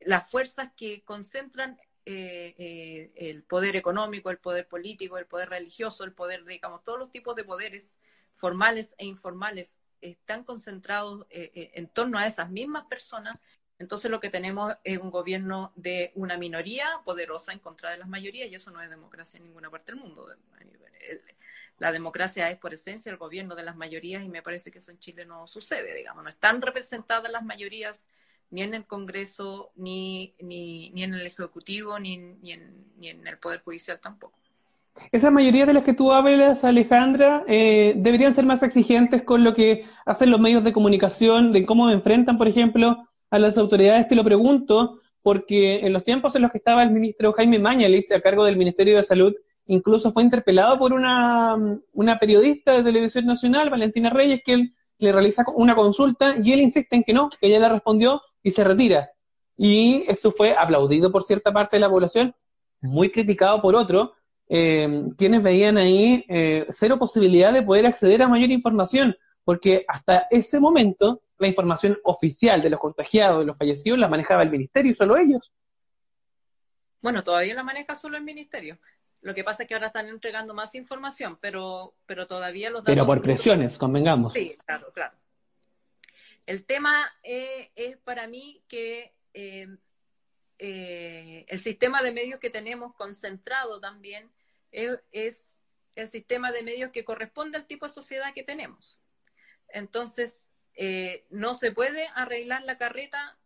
las 0.00 0.30
fuerzas 0.30 0.70
que 0.76 1.02
concentran 1.02 1.78
eh, 2.06 2.54
eh, 2.58 3.12
el 3.14 3.42
poder 3.42 3.76
económico, 3.76 4.30
el 4.30 4.38
poder 4.38 4.66
político, 4.66 5.18
el 5.18 5.26
poder 5.26 5.50
religioso, 5.50 6.04
el 6.04 6.12
poder, 6.12 6.44
digamos, 6.44 6.82
todos 6.82 6.98
los 6.98 7.10
tipos 7.10 7.36
de 7.36 7.44
poderes 7.44 7.98
formales 8.34 8.94
e 8.98 9.06
informales 9.06 9.78
están 10.00 10.44
concentrados 10.44 11.26
eh, 11.30 11.72
en 11.74 11.88
torno 11.88 12.18
a 12.18 12.26
esas 12.26 12.50
mismas 12.50 12.84
personas. 12.84 13.38
Entonces 13.78 14.10
lo 14.10 14.20
que 14.20 14.30
tenemos 14.30 14.74
es 14.84 14.98
un 14.98 15.10
gobierno 15.10 15.72
de 15.76 16.12
una 16.14 16.36
minoría 16.38 16.86
poderosa 17.04 17.52
en 17.52 17.58
contra 17.58 17.90
de 17.90 17.98
las 17.98 18.08
mayorías 18.08 18.50
y 18.50 18.54
eso 18.54 18.70
no 18.70 18.80
es 18.80 18.90
democracia 18.90 19.38
en 19.38 19.44
ninguna 19.44 19.70
parte 19.70 19.92
del 19.92 20.00
mundo. 20.00 20.26
La 21.78 21.92
democracia 21.92 22.50
es 22.50 22.58
por 22.58 22.74
esencia 22.74 23.10
el 23.10 23.16
gobierno 23.16 23.54
de 23.54 23.62
las 23.62 23.76
mayorías 23.76 24.22
y 24.22 24.28
me 24.28 24.42
parece 24.42 24.70
que 24.70 24.78
eso 24.78 24.90
en 24.90 24.98
Chile 24.98 25.24
no 25.24 25.46
sucede, 25.46 25.94
digamos, 25.94 26.22
no 26.22 26.28
están 26.28 26.60
representadas 26.60 27.30
las 27.32 27.42
mayorías 27.42 28.06
ni 28.50 28.62
en 28.62 28.74
el 28.74 28.84
Congreso, 28.84 29.70
ni, 29.76 30.34
ni, 30.40 30.90
ni 30.90 31.04
en 31.04 31.14
el 31.14 31.26
Ejecutivo, 31.26 31.98
ni, 31.98 32.16
ni, 32.16 32.52
en, 32.52 32.84
ni 32.98 33.08
en 33.08 33.26
el 33.26 33.38
Poder 33.38 33.62
Judicial 33.62 33.98
tampoco. 34.00 34.38
Esas 35.12 35.32
mayorías 35.32 35.66
de 35.66 35.72
las 35.72 35.84
que 35.84 35.94
tú 35.94 36.12
hablas, 36.12 36.64
Alejandra, 36.64 37.44
eh, 37.46 37.94
deberían 37.96 38.34
ser 38.34 38.44
más 38.44 38.62
exigentes 38.62 39.22
con 39.22 39.44
lo 39.44 39.54
que 39.54 39.84
hacen 40.04 40.30
los 40.30 40.40
medios 40.40 40.64
de 40.64 40.72
comunicación, 40.72 41.52
de 41.52 41.64
cómo 41.64 41.90
enfrentan, 41.90 42.36
por 42.36 42.48
ejemplo, 42.48 43.06
a 43.30 43.38
las 43.38 43.56
autoridades. 43.56 44.08
Te 44.08 44.16
lo 44.16 44.24
pregunto, 44.24 44.98
porque 45.22 45.86
en 45.86 45.92
los 45.92 46.04
tiempos 46.04 46.34
en 46.34 46.42
los 46.42 46.50
que 46.50 46.58
estaba 46.58 46.82
el 46.82 46.90
ministro 46.90 47.32
Jaime 47.32 47.58
Mañalich 47.58 48.10
a 48.12 48.20
cargo 48.20 48.44
del 48.44 48.56
Ministerio 48.56 48.96
de 48.96 49.04
Salud, 49.04 49.34
incluso 49.66 50.12
fue 50.12 50.24
interpelado 50.24 50.78
por 50.78 50.92
una, 50.92 51.56
una 51.92 52.18
periodista 52.18 52.72
de 52.72 52.82
Televisión 52.82 53.26
Nacional, 53.26 53.70
Valentina 53.70 54.10
Reyes, 54.10 54.42
que 54.44 54.54
él 54.54 54.72
le 54.98 55.12
realiza 55.12 55.44
una 55.54 55.74
consulta 55.74 56.34
y 56.42 56.52
él 56.52 56.60
insiste 56.60 56.96
en 56.96 57.04
que 57.04 57.12
no, 57.12 57.30
que 57.30 57.46
ella 57.46 57.60
le 57.60 57.68
respondió 57.68 58.20
y 58.42 58.50
se 58.50 58.64
retira. 58.64 59.10
Y 59.56 60.04
esto 60.08 60.30
fue 60.30 60.54
aplaudido 60.56 61.12
por 61.12 61.22
cierta 61.22 61.52
parte 61.52 61.76
de 61.76 61.80
la 61.80 61.90
población, 61.90 62.34
muy 62.80 63.10
criticado 63.10 63.60
por 63.60 63.76
otro, 63.76 64.14
eh, 64.48 65.04
quienes 65.16 65.42
veían 65.42 65.76
ahí 65.76 66.24
eh, 66.28 66.66
cero 66.70 66.98
posibilidad 66.98 67.52
de 67.52 67.62
poder 67.62 67.86
acceder 67.86 68.22
a 68.22 68.28
mayor 68.28 68.50
información, 68.50 69.16
porque 69.44 69.84
hasta 69.86 70.26
ese 70.30 70.58
momento 70.58 71.22
la 71.38 71.48
información 71.48 71.98
oficial 72.04 72.60
de 72.62 72.70
los 72.70 72.80
contagiados, 72.80 73.40
de 73.40 73.46
los 73.46 73.56
fallecidos, 73.56 73.98
la 73.98 74.08
manejaba 74.08 74.42
el 74.42 74.50
ministerio 74.50 74.90
y 74.90 74.94
solo 74.94 75.16
ellos. 75.16 75.52
Bueno, 77.00 77.22
todavía 77.22 77.54
la 77.54 77.62
maneja 77.62 77.94
solo 77.94 78.16
el 78.16 78.24
ministerio. 78.24 78.78
Lo 79.22 79.34
que 79.34 79.44
pasa 79.44 79.62
es 79.62 79.68
que 79.68 79.74
ahora 79.74 79.88
están 79.88 80.08
entregando 80.08 80.54
más 80.54 80.74
información, 80.74 81.38
pero, 81.40 81.94
pero 82.06 82.26
todavía 82.26 82.70
los 82.70 82.80
datos... 82.80 82.94
Pero 82.94 83.06
por 83.06 83.20
presiones, 83.20 83.76
convengamos. 83.78 84.32
Sí, 84.32 84.56
claro, 84.66 84.90
claro. 84.92 85.16
El 86.50 86.64
tema 86.64 87.08
eh, 87.22 87.70
es 87.76 87.96
para 87.98 88.26
mí 88.26 88.60
que 88.66 89.14
eh, 89.34 89.68
eh, 90.58 91.46
el 91.46 91.58
sistema 91.60 92.02
de 92.02 92.10
medios 92.10 92.40
que 92.40 92.50
tenemos 92.50 92.92
concentrado 92.96 93.78
también 93.78 94.28
es, 94.72 95.60
el 95.94 96.08
sistema 96.08 96.50
de 96.50 96.64
medios 96.64 96.90
que 96.90 97.04
corresponde 97.04 97.56
al 97.56 97.68
tipo 97.68 97.86
de 97.86 97.92
sociedad 97.92 98.34
que 98.34 98.42
tenemos. 98.42 98.98
Entonces, 99.68 100.44
no 101.30 101.54
se 101.54 101.70
puede 101.70 102.08
arreglar 102.16 102.64
la 102.64 102.78
carreta 102.78 103.38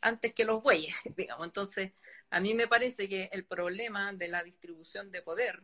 antes 0.00 0.34
que 0.34 0.44
los 0.44 0.64
bueyes, 0.64 0.92
digamos. 1.16 1.46
Entonces, 1.46 1.92
a 2.30 2.40
mí 2.40 2.52
me 2.54 2.66
parece 2.66 3.08
que 3.08 3.30
el 3.30 3.44
problema 3.44 4.12
de 4.12 4.26
la 4.26 4.42
distribución 4.42 5.12
de 5.12 5.22
poder 5.22 5.62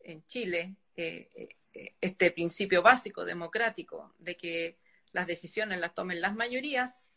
en 0.00 0.22
Chile, 0.26 0.76
este 0.94 2.30
principio 2.30 2.82
básico 2.82 3.24
democrático 3.24 4.14
de 4.18 4.36
que 4.36 4.85
las 5.16 5.26
decisiones 5.26 5.80
las 5.80 5.94
tomen 5.94 6.20
las 6.20 6.34
mayorías, 6.34 7.10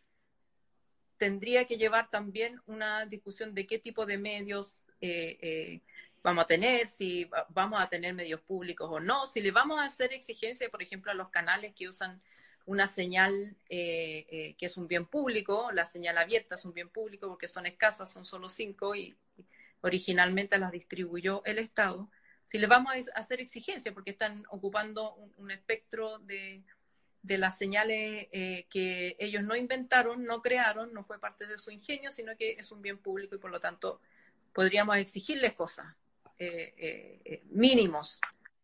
tendría 1.18 1.66
que 1.66 1.78
llevar 1.78 2.10
también 2.10 2.62
una 2.66 3.06
discusión 3.06 3.54
de 3.54 3.68
qué 3.68 3.78
tipo 3.78 4.06
de 4.06 4.18
medios 4.18 4.82
eh, 5.02 5.38
eh, 5.42 5.82
vamos 6.24 6.46
a 6.46 6.48
tener, 6.48 6.88
si 6.88 7.30
vamos 7.50 7.82
a 7.82 7.90
tener 7.90 8.14
medios 8.14 8.40
públicos 8.40 8.90
o 8.90 9.02
no, 9.02 9.28
si 9.28 9.42
le 9.42 9.52
vamos 9.52 9.82
a 9.82 9.84
hacer 9.84 10.14
exigencia, 10.14 10.70
por 10.70 10.82
ejemplo, 10.82 11.12
a 11.12 11.14
los 11.14 11.28
canales 11.28 11.74
que 11.76 11.90
usan 11.90 12.22
una 12.66 12.88
señal 12.88 13.58
eh, 13.68 14.56
que 14.58 14.66
es 14.66 14.78
un 14.78 14.88
bien 14.88 15.06
público, 15.06 15.70
la 15.74 15.84
señal 15.84 16.18
abierta 16.18 16.56
es 16.56 16.64
un 16.64 16.74
bien 16.74 16.88
público 16.88 17.28
porque 17.28 17.50
son 17.50 17.66
escasas, 17.66 18.10
son 18.10 18.26
solo 18.26 18.48
cinco 18.48 18.96
y 18.96 19.14
originalmente 19.82 20.58
las 20.58 20.72
distribuyó 20.72 21.44
el 21.44 21.60
Estado. 21.60 22.10
Si 22.46 22.60
le 22.60 22.68
vamos 22.68 22.94
a 22.94 23.20
hacer 23.20 23.42
exigencia 23.42 23.94
porque 23.94 24.12
están 24.12 24.46
ocupando 24.50 25.16
un 25.36 25.52
espectro 25.52 26.20
de, 26.20 26.64
de 27.22 27.38
las 27.38 27.58
señales 27.58 28.28
eh, 28.32 28.66
que 28.70 29.16
ellos 29.20 29.44
no 29.44 29.56
inventaron, 29.56 30.24
no 30.24 30.42
crearon, 30.42 30.94
no 30.94 31.04
fue 31.04 31.20
parte 31.20 31.48
de 31.48 31.58
su 31.58 31.72
ingenio, 31.72 32.12
sino 32.12 32.36
que 32.38 32.52
es 32.52 32.72
un 32.72 32.82
bien 32.82 32.98
público 32.98 33.36
y 33.36 33.40
por 33.40 33.52
lo 33.52 33.60
tanto 33.60 34.00
podríamos 34.54 34.98
exigirles 34.98 35.54
cosas 35.54 35.88
eh, 36.38 36.74
eh, 37.26 37.44
mínimos, 37.50 38.22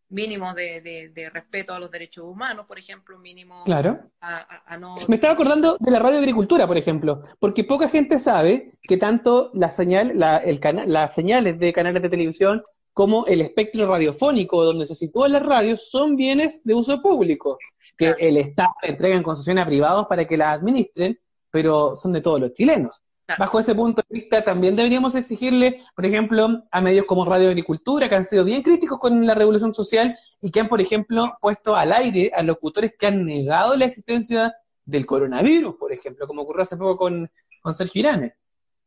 mínimos 0.09 0.55
de, 0.55 1.29
respeto 1.33 1.73
a 1.73 1.79
los 1.79 1.91
derechos 1.91 2.23
humanos, 2.23 2.65
por 2.65 2.79
ejemplo, 2.79 3.19
mínimo 3.19 3.63
claro. 3.65 4.09
a, 4.21 4.77
no... 4.79 4.95
Me 5.07 5.15
estaba 5.15 5.33
acordando 5.33 5.75
de 5.79 5.91
la 5.91 5.99
radio 5.99 6.19
agricultura, 6.19 6.65
por 6.67 6.77
ejemplo, 6.77 7.21
porque 7.39 7.65
poca 7.65 7.89
gente 7.89 8.17
sabe 8.19 8.73
que 8.83 8.97
tanto 8.97 9.51
la 9.53 9.69
señal, 9.69 10.13
la, 10.15 10.37
el 10.37 10.61
las 10.87 11.13
señales 11.13 11.59
de 11.59 11.73
canales 11.73 12.01
de 12.01 12.09
televisión 12.09 12.63
como 12.95 13.25
el 13.25 13.41
espectro 13.41 13.87
radiofónico 13.87 14.63
donde 14.63 14.87
se 14.87 14.95
sitúan 14.95 15.33
las 15.33 15.45
radios 15.45 15.89
son 15.89 16.15
bienes 16.15 16.63
de 16.63 16.73
uso 16.73 17.01
público 17.01 17.57
que 17.97 18.15
el 18.17 18.37
Estado 18.37 18.73
entrega 18.83 19.17
en 19.17 19.21
concesión 19.21 19.59
a 19.59 19.65
privados 19.65 20.07
para 20.07 20.23
que 20.23 20.37
las 20.37 20.57
administren, 20.57 21.19
pero 21.51 21.93
son 21.93 22.13
de 22.13 22.21
todos 22.21 22.39
los 22.39 22.53
chilenos. 22.53 23.03
Bajo 23.37 23.59
ese 23.59 23.75
punto 23.75 24.01
de 24.07 24.19
vista, 24.19 24.45
también 24.45 24.77
deberíamos 24.77 25.13
exigirle, 25.13 25.81
por 25.93 26.05
ejemplo, 26.05 26.63
a 26.71 26.79
medios 26.79 27.05
como 27.05 27.25
Radio 27.25 27.49
Agricultura, 27.49 28.07
que 28.07 28.15
han 28.15 28.25
sido 28.25 28.45
bien 28.45 28.61
críticos 28.61 28.97
con 28.97 29.25
la 29.25 29.35
revolución 29.35 29.73
social 29.73 30.17
y 30.41 30.49
que 30.49 30.61
han, 30.61 30.69
por 30.69 30.79
ejemplo, 30.79 31.37
puesto 31.41 31.75
al 31.75 31.91
aire 31.91 32.31
a 32.33 32.43
locutores 32.43 32.93
que 32.97 33.07
han 33.07 33.25
negado 33.25 33.75
la 33.75 33.85
existencia 33.85 34.55
del 34.85 35.05
coronavirus, 35.05 35.75
por 35.75 35.91
ejemplo, 35.91 36.27
como 36.27 36.43
ocurrió 36.43 36.63
hace 36.63 36.77
poco 36.77 36.95
con, 36.95 37.29
con 37.61 37.73
Sergio 37.73 37.99
Iranes. 37.99 38.35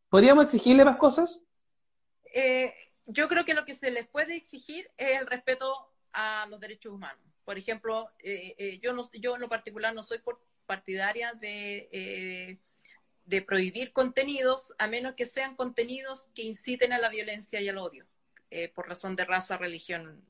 ¿Podríamos 0.08 0.46
exigirle 0.46 0.86
más 0.86 0.96
cosas? 0.96 1.38
Eh, 2.32 2.72
yo 3.08 3.26
creo 3.26 3.44
que 3.44 3.54
lo 3.54 3.64
que 3.64 3.74
se 3.74 3.90
les 3.90 4.06
puede 4.06 4.36
exigir 4.36 4.90
es 4.98 5.18
el 5.18 5.26
respeto 5.26 5.90
a 6.12 6.46
los 6.48 6.60
derechos 6.60 6.92
humanos. 6.92 7.24
Por 7.44 7.56
ejemplo, 7.56 8.10
eh, 8.18 8.54
eh, 8.58 8.78
yo, 8.80 8.92
no, 8.92 9.10
yo 9.12 9.34
en 9.34 9.40
lo 9.40 9.48
particular 9.48 9.94
no 9.94 10.02
soy 10.02 10.20
partidaria 10.66 11.32
de, 11.32 11.88
eh, 11.90 12.58
de 13.24 13.42
prohibir 13.42 13.94
contenidos 13.94 14.74
a 14.78 14.86
menos 14.86 15.14
que 15.14 15.24
sean 15.24 15.56
contenidos 15.56 16.28
que 16.34 16.42
inciten 16.42 16.92
a 16.92 16.98
la 16.98 17.08
violencia 17.08 17.60
y 17.60 17.68
al 17.68 17.78
odio 17.78 18.06
por 18.74 18.88
razón 18.88 19.14
de 19.14 19.26
raza, 19.26 19.58
religión. 19.58 20.24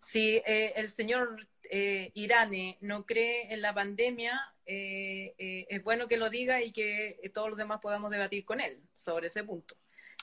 Si 0.00 0.42
el 0.44 0.90
señor 0.90 1.46
Irane 1.70 2.76
no 2.80 3.06
cree 3.06 3.54
en 3.54 3.62
la 3.62 3.72
pandemia, 3.72 4.52
es 4.66 5.84
bueno 5.84 6.08
que 6.08 6.16
lo 6.16 6.28
diga 6.28 6.60
y 6.60 6.72
que 6.72 7.20
todos 7.32 7.50
los 7.50 7.56
demás 7.56 7.78
podamos 7.80 8.10
debatir 8.10 8.44
con 8.44 8.60
él 8.60 8.82
sobre 8.94 9.28
ese 9.28 9.44
punto. 9.44 9.76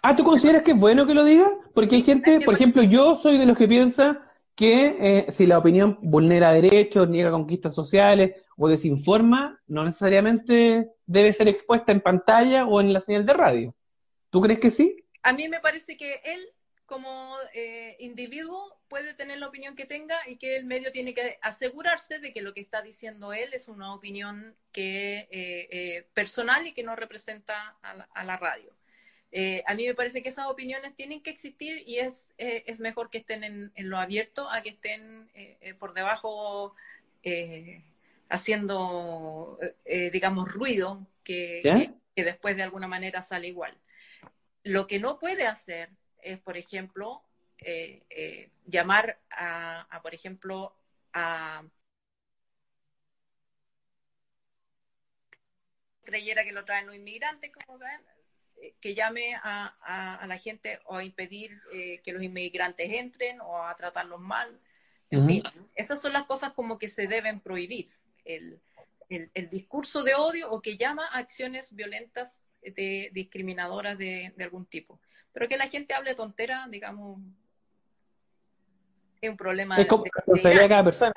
Ah, 0.03 0.15
¿tú 0.15 0.23
consideras 0.23 0.63
que 0.63 0.71
es 0.71 0.77
bueno 0.77 1.05
que 1.05 1.13
lo 1.13 1.23
diga? 1.23 1.51
Porque 1.75 1.97
hay 1.97 2.01
gente, 2.01 2.41
por 2.41 2.55
ejemplo, 2.55 2.81
yo 2.81 3.17
soy 3.17 3.37
de 3.37 3.45
los 3.45 3.55
que 3.55 3.67
piensa 3.67 4.27
que 4.55 4.97
eh, 4.99 5.31
si 5.31 5.45
la 5.45 5.59
opinión 5.59 5.99
vulnera 6.01 6.51
derechos, 6.51 7.07
niega 7.07 7.29
conquistas 7.29 7.75
sociales 7.75 8.35
o 8.57 8.67
desinforma, 8.67 9.61
no 9.67 9.85
necesariamente 9.85 10.89
debe 11.05 11.31
ser 11.33 11.47
expuesta 11.47 11.91
en 11.91 12.01
pantalla 12.01 12.65
o 12.65 12.81
en 12.81 12.93
la 12.93 12.99
señal 12.99 13.27
de 13.27 13.33
radio. 13.33 13.75
¿Tú 14.31 14.41
crees 14.41 14.59
que 14.59 14.71
sí? 14.71 15.05
A 15.21 15.33
mí 15.33 15.47
me 15.47 15.59
parece 15.59 15.95
que 15.97 16.19
él, 16.25 16.39
como 16.87 17.35
eh, 17.53 17.95
individuo, 17.99 18.79
puede 18.87 19.13
tener 19.13 19.37
la 19.37 19.47
opinión 19.47 19.75
que 19.75 19.85
tenga 19.85 20.15
y 20.27 20.37
que 20.37 20.57
el 20.57 20.65
medio 20.65 20.91
tiene 20.91 21.13
que 21.13 21.37
asegurarse 21.43 22.17
de 22.17 22.33
que 22.33 22.41
lo 22.41 22.55
que 22.55 22.61
está 22.61 22.81
diciendo 22.81 23.33
él 23.33 23.53
es 23.53 23.67
una 23.67 23.93
opinión 23.93 24.57
que 24.71 25.27
eh, 25.31 26.07
personal 26.15 26.65
y 26.65 26.73
que 26.73 26.83
no 26.83 26.95
representa 26.95 27.77
a 27.83 28.23
la 28.23 28.37
radio. 28.37 28.75
Eh, 29.31 29.63
a 29.65 29.75
mí 29.75 29.87
me 29.87 29.95
parece 29.95 30.21
que 30.21 30.29
esas 30.29 30.47
opiniones 30.47 30.93
tienen 30.95 31.21
que 31.21 31.29
existir 31.29 31.83
y 31.87 31.99
es, 31.99 32.27
eh, 32.37 32.63
es 32.67 32.81
mejor 32.81 33.09
que 33.09 33.19
estén 33.19 33.43
en, 33.43 33.71
lo 33.75 33.97
abierto 33.97 34.49
a 34.49 34.61
que 34.61 34.69
estén 34.69 35.29
eh, 35.33 35.73
por 35.79 35.93
debajo 35.93 36.75
haciendo, 38.29 39.57
digamos, 39.85 40.51
ruido 40.51 41.07
que, 41.23 41.91
que, 42.15 42.23
después 42.23 42.55
de 42.57 42.63
alguna 42.63 42.87
manera 42.87 43.21
sale 43.21 43.47
igual. 43.47 43.77
Lo 44.63 44.87
que 44.87 44.99
no 44.99 45.19
puede 45.19 45.45
hacer 45.45 45.89
es, 46.21 46.39
por 46.39 46.57
ejemplo, 46.57 47.23
llamar 48.65 49.19
a, 49.29 49.81
a, 49.81 50.01
por 50.01 50.15
ejemplo, 50.15 50.75
a 51.13 51.63
creyera 56.03 56.43
que 56.43 56.51
lo 56.51 56.65
traen 56.65 56.87
los 56.87 56.95
inmigrantes, 56.95 57.51
como 57.51 57.77
ven, 57.77 58.01
que 58.79 58.95
llame 58.95 59.35
a, 59.43 60.25
la 60.27 60.37
gente 60.37 60.79
o 60.85 60.95
a 60.95 61.03
impedir 61.03 61.59
eh, 61.73 62.01
que 62.03 62.13
los 62.13 62.23
inmigrantes 62.23 62.91
entren 62.93 63.41
o 63.41 63.63
a 63.63 63.75
tratarlos 63.75 64.19
mal. 64.19 64.59
En 65.09 65.27
fin, 65.27 65.43
esas 65.75 66.01
son 66.01 66.13
las 66.13 66.23
cosas 66.23 66.53
como 66.53 66.79
que 66.79 66.87
se 66.87 67.07
deben 67.07 67.41
prohibir. 67.41 67.89
El, 68.23 68.61
discurso 69.49 70.03
de 70.03 70.15
odio 70.15 70.49
o 70.49 70.61
que 70.61 70.77
llama 70.77 71.05
a 71.07 71.17
acciones 71.17 71.75
violentas 71.75 72.47
de, 72.61 73.09
discriminadoras 73.11 73.97
de, 73.97 74.33
de, 74.37 74.43
algún 74.43 74.65
tipo. 74.65 75.01
Pero 75.33 75.49
que 75.49 75.57
la 75.57 75.67
gente 75.67 75.93
hable 75.93 76.15
tontera, 76.15 76.67
digamos, 76.69 77.19
es 79.21 79.29
un 79.29 79.37
problema 79.37 79.77
de, 79.77 79.87
cada 80.67 80.83
persona. 80.83 81.13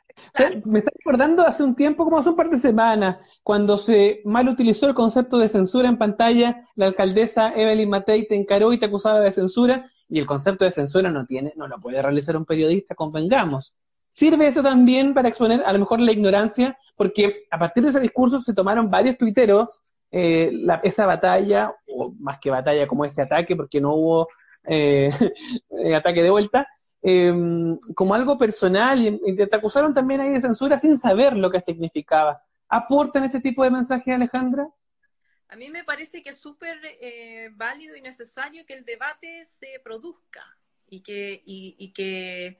Me 0.65 0.81
está 0.81 0.91
recordando 0.95 1.47
hace 1.47 1.63
un 1.63 1.75
tiempo, 1.75 2.05
como 2.05 2.19
hace 2.19 2.29
un 2.29 2.37
par 2.37 2.51
de 2.51 2.59
semanas, 2.59 3.17
cuando 3.43 3.79
se 3.79 4.21
mal 4.27 4.49
utilizó 4.49 4.87
el 4.87 4.95
concepto 4.95 5.39
de 5.39 5.49
censura 5.49 5.89
en 5.89 5.97
pantalla, 5.97 6.63
la 6.77 6.87
alcaldesa 6.87 7.55
Evelyn 7.55 7.89
Matei 7.89 8.29
te 8.29 8.37
encaró 8.37 8.73
y 8.75 8.79
te 8.79 8.87
acusaba 8.87 9.21
de 9.21 9.33
censura, 9.33 9.91
y 10.09 10.19
el 10.19 10.27
concepto 10.27 10.67
de 10.67 10.71
censura 10.71 11.11
no 11.11 11.25
tiene, 11.25 11.55
no 11.57 11.67
lo 11.67 11.81
puede 11.81 12.03
realizar 12.03 12.37
un 12.37 12.45
periodista, 12.45 12.95
convengamos. 12.95 13.75
Sirve 14.11 14.47
eso 14.47 14.63
también 14.63 15.15
para 15.15 15.29
exponer 15.29 15.63
a 15.65 15.73
lo 15.73 15.79
mejor 15.79 15.99
la 16.01 16.13
ignorancia, 16.13 16.79
porque 16.97 17.47
a 17.51 17.59
partir 17.59 17.85
de 17.85 17.89
ese 17.89 18.01
discurso 18.01 18.39
se 18.39 18.53
tomaron 18.53 18.91
varios 18.91 19.17
tuiteros 19.17 19.81
eh, 20.11 20.53
esa 20.83 21.07
batalla, 21.07 21.75
o 21.89 22.13
más 22.21 22.39
que 22.39 22.51
batalla 22.51 22.87
como 22.87 23.07
ese 23.07 23.23
ataque, 23.23 23.57
porque 23.57 23.81
no 23.81 23.95
hubo 23.95 24.29
eh, 24.67 25.11
ataque 25.97 26.23
de 26.23 26.31
vuelta, 26.31 26.69
Em, 27.07 27.79
como 27.95 28.15
algo 28.15 28.39
personal 28.39 28.99
y, 28.99 29.37
te 29.37 29.55
acusaron 29.55 29.93
también 29.93 30.23
ahí 30.23 30.31
de 30.31 30.41
censura 30.41 30.81
sin 30.81 30.97
saber 30.97 31.37
lo 31.37 31.51
que 31.51 31.61
significaba. 31.61 32.43
¿Aportan 32.67 33.25
ese 33.25 33.41
tipo 33.41 33.63
de 33.63 33.71
mensajes, 33.71 34.15
Alejandra? 34.15 34.67
A 35.49 35.57
mí 35.57 35.69
me 35.69 35.85
parece 35.85 36.23
que 36.23 36.31
es 36.31 36.39
súper 36.39 36.81
eh, 36.83 37.51
válido 37.53 37.95
y 37.95 38.01
necesario 38.01 38.65
que 38.65 38.73
el 38.73 38.87
debate 38.87 39.45
se 39.45 39.79
produzca 39.85 40.43
y 40.89 41.03
que, 41.03 41.43
y, 41.45 41.93
que, 41.93 42.59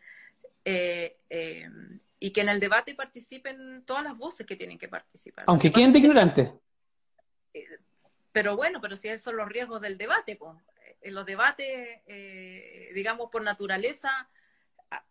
eh, 0.67 1.17
em, 1.31 2.01
y 2.21 2.31
que 2.31 2.43
en 2.43 2.51
el 2.51 2.61
debate 2.61 2.95
participen 2.95 3.83
todas 3.87 4.05
las 4.05 4.19
voces 4.19 4.47
que 4.47 4.57
tienen 4.57 4.77
que 4.77 4.89
participar. 4.89 5.47
Aunque 5.49 5.73
queden 5.73 5.95
de 5.95 6.01
ignorantes. 6.01 6.51
Eh, 7.55 7.65
pero 8.31 8.57
bueno, 8.57 8.79
pero 8.83 8.95
si 8.95 9.09
esos 9.09 9.23
son 9.23 9.37
los 9.37 9.49
riesgos 9.49 9.81
del 9.81 9.97
debate, 9.97 10.37
pues 10.37 10.53
en 11.05 11.15
los 11.15 11.27
debates, 11.27 12.01
eh, 12.07 12.91
digamos, 12.95 13.31
por 13.31 13.43
naturaleza, 13.43 14.31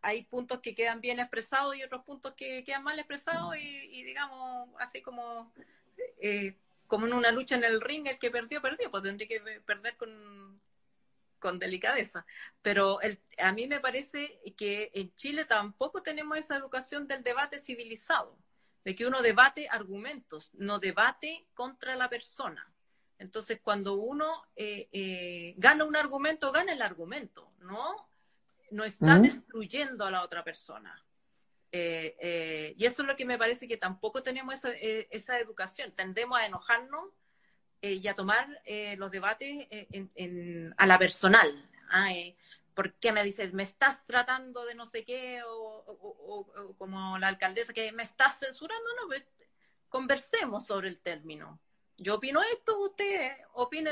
hay 0.01 0.23
puntos 0.23 0.59
que 0.59 0.75
quedan 0.75 1.01
bien 1.01 1.19
expresados 1.19 1.75
y 1.75 1.83
otros 1.83 2.03
puntos 2.03 2.33
que 2.33 2.63
quedan 2.63 2.83
mal 2.83 2.97
expresados 2.97 3.55
y, 3.57 4.03
digamos, 4.03 4.69
así 4.79 5.01
como, 5.01 5.53
eh, 6.19 6.57
como 6.87 7.05
en 7.05 7.13
una 7.13 7.31
lucha 7.31 7.55
en 7.55 7.63
el 7.63 7.79
ring, 7.79 8.07
el 8.07 8.17
que 8.17 8.31
perdió, 8.31 8.61
perdió, 8.61 8.89
pues 8.89 9.03
tendría 9.03 9.27
que 9.27 9.61
perder 9.61 9.95
con, 9.97 10.59
con 11.39 11.59
delicadeza. 11.59 12.25
Pero 12.61 13.01
el, 13.01 13.19
a 13.37 13.51
mí 13.51 13.67
me 13.67 13.79
parece 13.79 14.39
que 14.57 14.91
en 14.93 15.13
Chile 15.15 15.45
tampoco 15.45 16.01
tenemos 16.01 16.37
esa 16.39 16.55
educación 16.55 17.07
del 17.07 17.21
debate 17.21 17.59
civilizado, 17.59 18.37
de 18.83 18.95
que 18.95 19.05
uno 19.05 19.21
debate 19.21 19.67
argumentos, 19.69 20.51
no 20.55 20.79
debate 20.79 21.45
contra 21.53 21.95
la 21.95 22.09
persona. 22.09 22.72
Entonces, 23.17 23.59
cuando 23.61 23.93
uno 23.93 24.25
eh, 24.55 24.89
eh, 24.91 25.53
gana 25.57 25.85
un 25.85 25.95
argumento, 25.95 26.51
gana 26.51 26.73
el 26.73 26.81
argumento, 26.81 27.49
¿no? 27.59 28.09
No 28.71 28.83
está 28.83 29.19
destruyendo 29.19 30.05
a 30.05 30.11
la 30.11 30.23
otra 30.23 30.43
persona. 30.43 31.05
Eh, 31.71 32.75
y 32.77 32.85
eso 32.85 33.03
es 33.03 33.07
lo 33.07 33.15
que 33.15 33.25
me 33.25 33.37
parece 33.37 33.67
que 33.67 33.77
tampoco 33.77 34.23
tenemos 34.23 34.55
esa, 34.55 34.71
esa 34.71 35.39
educación. 35.39 35.91
Tendemos 35.91 36.39
a 36.39 36.45
enojarnos 36.45 37.05
y 37.81 38.07
a 38.07 38.15
tomar 38.15 38.47
los 38.97 39.11
debates 39.11 39.67
en, 39.69 40.73
a 40.77 40.87
la 40.87 40.97
personal. 40.97 41.69
¿ah? 41.91 42.09
¿Por 42.73 42.95
qué 42.95 43.11
me 43.11 43.23
dices, 43.23 43.53
me 43.53 43.63
estás 43.63 44.05
tratando 44.07 44.65
de 44.65 44.73
no 44.73 44.87
sé 44.87 45.05
qué? 45.05 45.41
O, 45.45 46.75
como 46.79 47.19
la 47.19 47.27
alcaldesa, 47.27 47.73
que 47.73 47.91
me 47.91 48.03
estás 48.03 48.39
censurando. 48.39 48.89
No, 48.99 49.07
pues, 49.07 49.27
conversemos 49.89 50.65
sobre 50.65 50.89
el 50.89 50.99
término 51.01 51.59
yo 51.97 52.15
opino 52.15 52.41
esto, 52.43 52.79
usted 52.79 53.31
opine 53.53 53.91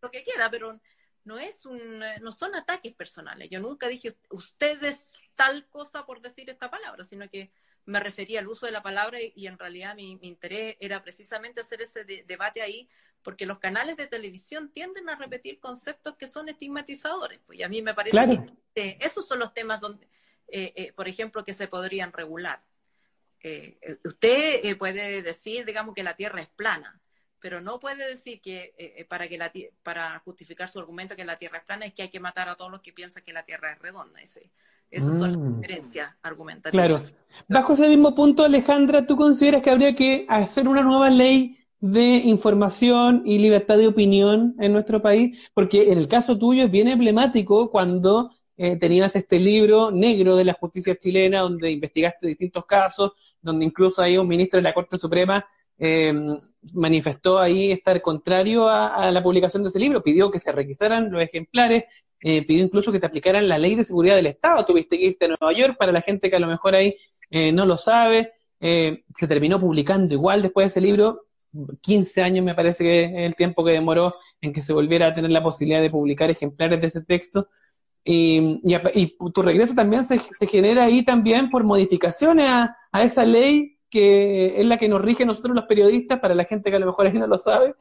lo, 0.00 0.10
que 0.10 0.24
quiera, 0.24 0.50
pero 0.50 0.80
no 1.24 1.38
es 1.38 1.66
un, 1.66 2.02
no 2.20 2.32
son 2.32 2.54
ataques 2.54 2.94
personales. 2.94 3.48
Yo 3.50 3.60
nunca 3.60 3.88
dije 3.88 4.16
ustedes 4.30 5.20
tal 5.34 5.68
cosa 5.68 6.06
por 6.06 6.20
decir 6.20 6.48
esta 6.50 6.70
palabra, 6.70 7.04
sino 7.04 7.28
que 7.28 7.52
me 7.84 8.00
refería 8.00 8.40
al 8.40 8.48
uso 8.48 8.66
de 8.66 8.72
la 8.72 8.82
palabra 8.82 9.18
y, 9.20 9.46
en 9.46 9.58
realidad 9.58 9.94
mi, 9.94 10.18
interés 10.22 10.76
era 10.80 11.02
precisamente 11.02 11.60
hacer 11.60 11.82
ese 11.82 12.04
debate 12.04 12.62
ahí, 12.62 12.88
porque 13.22 13.46
los 13.46 13.58
canales 13.58 13.96
de 13.96 14.06
televisión 14.06 14.70
tienden 14.72 15.08
a 15.10 15.16
repetir 15.16 15.58
conceptos 15.58 16.16
que 16.16 16.28
son 16.28 16.48
estigmatizadores. 16.48 17.40
Pues, 17.46 17.58
y 17.58 17.62
a 17.62 17.68
mí 17.68 17.82
me 17.82 17.94
parece 17.94 18.16
que 18.74 18.96
esos 19.00 19.26
son 19.26 19.40
los 19.40 19.52
temas 19.52 19.80
donde, 19.80 20.06
eh, 20.48 20.72
eh, 20.76 20.92
por 20.92 21.08
ejemplo, 21.08 21.44
que 21.44 21.52
se 21.52 21.68
podrían 21.68 22.12
regular. 22.12 22.62
Eh, 23.42 23.78
usted 24.04 24.76
puede 24.78 25.22
decir, 25.22 25.64
digamos, 25.64 25.94
que 25.94 26.02
la 26.02 26.14
Tierra 26.14 26.40
es 26.40 26.48
plana, 26.48 27.00
pero 27.40 27.60
no 27.60 27.80
puede 27.80 28.08
decir 28.08 28.40
que 28.40 28.74
eh, 28.76 28.94
eh, 28.98 29.04
para 29.04 29.28
que 29.28 29.38
la 29.38 29.50
para 29.82 30.18
justificar 30.20 30.68
su 30.68 30.78
argumento 30.78 31.16
que 31.16 31.24
la 31.24 31.36
Tierra 31.36 31.58
es 31.58 31.64
plana 31.64 31.86
es 31.86 31.94
que 31.94 32.02
hay 32.02 32.08
que 32.10 32.20
matar 32.20 32.48
a 32.48 32.54
todos 32.54 32.70
los 32.70 32.80
que 32.80 32.92
piensan 32.92 33.22
que 33.24 33.32
la 33.32 33.44
Tierra 33.44 33.72
es 33.72 33.78
redonda. 33.78 34.20
Ese, 34.20 34.50
esas 34.90 35.18
son 35.18 35.32
las 35.32 35.40
mm. 35.40 35.60
diferencias 35.60 36.14
argumentativas. 36.22 37.12
Claro. 37.12 37.44
Bajo 37.48 37.72
ese 37.74 37.88
mismo 37.88 38.14
punto, 38.14 38.44
Alejandra, 38.44 39.06
¿tú 39.06 39.16
consideras 39.16 39.62
que 39.62 39.70
habría 39.70 39.94
que 39.94 40.26
hacer 40.28 40.68
una 40.68 40.82
nueva 40.82 41.10
ley 41.10 41.58
de 41.80 42.16
información 42.16 43.22
y 43.24 43.38
libertad 43.38 43.78
de 43.78 43.86
opinión 43.86 44.54
en 44.58 44.72
nuestro 44.72 45.00
país? 45.00 45.38
Porque 45.54 45.92
en 45.92 45.98
el 45.98 46.08
caso 46.08 46.38
tuyo 46.38 46.64
es 46.64 46.70
bien 46.70 46.88
emblemático 46.88 47.70
cuando 47.70 48.30
eh, 48.56 48.76
tenías 48.76 49.16
este 49.16 49.38
libro 49.38 49.90
negro 49.90 50.36
de 50.36 50.44
la 50.44 50.52
justicia 50.54 50.96
chilena 50.96 51.40
donde 51.40 51.70
investigaste 51.70 52.26
distintos 52.26 52.66
casos, 52.66 53.12
donde 53.40 53.64
incluso 53.64 54.02
hay 54.02 54.18
un 54.18 54.28
ministro 54.28 54.58
de 54.58 54.64
la 54.64 54.74
Corte 54.74 54.98
Suprema 54.98 55.46
eh, 55.82 56.12
manifestó 56.74 57.38
ahí 57.38 57.72
estar 57.72 58.02
contrario 58.02 58.68
a, 58.68 59.10
la 59.10 59.22
publicación 59.22 59.62
de 59.62 59.70
ese 59.70 59.78
libro, 59.78 60.02
pidió 60.02 60.30
que 60.30 60.38
se 60.38 60.52
requisaran 60.52 61.10
los 61.10 61.22
ejemplares, 61.22 61.84
eh, 62.20 62.44
pidió 62.46 62.62
incluso 62.62 62.92
que 62.92 63.00
te 63.00 63.06
aplicaran 63.06 63.48
la 63.48 63.56
ley 63.56 63.76
de 63.76 63.84
seguridad 63.84 64.14
del 64.16 64.26
Estado. 64.26 64.66
Tuviste 64.66 64.98
que 64.98 65.06
irte 65.06 65.24
a 65.24 65.28
Nueva 65.28 65.52
York, 65.54 65.76
para 65.78 65.90
la 65.90 66.02
gente 66.02 66.28
que 66.28 66.36
a 66.36 66.40
lo 66.40 66.48
mejor 66.48 66.74
ahí 66.74 66.96
eh, 67.30 67.50
no 67.50 67.64
lo 67.64 67.78
sabe. 67.78 68.34
se 68.60 69.26
terminó 69.26 69.58
publicando 69.58 70.12
igual 70.12 70.42
después 70.42 70.66
de 70.66 70.68
ese 70.68 70.80
libro. 70.82 71.22
15 71.80 72.22
años 72.22 72.44
me 72.44 72.54
parece 72.54 72.84
que 72.84 73.04
es 73.04 73.10
el 73.14 73.34
tiempo 73.34 73.64
que 73.64 73.72
demoró 73.72 74.14
en 74.42 74.52
que 74.52 74.60
se 74.60 74.74
volviera 74.74 75.08
a 75.08 75.14
tener 75.14 75.30
la 75.30 75.42
posibilidad 75.42 75.80
de 75.80 75.90
publicar 75.90 76.30
ejemplares 76.30 76.80
de 76.80 76.86
ese 76.88 77.02
texto. 77.02 77.48
Y, 78.04 78.60
tu 79.32 79.42
regreso 79.42 79.74
también 79.74 80.04
se, 80.04 80.18
genera 80.46 80.84
ahí 80.84 81.02
también 81.04 81.48
por 81.48 81.64
modificaciones 81.64 82.46
a 82.46 83.02
esa 83.02 83.24
ley 83.24 83.79
que 83.90 84.60
es 84.60 84.66
la 84.66 84.78
que 84.78 84.88
nos 84.88 85.00
rige 85.00 85.26
nosotros 85.26 85.54
los 85.54 85.64
periodistas, 85.64 86.20
para 86.20 86.34
la 86.34 86.44
gente 86.44 86.70
que 86.70 86.76
a 86.76 86.80
lo 86.80 86.86
mejor 86.86 87.12
no 87.14 87.26
lo 87.26 87.38
sabe, 87.38 87.74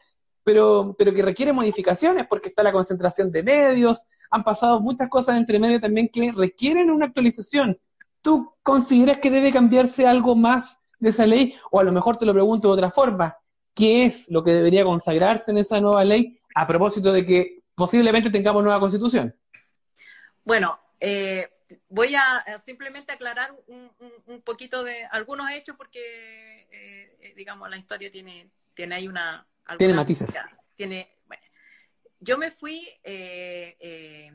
pero, 0.44 0.96
pero 0.98 1.14
que 1.14 1.22
requiere 1.22 1.54
modificaciones 1.54 2.26
porque 2.28 2.50
está 2.50 2.64
la 2.64 2.72
concentración 2.72 3.32
de 3.32 3.44
medios, 3.44 4.04
han 4.32 4.44
pasado 4.44 4.80
muchas 4.80 5.10
cosas 5.10 5.38
entre 5.38 5.60
medio 5.60 5.80
también 5.80 6.10
que 6.10 6.32
requieren 6.32 6.90
una 6.90 7.08
actualización. 7.08 7.80
¿Tú 8.22 8.54
consideras 8.64 9.20
que 9.20 9.32
debe 9.32 9.52
cambiarse 9.52 10.08
algo 10.08 10.36
más 10.36 10.80
de 11.00 11.10
esa 11.10 11.26
ley? 11.26 11.56
O 11.72 11.80
a 11.80 11.84
lo 11.84 11.92
mejor 11.92 12.18
te 12.18 12.26
lo 12.26 12.34
pregunto 12.34 12.68
de 12.68 12.74
otra 12.74 12.92
forma, 12.92 13.38
¿qué 13.74 14.06
es 14.06 14.30
lo 14.30 14.44
que 14.44 14.52
debería 14.52 14.84
consagrarse 14.84 15.52
en 15.52 15.60
esa 15.60 15.80
nueva 15.80 16.04
ley 16.04 16.40
a 16.56 16.68
propósito 16.68 17.14
de 17.14 17.26
que 17.26 17.64
posiblemente 17.76 18.30
tengamos 18.30 18.64
nueva 18.64 18.80
constitución? 18.80 19.34
Bueno, 20.44 20.80
eh, 21.00 21.48
voy 21.88 22.16
a 22.16 22.44
simplemente 22.64 23.12
aclarar 23.12 23.56
un, 23.68 24.42
poquito 24.44 24.84
de 24.84 25.06
algunos 25.06 25.50
hechos 25.52 25.76
porque, 25.78 26.00
eh, 26.72 27.18
eh, 27.20 27.34
digamos, 27.36 27.70
la 27.70 27.78
historia 27.78 28.10
tiene, 28.10 28.50
tiene 28.74 28.96
ahí 28.96 29.08
una... 29.08 29.46
Tiene 29.78 29.94
matices. 29.94 30.34
Tiene, 30.76 31.18
bueno, 31.28 31.44
yo 32.20 32.38
me 32.38 32.52
fui, 32.52 32.88
eh, 33.04 34.32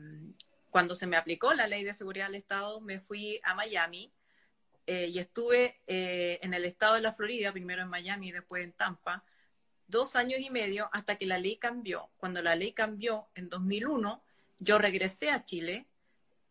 cuando 0.69 0.95
se 0.95 1.07
me 1.07 1.17
aplicó 1.17 1.53
la 1.53 1.67
ley 1.67 1.83
de 1.83 1.93
seguridad 1.93 2.27
del 2.27 2.35
Estado, 2.35 2.79
me 2.79 2.99
fui 2.99 3.39
a 3.43 3.53
Miami 3.53 4.13
y 4.87 5.17
estuve 5.17 5.81
en 5.87 6.53
el 6.53 6.63
estado 6.63 6.93
de 6.93 7.01
la 7.01 7.11
Florida, 7.11 7.51
primero 7.51 7.81
en 7.81 7.89
Miami 7.89 8.29
y 8.29 8.31
después 8.31 8.63
en 8.63 8.71
Tampa, 8.71 9.25
dos 9.87 10.15
años 10.15 10.39
y 10.39 10.51
medio 10.51 10.89
hasta 10.93 11.17
que 11.17 11.25
la 11.25 11.39
ley 11.39 11.57
cambió. 11.57 12.11
Cuando 12.17 12.41
la 12.43 12.55
ley 12.55 12.71
cambió 12.71 13.27
en 13.33 13.49
2001, 13.49 14.23
yo 14.59 14.77
regresé 14.77 15.31
a 15.31 15.43
Chile 15.43 15.87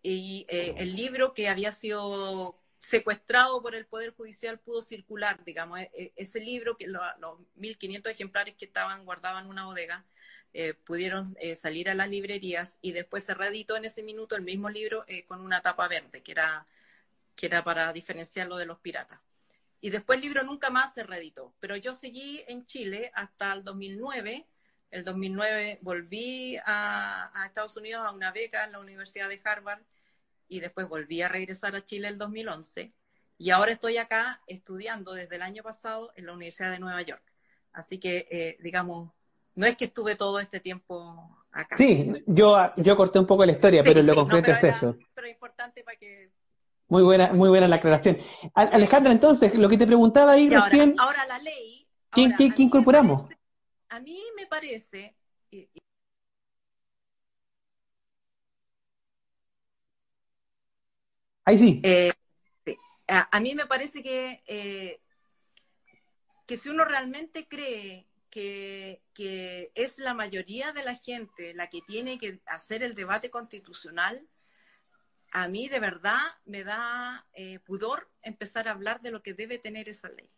y 0.04 0.44
eh, 0.50 0.74
el 0.76 0.94
libro 0.94 1.32
que 1.32 1.48
había 1.48 1.72
sido 1.72 2.60
secuestrado 2.78 3.62
por 3.62 3.74
el 3.74 3.86
Poder 3.86 4.14
Judicial 4.14 4.60
pudo 4.60 4.82
circular, 4.82 5.42
digamos, 5.44 5.80
e, 5.80 5.90
e, 5.94 6.12
ese 6.16 6.40
libro, 6.40 6.76
que 6.76 6.86
los 6.86 7.00
1.500 7.56 8.10
ejemplares 8.10 8.54
que 8.54 8.66
estaban 8.66 9.06
guardados 9.06 9.42
en 9.42 9.48
una 9.48 9.64
bodega, 9.64 10.04
eh, 10.52 10.74
pudieron 10.74 11.34
eh, 11.40 11.56
salir 11.56 11.88
a 11.88 11.94
las 11.94 12.10
librerías 12.10 12.78
y 12.82 12.92
después 12.92 13.24
se 13.24 13.32
reeditó 13.32 13.76
en 13.76 13.86
ese 13.86 14.02
minuto 14.02 14.36
el 14.36 14.42
mismo 14.42 14.68
libro 14.68 15.06
con 15.26 15.40
una 15.40 15.62
tapa 15.62 15.88
verde, 15.88 16.22
que 16.22 16.32
era, 16.32 16.66
que 17.34 17.46
era 17.46 17.64
para 17.64 17.90
diferenciarlo 17.94 18.58
de 18.58 18.66
los 18.66 18.80
piratas. 18.80 19.20
Y 19.80 19.88
después 19.88 20.18
el 20.18 20.22
libro 20.22 20.42
nunca 20.42 20.68
más 20.68 20.92
se 20.92 21.02
reeditó, 21.02 21.54
pero 21.60 21.76
yo 21.76 21.94
seguí 21.94 22.44
en 22.46 22.66
Chile 22.66 23.10
hasta 23.14 23.54
el 23.54 23.64
2009. 23.64 24.46
El 24.90 25.02
2009 25.04 25.78
volví 25.80 26.58
a, 26.66 27.30
a 27.34 27.46
Estados 27.46 27.76
Unidos 27.78 28.04
a 28.06 28.12
una 28.12 28.32
beca 28.32 28.64
en 28.64 28.72
la 28.72 28.80
Universidad 28.80 29.30
de 29.30 29.40
Harvard 29.42 29.82
y 30.54 30.60
después 30.60 30.88
volví 30.88 31.20
a 31.22 31.28
regresar 31.28 31.74
a 31.74 31.84
Chile 31.84 32.08
el 32.08 32.18
2011 32.18 32.92
y 33.38 33.50
ahora 33.50 33.72
estoy 33.72 33.98
acá 33.98 34.40
estudiando 34.46 35.12
desde 35.12 35.36
el 35.36 35.42
año 35.42 35.62
pasado 35.62 36.12
en 36.16 36.26
la 36.26 36.32
Universidad 36.32 36.70
de 36.70 36.78
Nueva 36.78 37.02
York. 37.02 37.22
Así 37.72 37.98
que, 37.98 38.28
eh, 38.30 38.56
digamos, 38.60 39.10
no 39.56 39.66
es 39.66 39.76
que 39.76 39.86
estuve 39.86 40.14
todo 40.14 40.38
este 40.38 40.60
tiempo 40.60 41.36
acá. 41.50 41.76
Sí, 41.76 42.12
yo, 42.26 42.56
yo 42.76 42.96
corté 42.96 43.18
un 43.18 43.26
poco 43.26 43.44
la 43.44 43.52
historia, 43.52 43.82
pero 43.82 44.02
lo 44.02 44.14
concreto 44.14 44.52
es 44.52 44.64
eso. 44.64 44.96
Pero 45.14 45.26
importante 45.26 45.82
para 45.82 45.96
que... 45.96 46.30
Muy 46.86 47.02
buena, 47.02 47.32
muy 47.32 47.48
buena 47.48 47.66
la 47.66 47.76
aclaración. 47.76 48.18
Alejandra, 48.54 49.10
entonces, 49.10 49.54
lo 49.54 49.68
que 49.68 49.78
te 49.78 49.86
preguntaba 49.86 50.32
ahí 50.32 50.48
recién... 50.48 50.94
Ahora, 50.98 51.26
la 51.26 51.38
ley... 51.38 51.88
¿Quién, 52.10 52.36
incorporamos? 52.58 53.24
a 53.88 53.98
mí 53.98 54.22
me 54.36 54.46
parece, 54.46 55.16
Ahí 61.44 61.58
sí. 61.58 61.80
Eh, 61.84 62.12
a, 63.06 63.40
mí 63.40 63.54
me 63.54 63.66
parece 63.66 64.02
que, 64.02 64.42
eh, 64.46 65.00
que 66.46 66.56
si 66.56 66.68
uno 66.68 66.84
realmente 66.84 67.46
cree 67.46 68.06
que, 68.30 69.02
es 69.74 69.98
la 69.98 70.14
mayoría 70.14 70.72
de 70.72 70.82
la 70.82 70.94
gente 70.94 71.54
la 71.54 71.68
que 71.68 71.80
tiene 71.86 72.18
que 72.18 72.40
hacer 72.46 72.82
el 72.82 72.94
debate 72.94 73.30
constitucional, 73.30 74.26
a 75.30 75.48
mí 75.48 75.68
de 75.68 75.80
verdad 75.80 76.20
me 76.44 76.64
da 76.64 77.26
eh, 77.34 77.58
pudor 77.60 78.10
empezar 78.22 78.68
a 78.68 78.72
hablar 78.72 79.02
de 79.02 79.10
lo 79.10 79.22
que 79.22 79.34
debe 79.34 79.58
tener 79.58 79.88
esa 79.88 80.08
ley. 80.08 80.30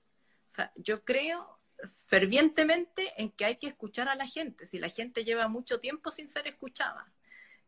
O 0.49 0.53
sea, 0.53 0.73
yo 0.77 1.05
creo 1.05 1.61
fervientemente 2.07 3.13
en 3.19 3.31
que 3.31 3.45
hay 3.45 3.57
que 3.57 3.69
escuchar 3.69 4.09
a 4.09 4.15
la 4.15 4.27
gente, 4.27 4.67
si 4.67 4.79
la 4.79 4.89
gente 4.89 5.25
lleva 5.25 5.49
mucho 5.49 5.81
tiempo 5.81 6.11
sin 6.11 6.29
ser 6.29 6.47
escuchada. 6.47 7.13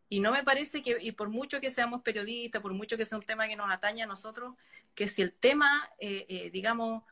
Y 0.08 0.20
no 0.20 0.32
me 0.32 0.42
parece 0.42 0.82
que, 0.82 0.96
y 1.00 1.12
por 1.12 1.28
mucho 1.28 1.60
que 1.60 1.70
seamos 1.70 2.02
periodistas, 2.02 2.62
por 2.62 2.72
mucho 2.72 2.96
que 2.96 3.04
sea 3.04 3.18
un 3.18 3.24
tema 3.24 3.46
que 3.46 3.56
nos 3.56 3.70
atañe 3.70 4.02
a 4.02 4.06
nosotros, 4.06 4.54
que 4.94 5.06
si 5.06 5.22
el 5.22 5.32
tema, 5.32 5.90
eh, 5.98 6.24
eh, 6.28 6.50
digamos, 6.50 7.02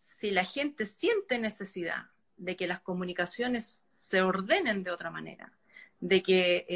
si 0.00 0.30
la 0.30 0.44
gente 0.44 0.86
siente 0.86 1.38
necesidad 1.38 2.06
de 2.36 2.56
que 2.56 2.66
las 2.66 2.80
comunicaciones 2.80 3.84
se 3.86 4.22
ordenen 4.22 4.82
de 4.82 4.90
otra 4.90 5.10
manera, 5.10 5.52
de 6.00 6.22
que, 6.22 6.66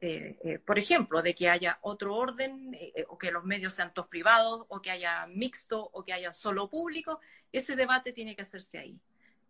eh, 0.00 0.58
por 0.66 0.78
ejemplo, 0.78 1.22
de 1.22 1.34
que 1.34 1.48
haya 1.48 1.78
otro 1.82 2.14
orden, 2.16 2.76
o 3.08 3.16
que 3.16 3.30
los 3.30 3.44
medios 3.44 3.74
sean 3.74 3.94
todos 3.94 4.08
privados, 4.08 4.66
o 4.68 4.82
que 4.82 4.90
haya 4.90 5.26
mixto, 5.26 5.88
o 5.92 6.04
que 6.04 6.12
haya 6.12 6.34
solo 6.34 6.68
público, 6.68 7.20
ese 7.52 7.76
debate 7.76 8.12
tiene 8.12 8.36
que 8.36 8.42
hacerse 8.42 8.78
ahí. 8.78 8.98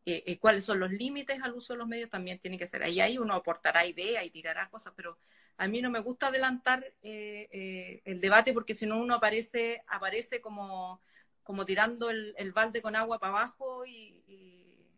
Eh, 0.06 0.22
eh, 0.26 0.38
cuáles 0.38 0.64
son 0.64 0.80
los 0.80 0.90
límites 0.90 1.42
al 1.42 1.54
uso 1.54 1.72
de 1.72 1.78
los 1.78 1.88
medios 1.88 2.10
también 2.10 2.38
tiene 2.38 2.58
que 2.58 2.66
ser. 2.66 2.82
Ahí, 2.82 3.00
ahí 3.00 3.16
uno 3.16 3.34
aportará 3.34 3.86
ideas 3.86 4.24
y 4.24 4.30
tirará 4.30 4.68
cosas, 4.68 4.92
pero 4.94 5.16
a 5.56 5.66
mí 5.66 5.80
no 5.80 5.90
me 5.90 6.00
gusta 6.00 6.26
adelantar 6.26 6.84
eh, 7.00 8.02
el 8.04 8.20
debate 8.20 8.52
porque 8.52 8.74
si 8.74 8.86
no 8.86 8.98
uno 9.00 9.14
aparece, 9.14 9.82
aparece 9.86 10.40
como, 10.42 11.00
como 11.42 11.64
tirando 11.64 12.10
el, 12.10 12.52
balde 12.52 12.82
con 12.82 12.96
agua 12.96 13.18
para 13.18 13.32
abajo 13.32 13.86
y... 13.86 14.20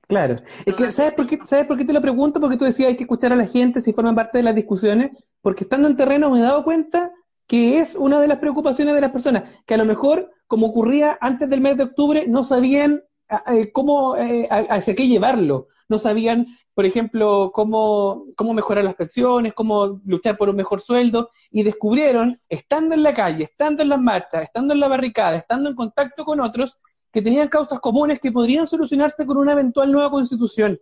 claro, 0.08 0.36
es 0.64 0.74
que 0.74 0.90
¿sabes 0.90 1.12
por, 1.14 1.28
qué, 1.28 1.38
¿sabes 1.44 1.66
por 1.66 1.76
qué 1.78 1.84
te 1.84 1.92
lo 1.92 2.00
pregunto? 2.00 2.40
Porque 2.40 2.56
tú 2.56 2.64
decías 2.64 2.88
hay 2.88 2.96
que 2.96 3.04
escuchar 3.04 3.32
a 3.32 3.36
la 3.36 3.46
gente 3.46 3.80
si 3.80 3.92
forman 3.92 4.16
parte 4.16 4.38
de 4.38 4.44
las 4.44 4.56
discusiones, 4.56 5.12
porque 5.40 5.64
estando 5.64 5.86
en 5.86 5.96
terreno 5.96 6.30
me 6.30 6.40
he 6.40 6.42
dado 6.42 6.64
cuenta 6.64 7.12
que 7.46 7.78
es 7.78 7.94
una 7.94 8.20
de 8.20 8.26
las 8.26 8.38
preocupaciones 8.38 8.94
de 8.94 9.00
las 9.00 9.12
personas, 9.12 9.44
que 9.66 9.74
a 9.74 9.76
lo 9.76 9.84
mejor, 9.84 10.32
como 10.48 10.66
ocurría 10.66 11.16
antes 11.20 11.48
del 11.48 11.60
mes 11.60 11.76
de 11.76 11.84
octubre, 11.84 12.26
no 12.26 12.42
sabían 12.42 13.04
eh, 13.28 13.72
cómo, 13.72 14.16
eh, 14.16 14.48
hacia 14.50 14.94
qué 14.94 15.06
llevarlo. 15.06 15.68
No 15.88 15.98
sabían, 15.98 16.46
por 16.74 16.86
ejemplo, 16.86 17.50
cómo, 17.52 18.24
cómo 18.36 18.52
mejorar 18.52 18.84
las 18.84 18.94
pensiones, 18.94 19.52
cómo 19.52 20.00
luchar 20.04 20.36
por 20.36 20.48
un 20.48 20.56
mejor 20.56 20.80
sueldo, 20.80 21.28
y 21.50 21.62
descubrieron, 21.62 22.40
estando 22.48 22.94
en 22.94 23.02
la 23.02 23.14
calle, 23.14 23.44
estando 23.44 23.82
en 23.82 23.88
las 23.88 24.00
marchas, 24.00 24.42
estando 24.42 24.74
en 24.74 24.80
la 24.80 24.88
barricada, 24.88 25.36
estando 25.36 25.70
en 25.70 25.76
contacto 25.76 26.24
con 26.24 26.40
otros, 26.40 26.76
que 27.12 27.22
tenían 27.22 27.48
causas 27.48 27.80
comunes 27.80 28.20
que 28.20 28.30
podrían 28.30 28.66
solucionarse 28.66 29.24
con 29.24 29.38
una 29.38 29.52
eventual 29.52 29.90
nueva 29.90 30.10
constitución. 30.10 30.78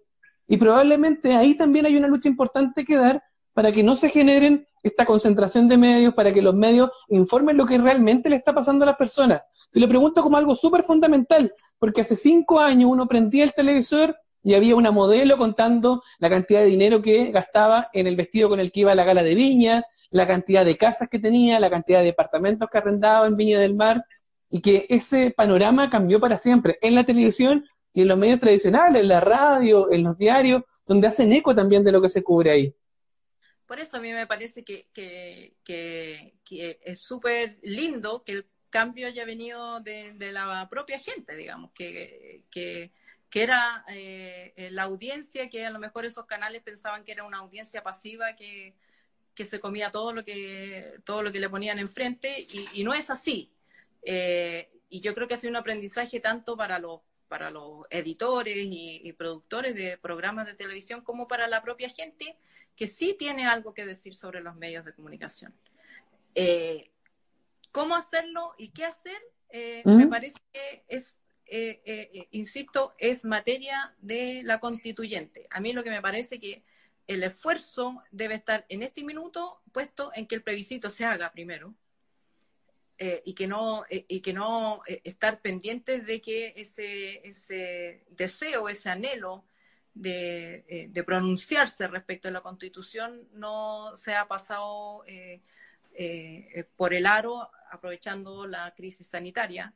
Y 0.46 0.56
probablemente 0.56 1.34
ahí 1.34 1.54
también 1.56 1.86
hay 1.86 1.96
una 1.96 2.08
lucha 2.08 2.28
importante 2.28 2.84
que 2.84 2.96
dar 2.96 3.22
para 3.52 3.72
que 3.72 3.82
no 3.82 3.96
se 3.96 4.10
generen 4.10 4.66
esta 4.84 5.04
concentración 5.04 5.66
de 5.66 5.76
medios, 5.76 6.14
para 6.14 6.32
que 6.32 6.42
los 6.42 6.54
medios 6.54 6.90
informen 7.08 7.56
lo 7.56 7.66
que 7.66 7.78
realmente 7.78 8.28
le 8.28 8.36
está 8.36 8.54
pasando 8.54 8.84
a 8.84 8.86
las 8.86 8.96
personas. 8.96 9.42
Te 9.72 9.80
lo 9.80 9.88
pregunto 9.88 10.22
como 10.22 10.36
algo 10.36 10.54
súper 10.54 10.84
fundamental, 10.84 11.52
porque 11.78 12.02
hace 12.02 12.14
cinco 12.14 12.60
años 12.60 12.90
uno 12.90 13.08
prendía 13.08 13.42
el 13.42 13.54
televisor 13.54 14.16
y 14.42 14.54
había 14.54 14.76
una 14.76 14.92
modelo 14.92 15.38
contando 15.38 16.02
la 16.18 16.28
cantidad 16.30 16.60
de 16.60 16.66
dinero 16.66 17.02
que 17.02 17.32
gastaba 17.32 17.88
en 17.94 18.06
el 18.06 18.14
vestido 18.14 18.48
con 18.48 18.60
el 18.60 18.70
que 18.70 18.80
iba 18.80 18.92
a 18.92 18.94
la 18.94 19.04
gala 19.04 19.22
de 19.22 19.34
Viña, 19.34 19.84
la 20.10 20.26
cantidad 20.26 20.64
de 20.64 20.76
casas 20.76 21.08
que 21.08 21.18
tenía, 21.18 21.58
la 21.58 21.70
cantidad 21.70 22.00
de 22.00 22.06
departamentos 22.06 22.68
que 22.70 22.78
arrendaba 22.78 23.26
en 23.26 23.36
Viña 23.36 23.58
del 23.58 23.74
Mar, 23.74 24.04
y 24.50 24.60
que 24.60 24.86
ese 24.88 25.32
panorama 25.32 25.90
cambió 25.90 26.20
para 26.20 26.38
siempre 26.38 26.78
en 26.80 26.94
la 26.94 27.02
televisión 27.02 27.64
y 27.92 28.02
en 28.02 28.08
los 28.08 28.16
medios 28.16 28.38
tradicionales, 28.38 29.02
en 29.02 29.08
la 29.08 29.20
radio, 29.20 29.90
en 29.90 30.04
los 30.04 30.16
diarios, 30.16 30.62
donde 30.86 31.08
hacen 31.08 31.32
eco 31.32 31.54
también 31.54 31.82
de 31.82 31.90
lo 31.90 32.00
que 32.00 32.08
se 32.08 32.22
cubre 32.22 32.50
ahí. 32.52 32.74
Por 33.66 33.80
eso 33.80 33.96
a 33.96 34.00
mí 34.00 34.12
me 34.12 34.26
parece 34.26 34.62
que, 34.64 34.86
que, 34.92 36.34
es 36.84 37.00
súper 37.00 37.58
lindo 37.62 38.22
que 38.22 38.32
el 38.32 38.46
cambio 38.70 39.06
haya 39.06 39.24
venido 39.24 39.80
de, 39.80 40.14
la 40.32 40.68
propia 40.68 40.98
gente, 40.98 41.34
digamos, 41.36 41.70
que, 41.72 42.44
que, 42.50 42.92
era 43.32 43.84
eh, 43.88 44.68
la 44.70 44.84
audiencia, 44.84 45.50
que 45.50 45.66
a 45.66 45.70
lo 45.70 45.80
mejor 45.80 46.04
esos 46.04 46.24
canales 46.24 46.62
pensaban 46.62 47.04
que 47.04 47.12
era 47.12 47.24
una 47.24 47.38
audiencia 47.38 47.82
pasiva 47.82 48.36
que, 48.36 48.74
se 49.36 49.58
comía 49.58 49.90
todo 49.90 50.12
lo 50.12 50.24
que, 50.24 51.00
todo 51.04 51.22
lo 51.22 51.32
que 51.32 51.40
le 51.40 51.50
ponían 51.50 51.78
enfrente, 51.78 52.46
y, 52.74 52.84
no 52.84 52.94
es 52.94 53.10
así. 53.10 53.50
Eh, 54.02 54.70
y 54.88 55.00
yo 55.00 55.14
creo 55.14 55.26
que 55.26 55.34
ha 55.34 55.38
sido 55.38 55.50
un 55.50 55.56
aprendizaje 55.56 56.20
tanto 56.20 56.56
para 56.56 56.78
los 56.78 57.00
para 57.28 57.50
los 57.50 57.84
editores 57.90 58.56
y, 58.56 59.12
productores 59.14 59.74
de 59.74 59.98
programas 59.98 60.46
de 60.46 60.54
televisión 60.54 61.00
como 61.00 61.26
para 61.26 61.48
la 61.48 61.62
propia 61.62 61.88
gente 61.88 62.38
que 62.76 62.86
sí 62.86 63.14
tiene 63.18 63.46
algo 63.46 63.74
que 63.74 63.86
decir 63.86 64.14
sobre 64.14 64.40
los 64.40 64.56
medios 64.56 64.84
de 64.84 64.94
comunicación. 64.94 65.54
Eh, 66.34 66.90
¿Cómo 67.70 67.94
hacerlo 67.94 68.54
y 68.58 68.68
qué 68.68 68.84
hacer? 68.84 69.20
Eh, 69.50 69.82
me 69.84 70.06
parece 70.06 70.38
que 70.52 70.84
es, 70.88 71.18
eh, 71.46 72.28
insisto, 72.32 72.94
es 72.98 73.24
materia 73.24 73.94
de 73.98 74.42
la 74.44 74.58
constituyente. 74.58 75.46
A 75.50 75.60
mí 75.60 75.72
lo 75.72 75.84
que 75.84 75.90
me 75.90 76.02
parece 76.02 76.40
que 76.40 76.64
el 77.06 77.22
esfuerzo 77.22 78.02
debe 78.10 78.34
estar 78.34 78.64
en 78.68 78.82
este 78.82 79.04
minuto 79.04 79.60
puesto 79.72 80.10
en 80.14 80.26
que 80.26 80.36
el 80.36 80.42
plebiscito 80.42 80.90
se 80.90 81.04
haga 81.04 81.32
primero. 81.32 81.74
y 83.24 83.34
que 83.34 83.48
no 83.48 83.84
y 83.90 84.20
que 84.20 84.32
no 84.32 84.80
estar 84.86 85.42
pendientes 85.42 86.06
de 86.06 86.20
que 86.20 86.54
ese 86.56 87.26
ese 87.28 88.04
deseo 88.10 88.68
ese 88.68 88.88
anhelo 88.88 89.44
eh, 90.02 90.88
de, 90.90 91.04
pronunciarse 91.04 91.86
respecto 91.86 92.26
a 92.26 92.32
la 92.32 92.40
Constitución 92.40 93.28
no 93.32 93.96
se 93.96 94.16
ha 94.16 94.26
pasado 94.26 95.04
eh, 95.06 95.40
eh, 95.94 96.64
por 96.76 96.92
el 96.94 97.06
aro 97.06 97.48
aprovechando 97.70 98.44
la 98.48 98.74
crisis 98.74 99.06
sanitaria, 99.06 99.72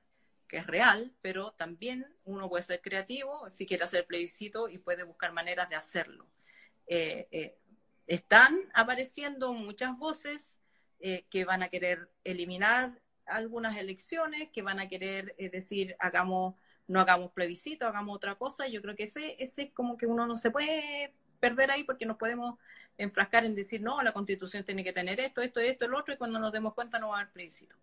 que 0.49 0.57
es 0.59 0.67
real, 0.67 1.13
pero 1.23 1.53
también 1.53 2.05
uno 2.25 2.49
puede 2.49 2.65
ser 2.65 2.81
creativo 2.81 3.49
si 3.53 3.65
quiere 3.65 3.85
hacer 3.85 4.07
plebiscito 4.07 4.69
y 4.69 4.79
puede 4.79 5.05
buscar 5.05 5.33
maneras 5.33 5.69
de 5.69 5.77
hacerlo. 5.77 6.27
están 8.07 8.59
apareciendo 8.75 9.53
muchas 9.53 9.97
voces 9.99 10.59
que 11.31 11.45
van 11.45 11.63
a 11.63 11.69
querer 11.69 12.11
eliminar 12.25 13.01
algunas 13.27 13.77
elecciones, 13.77 14.49
que 14.51 14.63
van 14.63 14.81
a 14.81 14.89
querer 14.89 15.37
decir, 15.53 15.95
hagamos 16.01 16.55
no 16.89 17.01
hagamos 17.01 17.31
plebiscito, 17.33 17.87
hagamos 17.87 18.17
otra 18.17 18.35
cosa. 18.35 18.67
Yo 18.67 18.83
creo 18.83 18.97
que 18.97 19.05
ese, 19.05 19.37
ese 19.39 19.63
es 19.63 19.73
como 19.73 19.97
que 19.97 20.07
uno 20.07 20.27
no 20.27 20.37
se 20.37 20.51
puede 20.51 21.13
perder 21.39 21.71
ahí 21.71 21.85
porque 21.85 22.07
nos 22.07 22.17
podemos 22.17 22.59
enfrascar 22.97 23.45
en 23.45 23.55
decir, 23.55 23.81
no, 23.81 24.03
la 24.03 24.13
constitución 24.13 24.65
tiene 24.65 24.83
que 24.83 24.93
tener 24.93 25.21
esto, 25.21 25.41
esto, 25.41 25.61
esto, 25.61 25.85
el 25.85 25.95
otro, 25.95 26.15
y 26.15 26.17
cuando 26.17 26.41
nos 26.41 26.53
demos 26.53 26.75
cuenta 26.75 26.99
no 26.99 27.11
va 27.11 27.19
a 27.19 27.21
haber 27.21 27.33
plebiscito. 27.33 27.77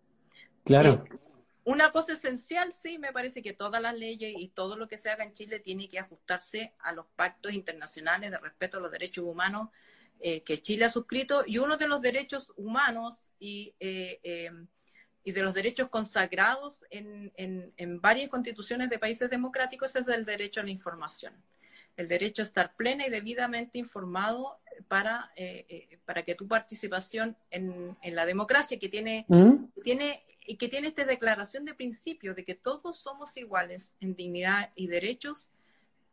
Claro. 0.64 1.04
Eh, 1.10 1.18
una 1.64 1.90
cosa 1.90 2.12
esencial, 2.12 2.70
sí, 2.70 2.98
me 2.98 3.12
parece 3.12 3.42
que 3.42 3.52
todas 3.52 3.80
las 3.80 3.96
leyes 3.96 4.34
y 4.38 4.48
todo 4.48 4.76
lo 4.76 4.88
que 4.88 4.98
se 4.98 5.10
haga 5.10 5.24
en 5.24 5.32
Chile 5.32 5.58
tiene 5.58 5.88
que 5.88 5.98
ajustarse 5.98 6.74
a 6.78 6.92
los 6.92 7.06
pactos 7.16 7.52
internacionales 7.52 8.30
de 8.30 8.38
respeto 8.38 8.76
a 8.76 8.80
los 8.80 8.92
derechos 8.92 9.24
humanos 9.24 9.70
eh, 10.20 10.42
que 10.42 10.58
Chile 10.58 10.84
ha 10.84 10.90
suscrito. 10.90 11.42
Y 11.44 11.58
uno 11.58 11.76
de 11.76 11.88
los 11.88 12.00
derechos 12.00 12.52
humanos 12.56 13.26
y 13.40 13.74
eh, 13.80 14.50
y 15.26 15.32
de 15.32 15.42
los 15.42 15.52
derechos 15.54 15.88
consagrados 15.88 16.84
en, 16.88 17.32
en, 17.36 18.00
varias 18.00 18.28
constituciones 18.28 18.88
de 18.88 19.00
países 19.00 19.28
democráticos 19.28 19.96
es 19.96 20.06
el 20.06 20.24
derecho 20.24 20.60
a 20.60 20.62
la 20.62 20.70
información. 20.70 21.34
El 21.96 22.06
derecho 22.06 22.42
a 22.42 22.44
estar 22.44 22.76
plena 22.76 23.08
y 23.08 23.10
debidamente 23.10 23.76
informado 23.76 24.60
para, 24.86 25.32
eh, 25.34 25.66
eh, 25.68 25.98
para 26.04 26.22
que 26.22 26.36
tu 26.36 26.46
participación 26.46 27.36
en, 27.50 27.98
en 28.02 28.14
la 28.14 28.24
democracia, 28.24 28.78
que 28.78 28.88
tiene, 28.88 29.24
¿Mm? 29.26 29.64
tiene, 29.82 30.22
que 30.56 30.68
tiene 30.68 30.86
esta 30.86 31.04
declaración 31.04 31.64
de 31.64 31.74
principio 31.74 32.32
de 32.32 32.44
que 32.44 32.54
todos 32.54 32.96
somos 32.96 33.36
iguales 33.36 33.94
en 33.98 34.14
dignidad 34.14 34.70
y 34.76 34.86
derechos, 34.86 35.50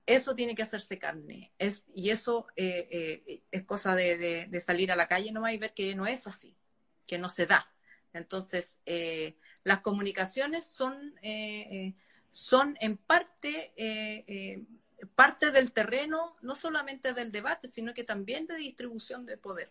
eso 0.08 0.34
tiene 0.34 0.56
que 0.56 0.64
hacerse 0.64 0.98
carne. 0.98 1.52
Es, 1.60 1.86
y 1.94 2.10
eso 2.10 2.48
eh, 2.56 3.44
es 3.52 3.64
cosa 3.64 3.94
de, 3.94 4.18
de, 4.18 4.48
de, 4.48 4.60
salir 4.60 4.92
a 4.92 4.96
la 4.96 5.08
calle 5.08 5.32
nomás 5.32 5.54
y 5.54 5.60
ver 5.60 5.76
que 5.76 5.94
no 5.94 6.08
es 6.08 6.26
así, 6.26 6.58
que 7.06 7.20
no 7.20 7.30
se 7.30 7.46
da. 7.46 7.73
Entonces, 8.14 8.80
eh, 8.86 9.36
las 9.64 9.82
comunicaciones 9.82 10.66
son, 10.66 11.16
eh, 11.22 11.68
eh, 11.72 11.94
son 12.32 12.78
en 12.80 12.98
parte 12.98 13.74
parte 15.16 15.52
del 15.52 15.74
terreno, 15.74 16.38
no 16.42 16.56
solamente 16.56 17.14
del 17.14 17.32
debate, 17.32 17.68
sino 17.68 17.94
que 17.94 18.06
también 18.06 18.48
de 18.48 18.56
distribución 18.56 19.26
de 19.26 19.36
poder. 19.36 19.70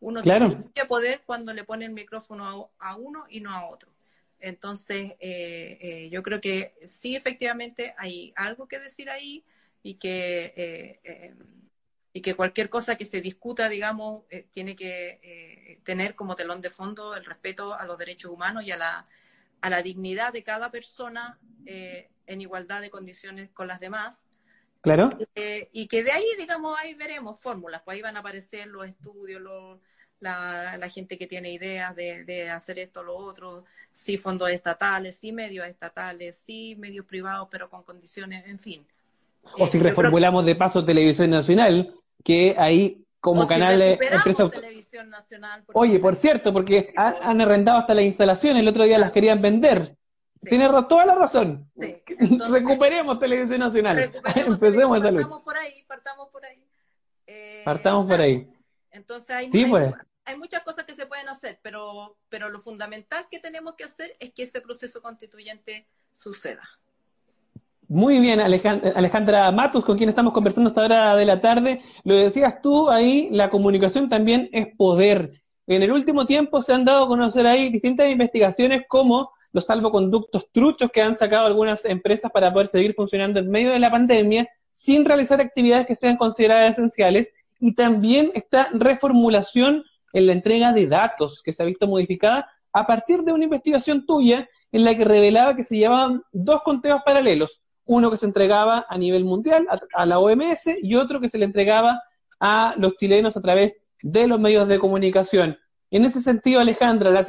Uno 0.00 0.22
tiene 0.22 0.48
tiene 0.72 0.88
poder 0.88 1.22
cuando 1.26 1.52
le 1.52 1.64
pone 1.64 1.84
el 1.84 1.92
micrófono 1.92 2.70
a, 2.78 2.96
uno 2.96 3.26
y 3.28 3.40
no 3.40 3.50
a 3.54 3.68
otro. 3.68 3.92
Entonces, 4.40 5.12
yo 6.10 6.22
creo 6.22 6.40
que 6.40 6.74
sí, 6.86 7.14
efectivamente, 7.14 7.94
hay 7.98 8.32
algo 8.34 8.66
que 8.66 8.78
decir 8.78 9.10
ahí 9.10 9.44
y 9.82 9.94
que 9.94 11.34
y 12.12 12.20
que 12.20 12.34
cualquier 12.34 12.68
cosa 12.68 12.96
que 12.96 13.04
se 13.04 13.20
discuta, 13.20 13.68
digamos, 13.68 14.24
eh, 14.30 14.46
tiene 14.52 14.76
que 14.76 15.18
eh, 15.22 15.80
tener 15.84 16.14
como 16.14 16.36
telón 16.36 16.60
de 16.60 16.70
fondo 16.70 17.14
el 17.14 17.24
respeto 17.24 17.74
a 17.74 17.86
los 17.86 17.96
derechos 17.96 18.30
humanos 18.30 18.64
y 18.66 18.70
a 18.70 18.76
la, 18.76 19.04
a 19.62 19.70
la 19.70 19.82
dignidad 19.82 20.32
de 20.32 20.42
cada 20.42 20.70
persona 20.70 21.38
eh, 21.64 22.10
en 22.26 22.40
igualdad 22.40 22.82
de 22.82 22.90
condiciones 22.90 23.50
con 23.50 23.66
las 23.66 23.80
demás. 23.80 24.26
Claro. 24.82 25.10
y 25.36 25.86
que 25.86 26.02
de 26.02 26.10
ahí, 26.10 26.26
digamos, 26.36 26.76
ahí 26.76 26.94
veremos 26.94 27.40
fórmulas, 27.40 27.82
pues 27.84 27.94
ahí 27.94 28.02
van 28.02 28.16
a 28.16 28.20
aparecer 28.20 28.66
los 28.66 28.84
estudios, 28.88 29.40
la, 30.18 30.76
la, 30.76 30.88
gente 30.88 31.16
que 31.16 31.28
tiene 31.28 31.52
ideas 31.52 31.94
de, 31.94 32.24
de 32.24 32.50
hacer 32.50 32.80
esto, 32.80 33.04
lo 33.04 33.14
otro, 33.14 33.64
sí 33.92 34.16
fondos 34.16 34.50
estatales, 34.50 35.14
sí 35.14 35.30
medios 35.30 35.68
estatales, 35.68 36.34
sí 36.34 36.74
medios 36.80 37.06
privados, 37.06 37.46
pero 37.48 37.70
con 37.70 37.84
condiciones, 37.84 38.44
en 38.48 38.58
fin. 38.58 38.84
O 39.56 39.68
si 39.68 39.78
reformulamos 39.78 40.44
de 40.44 40.56
paso 40.56 40.84
Televisión 40.84 41.30
Nacional, 41.30 41.94
que 42.22 42.54
ahí 42.58 43.04
como 43.20 43.46
canal 43.46 43.78
de 43.78 43.92
empresa 43.92 44.50
televisión 44.50 45.08
nacional 45.08 45.64
oye 45.74 46.00
por 46.00 46.16
cierto 46.16 46.52
porque 46.52 46.92
han, 46.96 47.40
arrendado 47.40 47.78
hasta 47.78 47.94
las 47.94 48.04
instalaciones 48.04 48.62
el 48.62 48.68
otro 48.68 48.84
día 48.84 48.98
las 48.98 49.12
querían 49.12 49.40
vender. 49.40 49.96
Tiene 50.40 50.68
toda 50.88 51.06
la 51.06 51.14
razón. 51.14 51.70
Recuperemos 52.50 53.20
televisión 53.20 53.60
nacional. 53.60 54.12
empecemos 54.34 54.98
esa 54.98 55.12
lucha. 55.12 55.22
partamos 55.22 55.42
por 55.42 55.56
ahí 55.56 55.84
partamos 55.86 56.28
por 56.30 56.44
ahí. 56.44 56.68
Eh, 57.28 57.62
partamos 57.64 58.06
por 58.06 58.20
ahí. 58.20 58.52
Entonces 58.90 59.30
hay, 59.30 59.48
pues. 59.48 59.94
hay, 60.24 60.36
muchas 60.36 60.62
cosas 60.62 60.84
que 60.84 60.96
se 60.96 61.06
pueden 61.06 61.28
hacer 61.28 61.60
pero 61.62 62.18
pero 62.28 62.48
lo 62.48 62.58
fundamental 62.58 63.28
que 63.30 63.38
tenemos 63.38 63.74
que 63.74 63.84
hacer 63.84 64.12
es 64.18 64.32
que 64.32 64.42
ese 64.42 64.60
proceso 64.60 65.00
constituyente 65.00 65.86
suceda 66.12 66.68
Muy 67.92 68.20
bien, 68.20 68.40
Alejandra 68.40 69.52
Matus, 69.52 69.84
con 69.84 69.98
quien 69.98 70.08
estamos 70.08 70.32
conversando 70.32 70.68
hasta 70.68 70.80
hora 70.80 71.14
de 71.14 71.26
la 71.26 71.42
tarde. 71.42 71.82
Lo 72.04 72.14
decías 72.14 72.62
tú 72.62 72.88
ahí, 72.88 73.28
la 73.30 73.50
comunicación 73.50 74.08
también 74.08 74.48
es 74.54 74.74
poder. 74.74 75.34
En 75.66 75.82
el 75.82 75.92
último 75.92 76.24
tiempo 76.24 76.62
se 76.62 76.72
han 76.72 76.86
dado 76.86 77.04
a 77.04 77.06
conocer 77.06 77.46
ahí 77.46 77.68
distintas 77.68 78.08
investigaciones 78.08 78.84
como 78.88 79.30
los 79.52 79.66
salvoconductos 79.66 80.50
truchos 80.52 80.90
que 80.90 81.02
han 81.02 81.16
sacado 81.16 81.44
algunas 81.44 81.84
empresas 81.84 82.32
para 82.32 82.50
poder 82.50 82.68
seguir 82.68 82.94
funcionando 82.94 83.40
en 83.40 83.50
medio 83.50 83.72
de 83.72 83.78
la 83.78 83.90
pandemia 83.90 84.48
sin 84.72 85.04
realizar 85.04 85.42
actividades 85.42 85.86
que 85.86 85.94
sean 85.94 86.16
consideradas 86.16 86.72
esenciales 86.72 87.28
y 87.60 87.74
también 87.74 88.30
esta 88.32 88.68
reformulación 88.72 89.84
en 90.14 90.26
la 90.28 90.32
entrega 90.32 90.72
de 90.72 90.86
datos 90.86 91.42
que 91.42 91.52
se 91.52 91.62
ha 91.62 91.66
visto 91.66 91.86
modificada 91.86 92.48
a 92.72 92.86
partir 92.86 93.22
de 93.22 93.34
una 93.34 93.44
investigación 93.44 94.06
tuya 94.06 94.48
en 94.72 94.84
la 94.84 94.96
que 94.96 95.04
revelaba 95.04 95.54
que 95.54 95.62
se 95.62 95.76
llevaban 95.76 96.22
dos 96.32 96.62
conteos 96.62 97.02
paralelos, 97.04 97.61
uno 97.84 98.10
que 98.10 98.16
se 98.16 98.26
entregaba 98.26 98.86
a 98.88 98.98
nivel 98.98 99.24
mundial 99.24 99.66
a, 99.94 100.06
la 100.06 100.18
OMS 100.18 100.70
y 100.82 100.94
otro 100.94 101.20
que 101.20 101.28
se 101.28 101.38
le 101.38 101.44
entregaba 101.44 102.02
a 102.40 102.74
los 102.78 102.96
chilenos 102.96 103.36
a 103.36 103.40
través 103.40 103.78
de 104.02 104.26
los 104.26 104.40
medios 104.40 104.68
de 104.68 104.78
comunicación. 104.78 105.58
En 105.90 106.04
ese 106.04 106.22
sentido, 106.22 106.60
Alejandra, 106.60 107.10
las, 107.10 107.28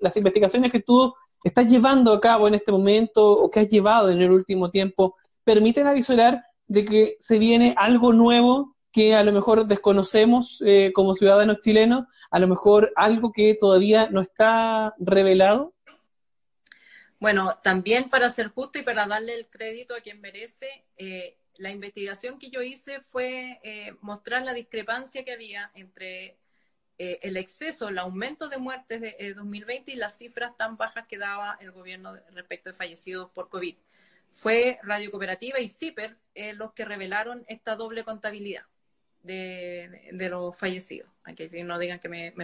las 0.00 0.16
investigaciones 0.16 0.72
que 0.72 0.80
tú 0.80 1.14
estás 1.44 1.68
llevando 1.68 2.12
a 2.12 2.20
cabo 2.20 2.48
en 2.48 2.54
este 2.54 2.72
momento 2.72 3.30
o 3.32 3.50
que 3.50 3.60
has 3.60 3.68
llevado 3.68 4.10
en 4.10 4.20
el 4.20 4.30
último 4.30 4.70
tiempo 4.70 5.16
permiten 5.44 5.86
avisar 5.86 6.44
de 6.66 6.84
que 6.84 7.16
se 7.18 7.38
viene 7.38 7.74
algo 7.76 8.12
nuevo 8.12 8.76
que 8.92 9.14
a 9.14 9.22
lo 9.22 9.32
mejor 9.32 9.66
desconocemos 9.66 10.62
eh, 10.64 10.92
como 10.94 11.14
ciudadanos 11.14 11.60
chilenos, 11.60 12.06
a 12.30 12.38
lo 12.38 12.48
mejor 12.48 12.92
algo 12.96 13.32
que 13.32 13.56
todavía 13.58 14.08
no 14.10 14.20
está 14.20 14.94
revelado? 14.98 15.74
Bueno, 17.20 17.58
también 17.62 18.08
para 18.08 18.28
ser 18.30 18.48
justo 18.48 18.78
y 18.78 18.82
para 18.82 19.06
darle 19.06 19.34
el 19.34 19.46
crédito 19.46 19.94
a 19.94 20.00
quien 20.00 20.20
merece, 20.20 20.84
eh, 20.96 21.36
la 21.58 21.70
investigación 21.70 22.38
que 22.38 22.50
yo 22.50 22.62
hice 22.62 23.00
fue 23.00 23.60
eh, 23.62 23.94
mostrar 24.00 24.42
la 24.42 24.54
discrepancia 24.54 25.24
que 25.24 25.32
había 25.32 25.70
entre 25.74 26.36
el 26.98 27.38
exceso, 27.38 27.88
el 27.88 27.96
aumento 27.96 28.50
de 28.50 28.58
muertes 28.58 29.00
de 29.00 29.32
2020 29.32 29.90
y 29.90 29.96
las 29.96 30.18
cifras 30.18 30.54
tan 30.58 30.76
bajas 30.76 31.06
que 31.06 31.16
daba 31.16 31.56
el 31.58 31.70
gobierno 31.70 32.14
respecto 32.32 32.68
de 32.68 32.76
fallecidos 32.76 33.30
por 33.30 33.48
COVID. 33.48 33.74
Fue 34.30 34.78
Radio 34.82 35.10
Cooperativa 35.10 35.60
y 35.60 35.68
CIPER 35.70 36.18
los 36.56 36.74
que 36.74 36.84
revelaron 36.84 37.42
esta 37.48 37.74
doble 37.74 38.04
contabilidad 38.04 38.66
de, 39.22 40.28
los 40.30 40.56
fallecidos. 40.56 41.10
Aunque 41.24 41.48
no 41.64 41.78
digan 41.78 41.98
que 41.98 42.08
me, 42.08 42.34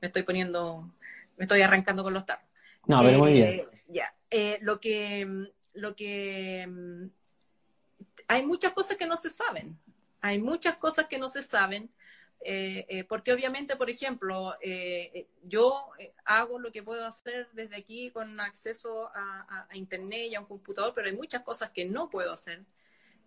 estoy 0.00 0.22
poniendo, 0.22 0.92
me 1.36 1.44
estoy 1.44 1.62
arrancando 1.62 2.02
con 2.02 2.14
los 2.14 2.26
tarros. 2.26 2.46
No, 2.86 3.00
pero 3.02 3.18
muy 3.18 3.32
bien. 3.32 3.77
Eh, 3.88 3.92
ya. 3.92 4.14
Eh, 4.30 4.58
lo 4.62 4.80
que, 4.80 5.50
lo 5.74 5.96
que 5.96 6.68
hay 8.28 8.46
muchas 8.46 8.72
cosas 8.72 8.96
que 8.96 9.06
no 9.06 9.16
se 9.16 9.30
saben. 9.30 9.78
Hay 10.20 10.38
muchas 10.40 10.76
cosas 10.76 11.06
que 11.06 11.18
no 11.18 11.28
se 11.28 11.42
saben. 11.42 11.90
Eh, 12.40 13.04
porque 13.08 13.32
obviamente, 13.32 13.74
por 13.74 13.90
ejemplo, 13.90 14.54
yo 15.42 15.90
hago 16.24 16.60
lo 16.60 16.70
que 16.70 16.84
puedo 16.84 17.04
hacer 17.04 17.48
desde 17.52 17.76
aquí 17.76 18.10
con 18.12 18.38
acceso 18.40 19.10
a, 19.12 19.66
Internet 19.72 20.28
y 20.30 20.34
a 20.36 20.40
un 20.40 20.46
computador, 20.46 20.92
pero 20.94 21.08
hay 21.08 21.16
muchas 21.16 21.42
cosas 21.42 21.70
que 21.70 21.84
no 21.84 22.08
puedo 22.08 22.32
hacer. 22.32 22.64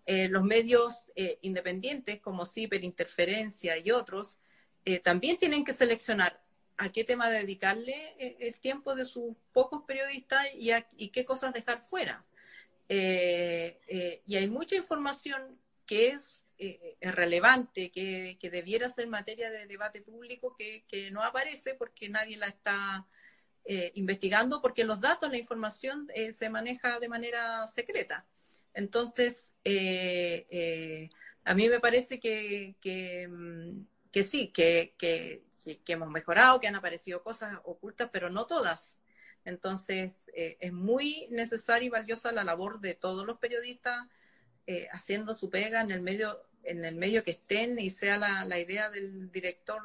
Eh, 0.06 0.30
los 0.30 0.44
medios 0.44 1.12
eh, 1.16 1.38
independientes 1.42 2.20
como 2.20 2.46
Ciberinterferencia 2.46 3.78
y 3.78 3.92
otros 3.92 4.40
eh, 4.84 5.00
también 5.00 5.38
tienen 5.38 5.64
que 5.64 5.74
seleccionar 5.74 6.41
a 6.82 6.90
qué 6.92 7.04
tema 7.04 7.30
dedicarle 7.30 8.16
el 8.40 8.58
tiempo 8.60 8.96
de 8.96 9.06
sus 9.06 9.36
pocos 9.54 9.84
periodistas 9.88 10.46
y, 10.54 11.10
qué 11.10 11.26
cosas 11.26 11.54
dejar 11.54 11.82
fuera. 11.82 12.26
y 12.90 14.36
hay 14.36 14.48
mucha 14.50 14.76
información 14.76 15.60
que 15.86 16.10
es 16.10 16.48
relevante, 17.02 17.92
que, 17.92 18.50
debiera 18.52 18.90
ser 18.90 19.08
materia 19.08 19.50
de 19.52 19.68
debate 19.68 20.02
público, 20.02 20.56
que, 20.58 21.10
no 21.12 21.24
aparece 21.24 21.76
porque 21.76 22.10
nadie 22.10 22.38
la 22.38 22.48
está 22.48 23.08
investigando, 23.94 24.62
porque 24.62 24.84
los 24.84 25.00
datos, 25.00 25.30
la 25.30 25.38
información 25.38 26.08
se 26.32 26.50
maneja 26.50 27.00
de 27.00 27.10
manera 27.10 27.68
secreta. 27.68 28.26
Entonces, 28.74 29.56
eh, 29.64 30.48
eh, 30.50 31.10
a 31.44 31.54
mí 31.54 31.68
me 31.70 31.80
parece 31.80 32.20
que, 32.20 32.76
que, 32.82 33.28
mm, 33.28 33.86
sí, 34.24 34.48
que, 34.50 35.44
que, 35.64 35.94
hemos 35.94 36.10
mejorado, 36.10 36.60
que 36.60 36.68
han 36.68 36.76
aparecido 36.76 37.24
cosas 37.24 37.60
ocultas, 37.64 38.10
pero 38.12 38.30
no 38.30 38.46
todas. 38.46 39.00
Entonces, 39.46 40.30
eh, 40.36 40.58
es 40.60 40.74
muy 40.74 41.28
necesaria 41.32 41.88
y 41.88 41.90
valiosa 41.90 42.32
la 42.32 42.44
labor 42.44 42.80
de 42.80 42.94
todos 42.94 43.26
los 43.26 43.38
periodistas 43.38 44.08
haciendo 44.94 45.34
su 45.34 45.50
pega 45.50 45.82
en 45.82 45.92
el 45.92 46.02
medio 46.02 46.40
en 46.64 46.86
el 46.86 46.96
medio 46.96 47.24
que 47.24 47.32
estén 47.32 47.78
y 47.80 47.90
sea 47.90 48.18
la, 48.18 48.46
la 48.46 48.60
idea 48.60 48.90
del 48.90 49.32
director 49.32 49.82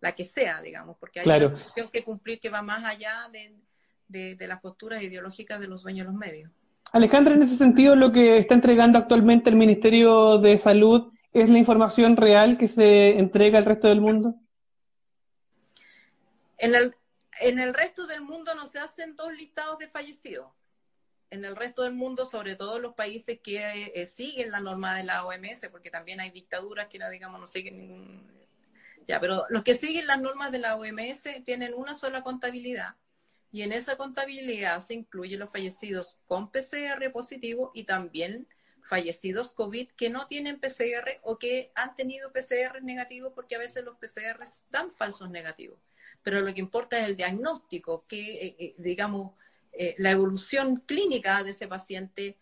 la 0.00 0.12
que 0.12 0.24
sea, 0.24 0.60
digamos, 0.62 0.96
porque 0.98 1.20
hay 1.20 1.26
una 1.26 1.58
función 1.58 1.88
que 1.92 2.04
cumplir 2.04 2.38
que 2.38 2.50
va 2.50 2.62
más 2.62 2.84
allá 2.84 3.12
de, 3.32 4.36
de 4.36 4.46
las 4.46 4.60
posturas 4.60 5.02
ideológicas 5.02 5.58
de 5.58 5.66
los 5.66 5.82
dueños 5.82 6.06
de 6.06 6.12
los 6.12 6.18
medios. 6.18 6.50
Alejandra, 6.92 7.34
en 7.34 7.42
ese 7.42 7.56
sentido, 7.56 7.96
lo 7.96 8.12
que 8.12 8.38
está 8.38 8.54
entregando 8.54 8.96
actualmente 8.96 9.50
el 9.50 9.56
Ministerio 9.56 10.38
de 10.38 10.56
Salud 10.56 11.12
es 11.32 11.50
la 11.50 11.58
información 11.58 12.16
real 12.16 12.56
que 12.58 12.68
se 12.68 13.18
entrega 13.18 13.58
al 13.58 13.64
resto 13.64 13.88
del 13.88 14.00
mundo. 14.00 14.36
En 16.58 16.74
el, 16.74 16.94
en 17.40 17.58
el 17.58 17.74
resto 17.74 18.06
del 18.06 18.22
mundo 18.22 18.54
no 18.54 18.66
se 18.66 18.78
hacen 18.78 19.16
dos 19.16 19.32
listados 19.32 19.78
de 19.78 19.88
fallecidos. 19.88 20.52
En 21.30 21.44
el 21.44 21.56
resto 21.56 21.82
del 21.82 21.92
mundo, 21.92 22.24
sobre 22.24 22.56
todo 22.56 22.78
los 22.78 22.94
países 22.94 23.40
que 23.40 23.92
eh, 23.94 24.06
siguen 24.06 24.50
la 24.50 24.60
norma 24.60 24.96
de 24.96 25.04
la 25.04 25.24
OMS, 25.24 25.68
porque 25.70 25.90
también 25.90 26.20
hay 26.20 26.30
dictaduras 26.30 26.88
que 26.88 26.98
no, 26.98 27.10
digamos, 27.10 27.40
no 27.40 27.46
siguen 27.46 27.78
ningún... 27.78 28.38
Ya, 29.06 29.20
pero 29.20 29.44
los 29.48 29.62
que 29.62 29.74
siguen 29.74 30.06
las 30.06 30.20
normas 30.20 30.52
de 30.52 30.58
la 30.58 30.76
OMS 30.76 31.24
tienen 31.44 31.74
una 31.74 31.94
sola 31.94 32.22
contabilidad 32.22 32.96
y 33.50 33.62
en 33.62 33.72
esa 33.72 33.96
contabilidad 33.96 34.80
se 34.80 34.94
incluyen 34.94 35.40
los 35.40 35.50
fallecidos 35.50 36.20
con 36.26 36.50
PCR 36.50 37.10
positivo 37.12 37.70
y 37.74 37.84
también 37.84 38.46
fallecidos 38.82 39.52
COVID 39.54 39.88
que 39.90 40.10
no 40.10 40.26
tienen 40.26 40.60
PCR 40.60 41.20
o 41.22 41.38
que 41.38 41.72
han 41.74 41.96
tenido 41.96 42.32
PCR 42.32 42.82
negativo 42.82 43.32
porque 43.34 43.56
a 43.56 43.58
veces 43.58 43.84
los 43.84 43.96
PCR 43.96 44.42
dan 44.70 44.90
falsos 44.92 45.30
negativos. 45.30 45.78
Pero 46.28 46.42
lo 46.42 46.52
que 46.52 46.60
importa 46.60 47.00
es 47.00 47.08
el 47.08 47.16
diagnóstico, 47.16 48.04
que 48.06 48.20
eh, 48.20 48.56
eh, 48.58 48.74
digamos 48.76 49.32
eh, 49.72 49.94
la 49.96 50.10
evolución 50.10 50.82
clínica 50.84 51.42
de 51.42 51.52
ese 51.52 51.66
paciente, 51.66 52.36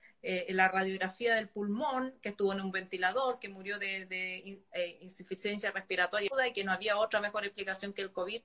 la 0.49 0.66
radiografía 0.66 1.37
del 1.37 1.49
pulmón, 1.49 2.12
que 2.20 2.30
estuvo 2.30 2.53
en 2.53 2.61
un 2.61 2.72
ventilador, 2.72 3.39
que 3.39 3.49
murió 3.49 3.78
de, 3.78 4.61
insuficiencia 5.01 5.70
respiratoria 5.70 6.28
y 6.49 6.53
que 6.53 6.64
no 6.64 6.72
había 6.72 6.99
otra 6.99 7.20
mejor 7.20 7.45
explicación 7.45 7.93
que 7.93 8.03
el 8.03 8.11
COVID. 8.11 8.43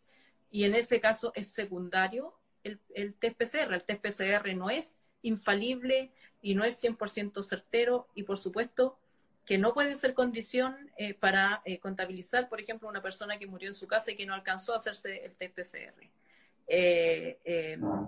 Y 0.51 0.65
en 0.65 0.75
ese 0.75 0.99
caso 0.99 1.31
es 1.33 1.47
secundario 1.47 2.35
el, 2.63 2.77
PCR. 3.15 3.73
El 3.73 3.83
test 3.83 4.21
no 4.55 4.69
es 4.69 4.99
infalible 5.23 6.11
y 6.39 6.53
no 6.53 6.65
es 6.65 6.83
100% 6.83 7.41
certero 7.41 8.07
y 8.13 8.21
por 8.21 8.37
supuesto 8.37 8.99
que 9.45 9.57
no 9.57 9.73
puede 9.73 9.95
ser 9.95 10.13
condición 10.13 10.91
eh, 10.97 11.13
para 11.13 11.61
eh, 11.65 11.79
contabilizar, 11.79 12.47
por 12.47 12.61
ejemplo, 12.61 12.87
una 12.87 13.01
persona 13.01 13.37
que 13.37 13.47
murió 13.47 13.69
en 13.69 13.73
su 13.73 13.87
casa 13.87 14.11
y 14.11 14.15
que 14.15 14.25
no 14.25 14.33
alcanzó 14.33 14.73
a 14.73 14.77
hacerse 14.77 15.25
el 15.25 15.35
test 15.35 15.55
PCR. 15.55 16.09
Eh, 16.73 17.39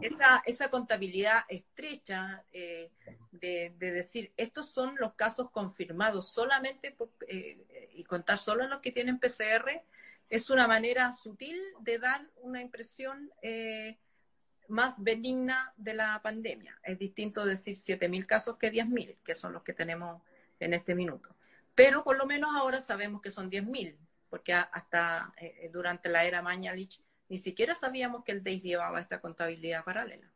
esa, 0.01 0.41
esa, 0.45 0.69
contabilidad 0.69 1.43
estrecha 1.49 2.45
de, 3.31 3.73
decir, 3.77 4.31
estos 4.37 4.69
son 4.69 4.95
los 4.97 5.15
casos 5.15 5.49
confirmados 5.51 6.31
solamente 6.31 6.95
y 7.93 8.03
contar 8.05 8.39
solo 8.39 8.65
los 8.67 8.79
que 8.79 8.93
tienen 8.93 9.19
PCR, 9.19 9.83
es 10.29 10.49
una 10.49 10.65
manera 10.65 11.11
sutil 11.11 11.59
de 11.81 11.99
dar 11.99 12.25
una 12.37 12.61
impresión 12.61 13.33
más 14.69 15.03
benigna 15.03 15.73
de 15.75 15.95
la 15.95 16.21
pandemia. 16.23 16.79
Es 16.83 16.97
distinto 16.97 17.45
decir 17.45 17.75
7.000 17.75 18.25
casos 18.25 18.57
que 18.57 18.71
10.000, 18.71 19.17
que 19.25 19.35
son 19.35 19.51
los 19.51 19.63
que 19.63 19.73
tenemos 19.73 20.21
en 20.63 20.73
este 20.73 20.95
minuto. 20.95 21.29
Pero 21.75 22.03
por 22.03 22.17
lo 22.17 22.25
menos 22.25 22.51
ahora 22.55 22.81
sabemos 22.81 23.21
que 23.21 23.31
son 23.31 23.49
10.000, 23.49 23.95
porque 24.29 24.53
hasta 24.53 25.33
eh, 25.39 25.69
durante 25.71 26.09
la 26.09 26.23
era 26.23 26.41
Mañalich 26.41 27.01
ni 27.29 27.37
siquiera 27.39 27.73
sabíamos 27.73 28.23
que 28.23 28.31
el 28.31 28.43
DEIS 28.43 28.63
llevaba 28.63 28.99
esta 28.99 29.19
contabilidad 29.19 29.83
paralela. 29.83 30.27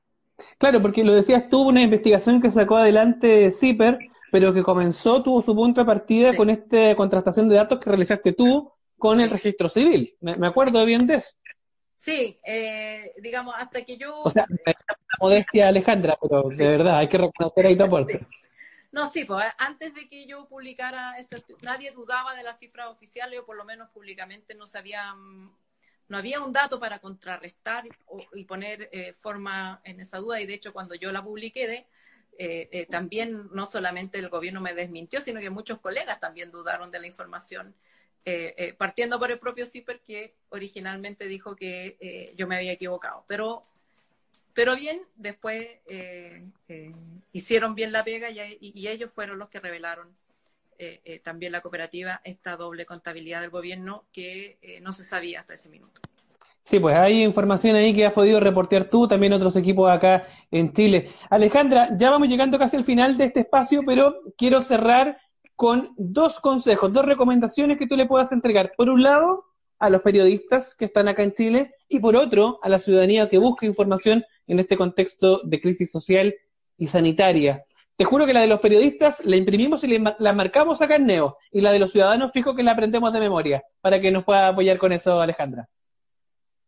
Claro, 0.57 0.81
porque 0.81 1.03
lo 1.03 1.13
decías 1.13 1.49
tú, 1.49 1.61
una 1.61 1.81
investigación 1.81 2.41
que 2.41 2.51
sacó 2.51 2.77
adelante 2.77 3.51
CIPER, 3.51 3.99
pero 4.31 4.53
que 4.53 4.63
comenzó, 4.63 5.21
tuvo 5.21 5.41
su 5.41 5.55
punto 5.55 5.81
de 5.81 5.85
partida 5.85 6.35
con 6.35 6.49
esta 6.49 6.95
contrastación 6.95 7.49
de 7.49 7.55
datos 7.55 7.79
que 7.79 7.89
realizaste 7.89 8.33
tú 8.33 8.71
con 8.97 9.19
el 9.19 9.29
registro 9.29 9.69
civil. 9.69 10.15
Me 10.21 10.47
acuerdo 10.47 10.83
bien 10.85 11.05
de 11.05 11.15
eso. 11.15 11.35
Sí, 11.97 12.39
eh, 12.45 13.11
digamos, 13.21 13.55
hasta 13.57 13.81
que 13.83 13.97
yo... 13.97 14.15
O 14.23 14.29
sea, 14.29 14.45
una 14.47 14.75
modestia 15.19 15.67
Alejandra, 15.67 16.17
pero 16.21 16.43
de 16.49 16.67
verdad, 16.67 16.99
hay 16.99 17.07
que 17.07 17.17
reconocer 17.17 17.65
ahí 17.65 17.75
tu 17.75 17.83
aporte. 17.83 18.27
No, 18.91 19.09
sí, 19.09 19.25
pues 19.25 19.45
antes 19.57 19.93
de 19.93 20.07
que 20.07 20.25
yo 20.25 20.47
publicara, 20.47 21.17
eso, 21.19 21.35
nadie 21.61 21.91
dudaba 21.91 22.35
de 22.35 22.43
las 22.43 22.57
cifras 22.57 22.87
oficiales, 22.87 23.39
o 23.39 23.45
por 23.45 23.57
lo 23.57 23.65
menos 23.65 23.89
públicamente 23.89 24.55
no 24.55 24.65
sabía, 24.65 25.13
no 26.07 26.17
había 26.17 26.41
un 26.41 26.53
dato 26.53 26.79
para 26.79 26.99
contrarrestar 26.99 27.83
y 28.33 28.45
poner 28.45 28.89
eh, 28.91 29.13
forma 29.13 29.81
en 29.83 29.99
esa 29.99 30.19
duda, 30.19 30.39
y 30.39 30.47
de 30.47 30.53
hecho 30.53 30.71
cuando 30.73 30.95
yo 30.95 31.11
la 31.11 31.23
publiqué, 31.23 31.85
también 32.89 33.49
no 33.51 33.65
solamente 33.65 34.19
el 34.19 34.29
gobierno 34.29 34.61
me 34.61 34.73
desmintió, 34.73 35.21
sino 35.21 35.41
que 35.41 35.49
muchos 35.49 35.79
colegas 35.79 36.19
también 36.19 36.49
dudaron 36.49 36.89
de 36.89 36.99
la 36.99 37.07
información, 37.07 37.75
partiendo 38.77 39.19
por 39.19 39.31
el 39.31 39.39
propio 39.39 39.65
CIPER 39.65 40.01
que 40.01 40.37
originalmente 40.49 41.27
dijo 41.27 41.55
que 41.55 42.33
yo 42.37 42.47
me 42.47 42.55
había 42.55 42.71
equivocado. 42.71 43.25
Pero 43.27 43.63
pero 44.57 44.75
bien, 44.75 45.01
después 45.15 45.67
eh, 45.87 46.47
eh, 46.67 46.91
hicieron 47.31 47.75
bien 47.75 47.91
la 47.91 48.03
pega 48.03 48.31
y, 48.31 48.87
ellos 48.87 49.11
fueron 49.13 49.37
los 49.37 49.49
que 49.49 49.59
revelaron 49.59 50.07
eh, 50.79 51.21
también 51.23 51.51
la 51.51 51.61
cooperativa 51.61 52.21
esta 52.23 52.57
doble 52.57 52.87
contabilidad 52.87 53.41
del 53.41 53.51
gobierno 53.51 54.05
que 54.11 54.57
no 54.81 54.93
se 54.93 55.03
sabía 55.03 55.41
hasta 55.41 55.53
ese 55.53 55.69
minuto. 55.69 56.01
Sí, 56.63 56.79
pues 56.79 56.95
hay 56.95 57.21
información 57.21 57.75
ahí 57.75 57.93
que 57.93 58.07
has 58.07 58.13
podido 58.13 58.39
reportear 58.39 58.89
tú, 58.89 59.07
también 59.07 59.31
otros 59.33 59.55
equipos 59.55 59.91
acá 59.91 60.23
en 60.49 60.73
Chile. 60.73 61.11
Alejandra, 61.29 61.89
ya 61.95 62.09
vamos 62.09 62.27
llegando 62.27 62.57
casi 62.57 62.77
al 62.77 62.83
final 62.83 63.15
de 63.15 63.25
este 63.25 63.41
espacio, 63.41 63.81
pero 63.85 64.15
quiero 64.35 64.63
cerrar 64.63 65.19
con 65.55 65.93
dos 65.97 66.39
consejos, 66.39 66.91
dos 66.91 67.05
recomendaciones 67.05 67.77
que 67.77 67.85
tú 67.85 67.95
le 67.95 68.07
puedas 68.07 68.31
entregar. 68.31 68.71
Por 68.75 68.89
un 68.89 69.03
lado, 69.03 69.45
a 69.79 69.89
los 69.89 70.01
periodistas 70.01 70.75
que 70.75 70.85
están 70.85 71.07
acá 71.07 71.23
en 71.23 71.33
Chile 71.33 71.75
y 71.87 71.99
por 71.99 72.15
otro, 72.15 72.59
a 72.63 72.69
la 72.69 72.79
ciudadanía 72.79 73.29
que 73.29 73.37
busca 73.37 73.65
información 73.65 74.23
en 74.47 74.59
este 74.59 74.77
contexto 74.77 75.41
de 75.43 75.61
crisis 75.61 75.91
social 75.91 76.35
y 76.77 76.87
sanitaria. 76.87 77.63
Te 77.95 78.05
juro 78.05 78.25
que 78.25 78.33
la 78.33 78.41
de 78.41 78.47
los 78.47 78.59
periodistas 78.59 79.25
la 79.25 79.35
imprimimos 79.35 79.83
y 79.83 79.97
la 79.97 80.33
marcamos 80.33 80.81
acá 80.81 80.95
en 80.95 81.05
Neo, 81.05 81.37
y 81.51 81.61
la 81.61 81.71
de 81.71 81.79
los 81.79 81.91
ciudadanos 81.91 82.31
fijo 82.31 82.55
que 82.55 82.63
la 82.63 82.73
aprendemos 82.73 83.11
de 83.11 83.19
memoria, 83.19 83.63
para 83.81 83.99
que 83.99 84.11
nos 84.11 84.23
pueda 84.23 84.49
apoyar 84.49 84.77
con 84.77 84.93
eso 84.93 85.19
Alejandra. 85.19 85.67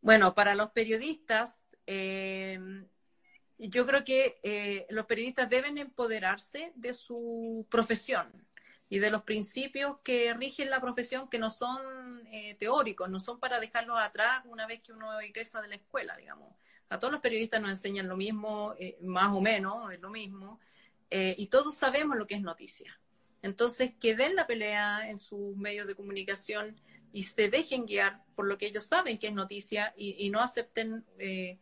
Bueno, 0.02 0.34
para 0.34 0.56
los 0.56 0.72
periodistas, 0.72 1.68
eh, 1.86 2.58
yo 3.60 3.86
creo 3.86 4.04
que 4.04 4.40
eh, 4.42 4.88
los 4.90 5.06
periodistas 5.06 5.50
deben 5.50 5.78
empoderarse 5.78 6.72
de 6.76 6.94
su 6.94 7.68
profesión 7.70 8.32
y 8.90 9.00
de 9.00 9.12
los 9.12 9.24
principios 9.24 9.98
que 10.04 10.34
rigen 10.34 10.70
la 10.70 10.82
profesión 10.82 11.30
que 11.30 11.40
no 11.40 11.50
son 11.50 11.80
eh, 12.32 12.56
teóricos, 12.56 13.10
no 13.10 13.20
son 13.20 13.40
para 13.40 13.60
dejarlos 13.60 14.00
atrás 14.00 14.42
una 14.46 14.66
vez 14.66 14.84
que 14.84 14.92
uno 14.92 15.22
ingresa 15.22 15.62
de 15.62 15.68
la 15.68 15.76
escuela, 15.76 16.18
digamos 16.18 16.60
a 16.90 16.98
todos 16.98 17.12
los 17.12 17.22
periodistas 17.22 17.62
nos 17.62 17.70
enseñan 17.70 18.08
lo 18.08 18.18
mismo, 18.18 18.74
eh, 18.80 18.98
más 19.02 19.32
o 19.34 19.42
menos, 19.42 19.92
es 19.94 20.00
lo 20.00 20.10
mismo, 20.10 20.60
eh, 21.10 21.36
y 21.38 21.48
todos 21.48 21.76
sabemos 21.76 22.18
lo 22.18 22.28
que 22.28 22.36
es 22.36 22.42
noticia. 22.42 23.00
Entonces, 23.42 23.92
que 24.00 24.16
den 24.16 24.36
la 24.36 24.48
pelea 24.48 25.10
en 25.10 25.20
sus 25.20 25.56
medios 25.56 25.88
de 25.88 25.96
comunicación 25.96 26.82
y 27.14 27.24
se 27.24 27.50
dejen 27.50 27.86
guiar 27.86 28.24
por 28.36 28.48
lo 28.48 28.58
que 28.58 28.68
ellos 28.68 28.84
saben 28.84 29.18
que 29.18 29.28
es 29.28 29.34
noticia 29.34 29.94
y, 29.96 30.30
no 30.30 30.42
acepten, 30.42 31.06
eh, 31.18 31.60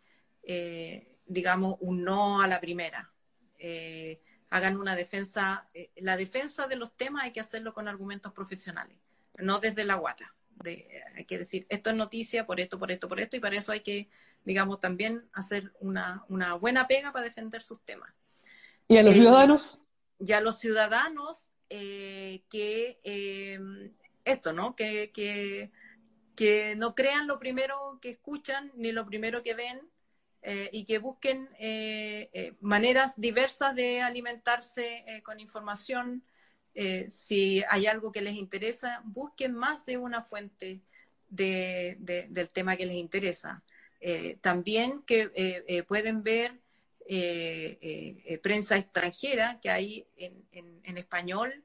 digamos, 1.26 1.76
un 1.82 2.04
no 2.04 2.42
a 2.42 2.48
la 2.48 2.60
primera. 2.60 3.14
Hagan 4.50 4.78
una 4.78 4.95
defensa, 4.95 5.68
la 5.95 6.18
defensa 6.18 6.68
de 6.68 6.76
los 6.76 6.95
temas 6.95 7.24
hay 7.24 7.32
que 7.32 7.39
hacerlo 7.39 7.74
con 7.74 7.88
argumentos 7.88 8.34
profesionales, 8.34 8.98
no 9.38 9.60
desde 9.60 9.84
la 9.84 9.95
guata. 9.95 10.34
hay 11.16 11.26
que 11.26 11.38
decir, 11.38 11.66
esto 11.70 11.89
es 11.89 11.95
noticia 11.95 12.45
por 12.45 12.60
esto, 12.60 12.80
por 12.80 12.91
esto, 12.91 13.08
por 13.08 13.20
esto, 13.20 13.36
y 13.38 13.39
para 13.39 13.58
eso 13.58 13.72
hay 13.72 13.82
que 13.82 14.10
digamos, 14.48 14.80
también 14.80 15.30
hacer 15.34 15.74
una, 15.82 16.24
buena 16.62 16.88
pega 16.88 17.12
para 17.12 17.26
defender 17.26 17.62
sus 17.62 17.82
temas. 17.82 18.14
¿Y 18.88 18.98
a 18.98 19.04
los 19.04 19.14
eh, 19.14 19.20
ciudadanos? 19.20 19.80
Y 20.20 20.32
a 20.32 20.39
los 20.39 20.58
ciudadanos 20.58 21.52
eh, 21.70 22.43
que 22.50 22.98
eh, 23.04 23.60
esto, 24.24 24.54
¿no? 24.54 24.74
Que, 24.78 25.12
que, 25.12 25.72
que, 26.38 26.76
no 26.78 26.95
crean 26.95 27.28
lo 27.28 27.39
primero 27.39 28.00
que 28.02 28.10
escuchan 28.10 28.72
ni 28.76 28.93
lo 28.93 29.06
primero 29.06 29.43
que 29.43 29.54
ven 29.54 29.82
y 30.72 30.86
que 30.86 31.00
busquen 31.00 31.50
maneras 32.62 33.20
diversas 33.20 33.76
de 33.76 34.02
alimentarse 34.02 35.04
con 35.24 35.39
información. 35.39 36.24
si 37.10 37.64
hay 37.70 37.88
algo 37.88 38.12
que 38.12 38.22
les 38.22 38.36
interesa, 38.36 39.02
busquen 39.04 39.54
más 39.54 39.86
de 39.86 39.98
una 39.98 40.22
fuente 40.24 40.82
del 41.30 42.50
tema 42.54 42.78
que 42.78 42.86
les 42.86 42.95
interesa. 42.95 43.64
Eh, 44.00 44.38
también 44.41 45.02
que 45.04 45.32
eh, 45.36 45.64
eh, 45.68 45.84
pueden 45.84 46.24
ver 46.24 46.60
prensa 48.41 48.78
extranjera 48.78 49.60
que 49.62 49.70
hay 49.70 50.06
en, 50.18 50.98
español, 50.98 51.64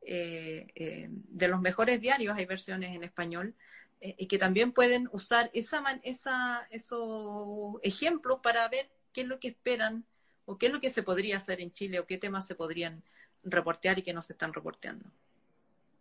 de 0.00 1.48
los 1.48 1.60
mejores 1.60 2.00
diarios 2.00 2.36
hay 2.36 2.46
versiones 2.46 2.94
en 2.94 3.02
español, 3.02 3.56
y 4.04 4.26
que 4.26 4.38
también 4.38 4.72
pueden 4.72 5.08
usar 5.12 5.50
esa, 5.54 5.82
esa, 6.02 6.66
esos 6.70 7.78
ejemplos 7.82 8.40
para 8.42 8.68
ver 8.68 8.90
qué 9.12 9.22
es 9.22 9.26
lo 9.26 9.40
que 9.40 9.48
esperan 9.48 10.04
o 10.44 10.58
qué 10.58 10.66
es 10.66 10.72
lo 10.72 10.80
que 10.80 10.90
se 10.90 11.02
podría 11.02 11.38
hacer 11.38 11.60
en 11.60 11.72
Chile 11.72 11.98
o 11.98 12.06
qué 12.06 12.18
temas 12.18 12.46
se 12.46 12.54
podrían 12.54 13.02
reportear 13.42 13.98
y 13.98 14.02
que 14.02 14.12
no 14.12 14.20
se 14.20 14.34
están 14.34 14.52
reporteando. 14.52 15.06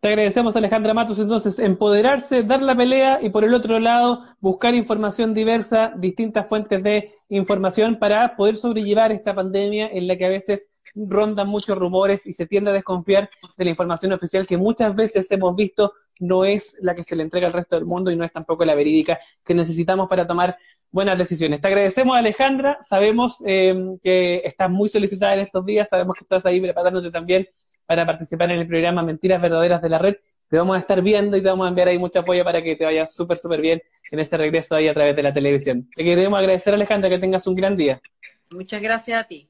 Te 0.02 0.10
agradecemos, 0.10 0.54
Alejandra 0.58 0.94
Matus, 0.94 1.20
entonces, 1.20 1.60
empoderarse, 1.60 2.44
dar 2.44 2.62
la 2.62 2.76
pelea 2.76 3.20
y 3.22 3.30
por 3.30 3.46
el 3.46 3.54
otro 3.54 3.80
lado, 3.80 4.26
buscar 4.42 4.76
información 4.76 5.34
diversa, 5.34 5.94
distintas 5.96 6.50
fuentes 6.50 6.84
de 6.84 7.14
información 7.30 7.98
para 8.00 8.36
poder 8.36 8.58
sobrellevar 8.58 9.14
esta 9.14 9.34
pandemia 9.34 9.88
en 9.88 10.08
la 10.08 10.18
que 10.18 10.26
a 10.26 10.30
veces 10.30 10.68
rondan 10.94 11.48
muchos 11.48 11.78
rumores 11.78 12.28
y 12.28 12.34
se 12.34 12.46
tiende 12.46 12.72
a 12.72 12.74
desconfiar 12.74 13.30
de 13.56 13.64
la 13.64 13.70
información 13.70 14.12
oficial 14.12 14.46
que 14.46 14.58
muchas 14.58 14.94
veces 14.94 15.32
hemos 15.32 15.56
visto 15.56 15.94
no 16.20 16.46
es 16.46 16.78
la 16.80 16.96
que 16.96 17.04
se 17.04 17.16
le 17.16 17.24
entrega 17.24 17.48
al 17.48 17.54
resto 17.54 17.76
del 17.76 17.86
mundo 17.86 18.12
y 18.12 18.16
no 18.16 18.24
es 18.24 18.32
tampoco 18.32 18.66
la 18.66 18.76
verídica 18.76 19.20
que 19.44 19.54
necesitamos 19.54 20.08
para 20.08 20.28
tomar 20.28 20.58
buenas 20.92 21.18
decisiones. 21.18 21.62
Te 21.62 21.68
agradecemos, 21.68 22.16
Alejandra. 22.16 22.78
Sabemos 22.82 23.44
eh, 23.46 23.76
que 24.02 24.42
estás 24.46 24.70
muy 24.70 24.90
solicitada 24.90 25.34
en 25.34 25.42
estos 25.42 25.66
días, 25.66 25.90
sabemos 25.90 26.16
que 26.18 26.24
estás 26.24 26.46
ahí 26.46 26.62
preparándote 26.62 27.12
también 27.12 27.48
para 27.86 28.06
participar 28.06 28.52
en 28.52 28.60
el 28.60 28.68
programa 28.68 29.04
Mentiras 29.04 29.42
Verdaderas 29.42 29.82
de 29.82 29.90
la 29.90 30.00
Red. 30.00 30.16
Te 30.50 30.58
vamos 30.58 30.76
a 30.76 30.80
estar 30.80 31.02
viendo 31.02 31.36
y 31.36 31.42
te 31.42 31.50
vamos 31.50 31.66
a 31.66 31.70
enviar 31.70 31.88
ahí 31.88 31.98
mucho 31.98 32.20
apoyo 32.20 32.44
para 32.44 32.62
que 32.62 32.76
te 32.76 32.86
vaya 32.86 33.08
súper, 33.08 33.38
súper 33.38 33.60
bien 33.60 33.82
en 34.12 34.20
este 34.20 34.38
regreso 34.38 34.76
ahí 34.76 34.88
a 34.88 34.94
través 34.94 35.16
de 35.16 35.24
la 35.24 35.34
televisión. 35.34 35.90
Te 35.96 36.04
queremos 36.04 36.38
agradecer, 36.38 36.74
Alejandra, 36.74 37.10
que 37.10 37.20
tengas 37.20 37.48
un 37.48 37.56
gran 37.56 37.76
día. 37.76 38.00
Muchas 38.52 38.82
gracias 38.82 39.20
a 39.20 39.28
ti. 39.28 39.50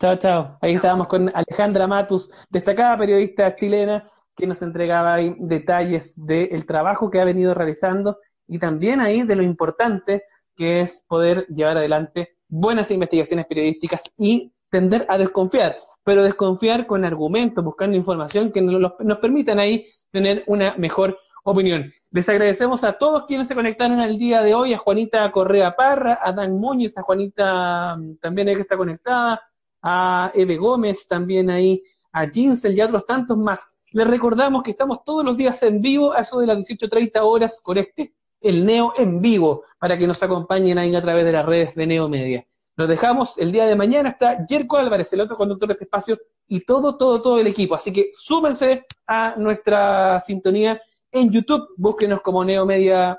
Chao, 0.00 0.16
chao. 0.16 0.58
Ahí 0.60 0.74
estábamos 0.74 1.06
con 1.06 1.30
Alejandra 1.34 1.86
Matus, 1.86 2.30
destacada 2.50 2.98
periodista 2.98 3.54
chilena, 3.56 4.08
que 4.36 4.46
nos 4.46 4.62
entregaba 4.62 5.14
ahí 5.14 5.34
detalles 5.38 6.14
del 6.24 6.66
trabajo 6.66 7.10
que 7.10 7.20
ha 7.20 7.24
venido 7.24 7.54
realizando 7.54 8.18
y 8.46 8.58
también 8.58 9.00
ahí 9.00 9.22
de 9.22 9.36
lo 9.36 9.42
importante 9.42 10.24
que 10.54 10.80
es 10.82 11.04
poder 11.08 11.46
llevar 11.48 11.78
adelante 11.78 12.36
buenas 12.48 12.90
investigaciones 12.90 13.46
periodísticas 13.46 14.02
y 14.16 14.52
tender 14.70 15.06
a 15.08 15.18
desconfiar 15.18 15.76
pero 16.06 16.22
desconfiar 16.22 16.86
con 16.86 17.04
argumentos, 17.04 17.64
buscando 17.64 17.96
información 17.96 18.52
que 18.52 18.62
nos, 18.62 18.92
permitan 19.18 19.58
ahí 19.58 19.88
tener 20.12 20.44
una 20.46 20.76
mejor 20.76 21.18
opinión. 21.42 21.92
Les 22.12 22.28
agradecemos 22.28 22.84
a 22.84 22.92
todos 22.92 23.24
quienes 23.26 23.48
se 23.48 23.56
conectaron 23.56 23.98
al 23.98 24.16
día 24.16 24.40
de 24.44 24.54
hoy, 24.54 24.72
a 24.72 24.78
Juanita 24.78 25.28
Correa 25.32 25.74
Parra, 25.74 26.20
a 26.22 26.32
Dan 26.32 26.60
Muñoz, 26.60 26.96
a 26.96 27.02
Juanita 27.02 27.96
mm, 27.96 28.18
también 28.18 28.46
que 28.54 28.60
está 28.60 28.76
conectada, 28.76 29.42
a 29.82 30.30
Eve 30.32 30.56
Gómez 30.56 31.08
también 31.08 31.50
ahí, 31.50 31.82
a 32.12 32.28
Jinsel 32.28 32.76
y 32.76 32.80
a 32.82 32.86
otros 32.86 33.04
tantos 33.04 33.36
más. 33.36 33.68
Les 33.96 34.06
recordamos 34.06 34.62
que 34.62 34.72
estamos 34.72 35.04
todos 35.04 35.24
los 35.24 35.38
días 35.38 35.62
en 35.62 35.80
vivo 35.80 36.12
a 36.12 36.20
eso 36.20 36.38
de 36.40 36.46
las 36.46 36.58
18.30 36.58 37.18
horas 37.22 37.62
con 37.62 37.78
este, 37.78 38.12
el 38.42 38.66
Neo 38.66 38.92
en 38.98 39.22
vivo, 39.22 39.62
para 39.78 39.96
que 39.96 40.06
nos 40.06 40.22
acompañen 40.22 40.76
ahí 40.76 40.94
a 40.94 41.00
través 41.00 41.24
de 41.24 41.32
las 41.32 41.46
redes 41.46 41.74
de 41.74 41.86
Neo 41.86 42.06
Media. 42.06 42.46
Nos 42.76 42.88
dejamos 42.88 43.38
el 43.38 43.52
día 43.52 43.64
de 43.64 43.74
mañana. 43.74 44.10
Está 44.10 44.44
Jerko 44.46 44.76
Álvarez, 44.76 45.10
el 45.14 45.22
otro 45.22 45.38
conductor 45.38 45.68
de 45.68 45.72
este 45.72 45.84
espacio, 45.84 46.18
y 46.46 46.60
todo, 46.60 46.98
todo, 46.98 47.22
todo 47.22 47.40
el 47.40 47.46
equipo. 47.46 47.74
Así 47.74 47.90
que 47.90 48.10
súmense 48.12 48.84
a 49.06 49.34
nuestra 49.38 50.20
sintonía 50.20 50.78
en 51.10 51.30
YouTube. 51.30 51.66
Búsquenos 51.78 52.20
como 52.20 52.44
Neomedia 52.44 53.18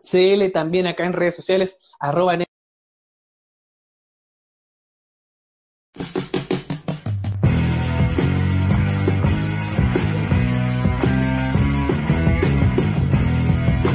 CL, 0.00 0.50
también 0.50 0.86
acá 0.86 1.04
en 1.04 1.12
redes 1.12 1.36
sociales, 1.36 1.78
arroba 2.00 2.38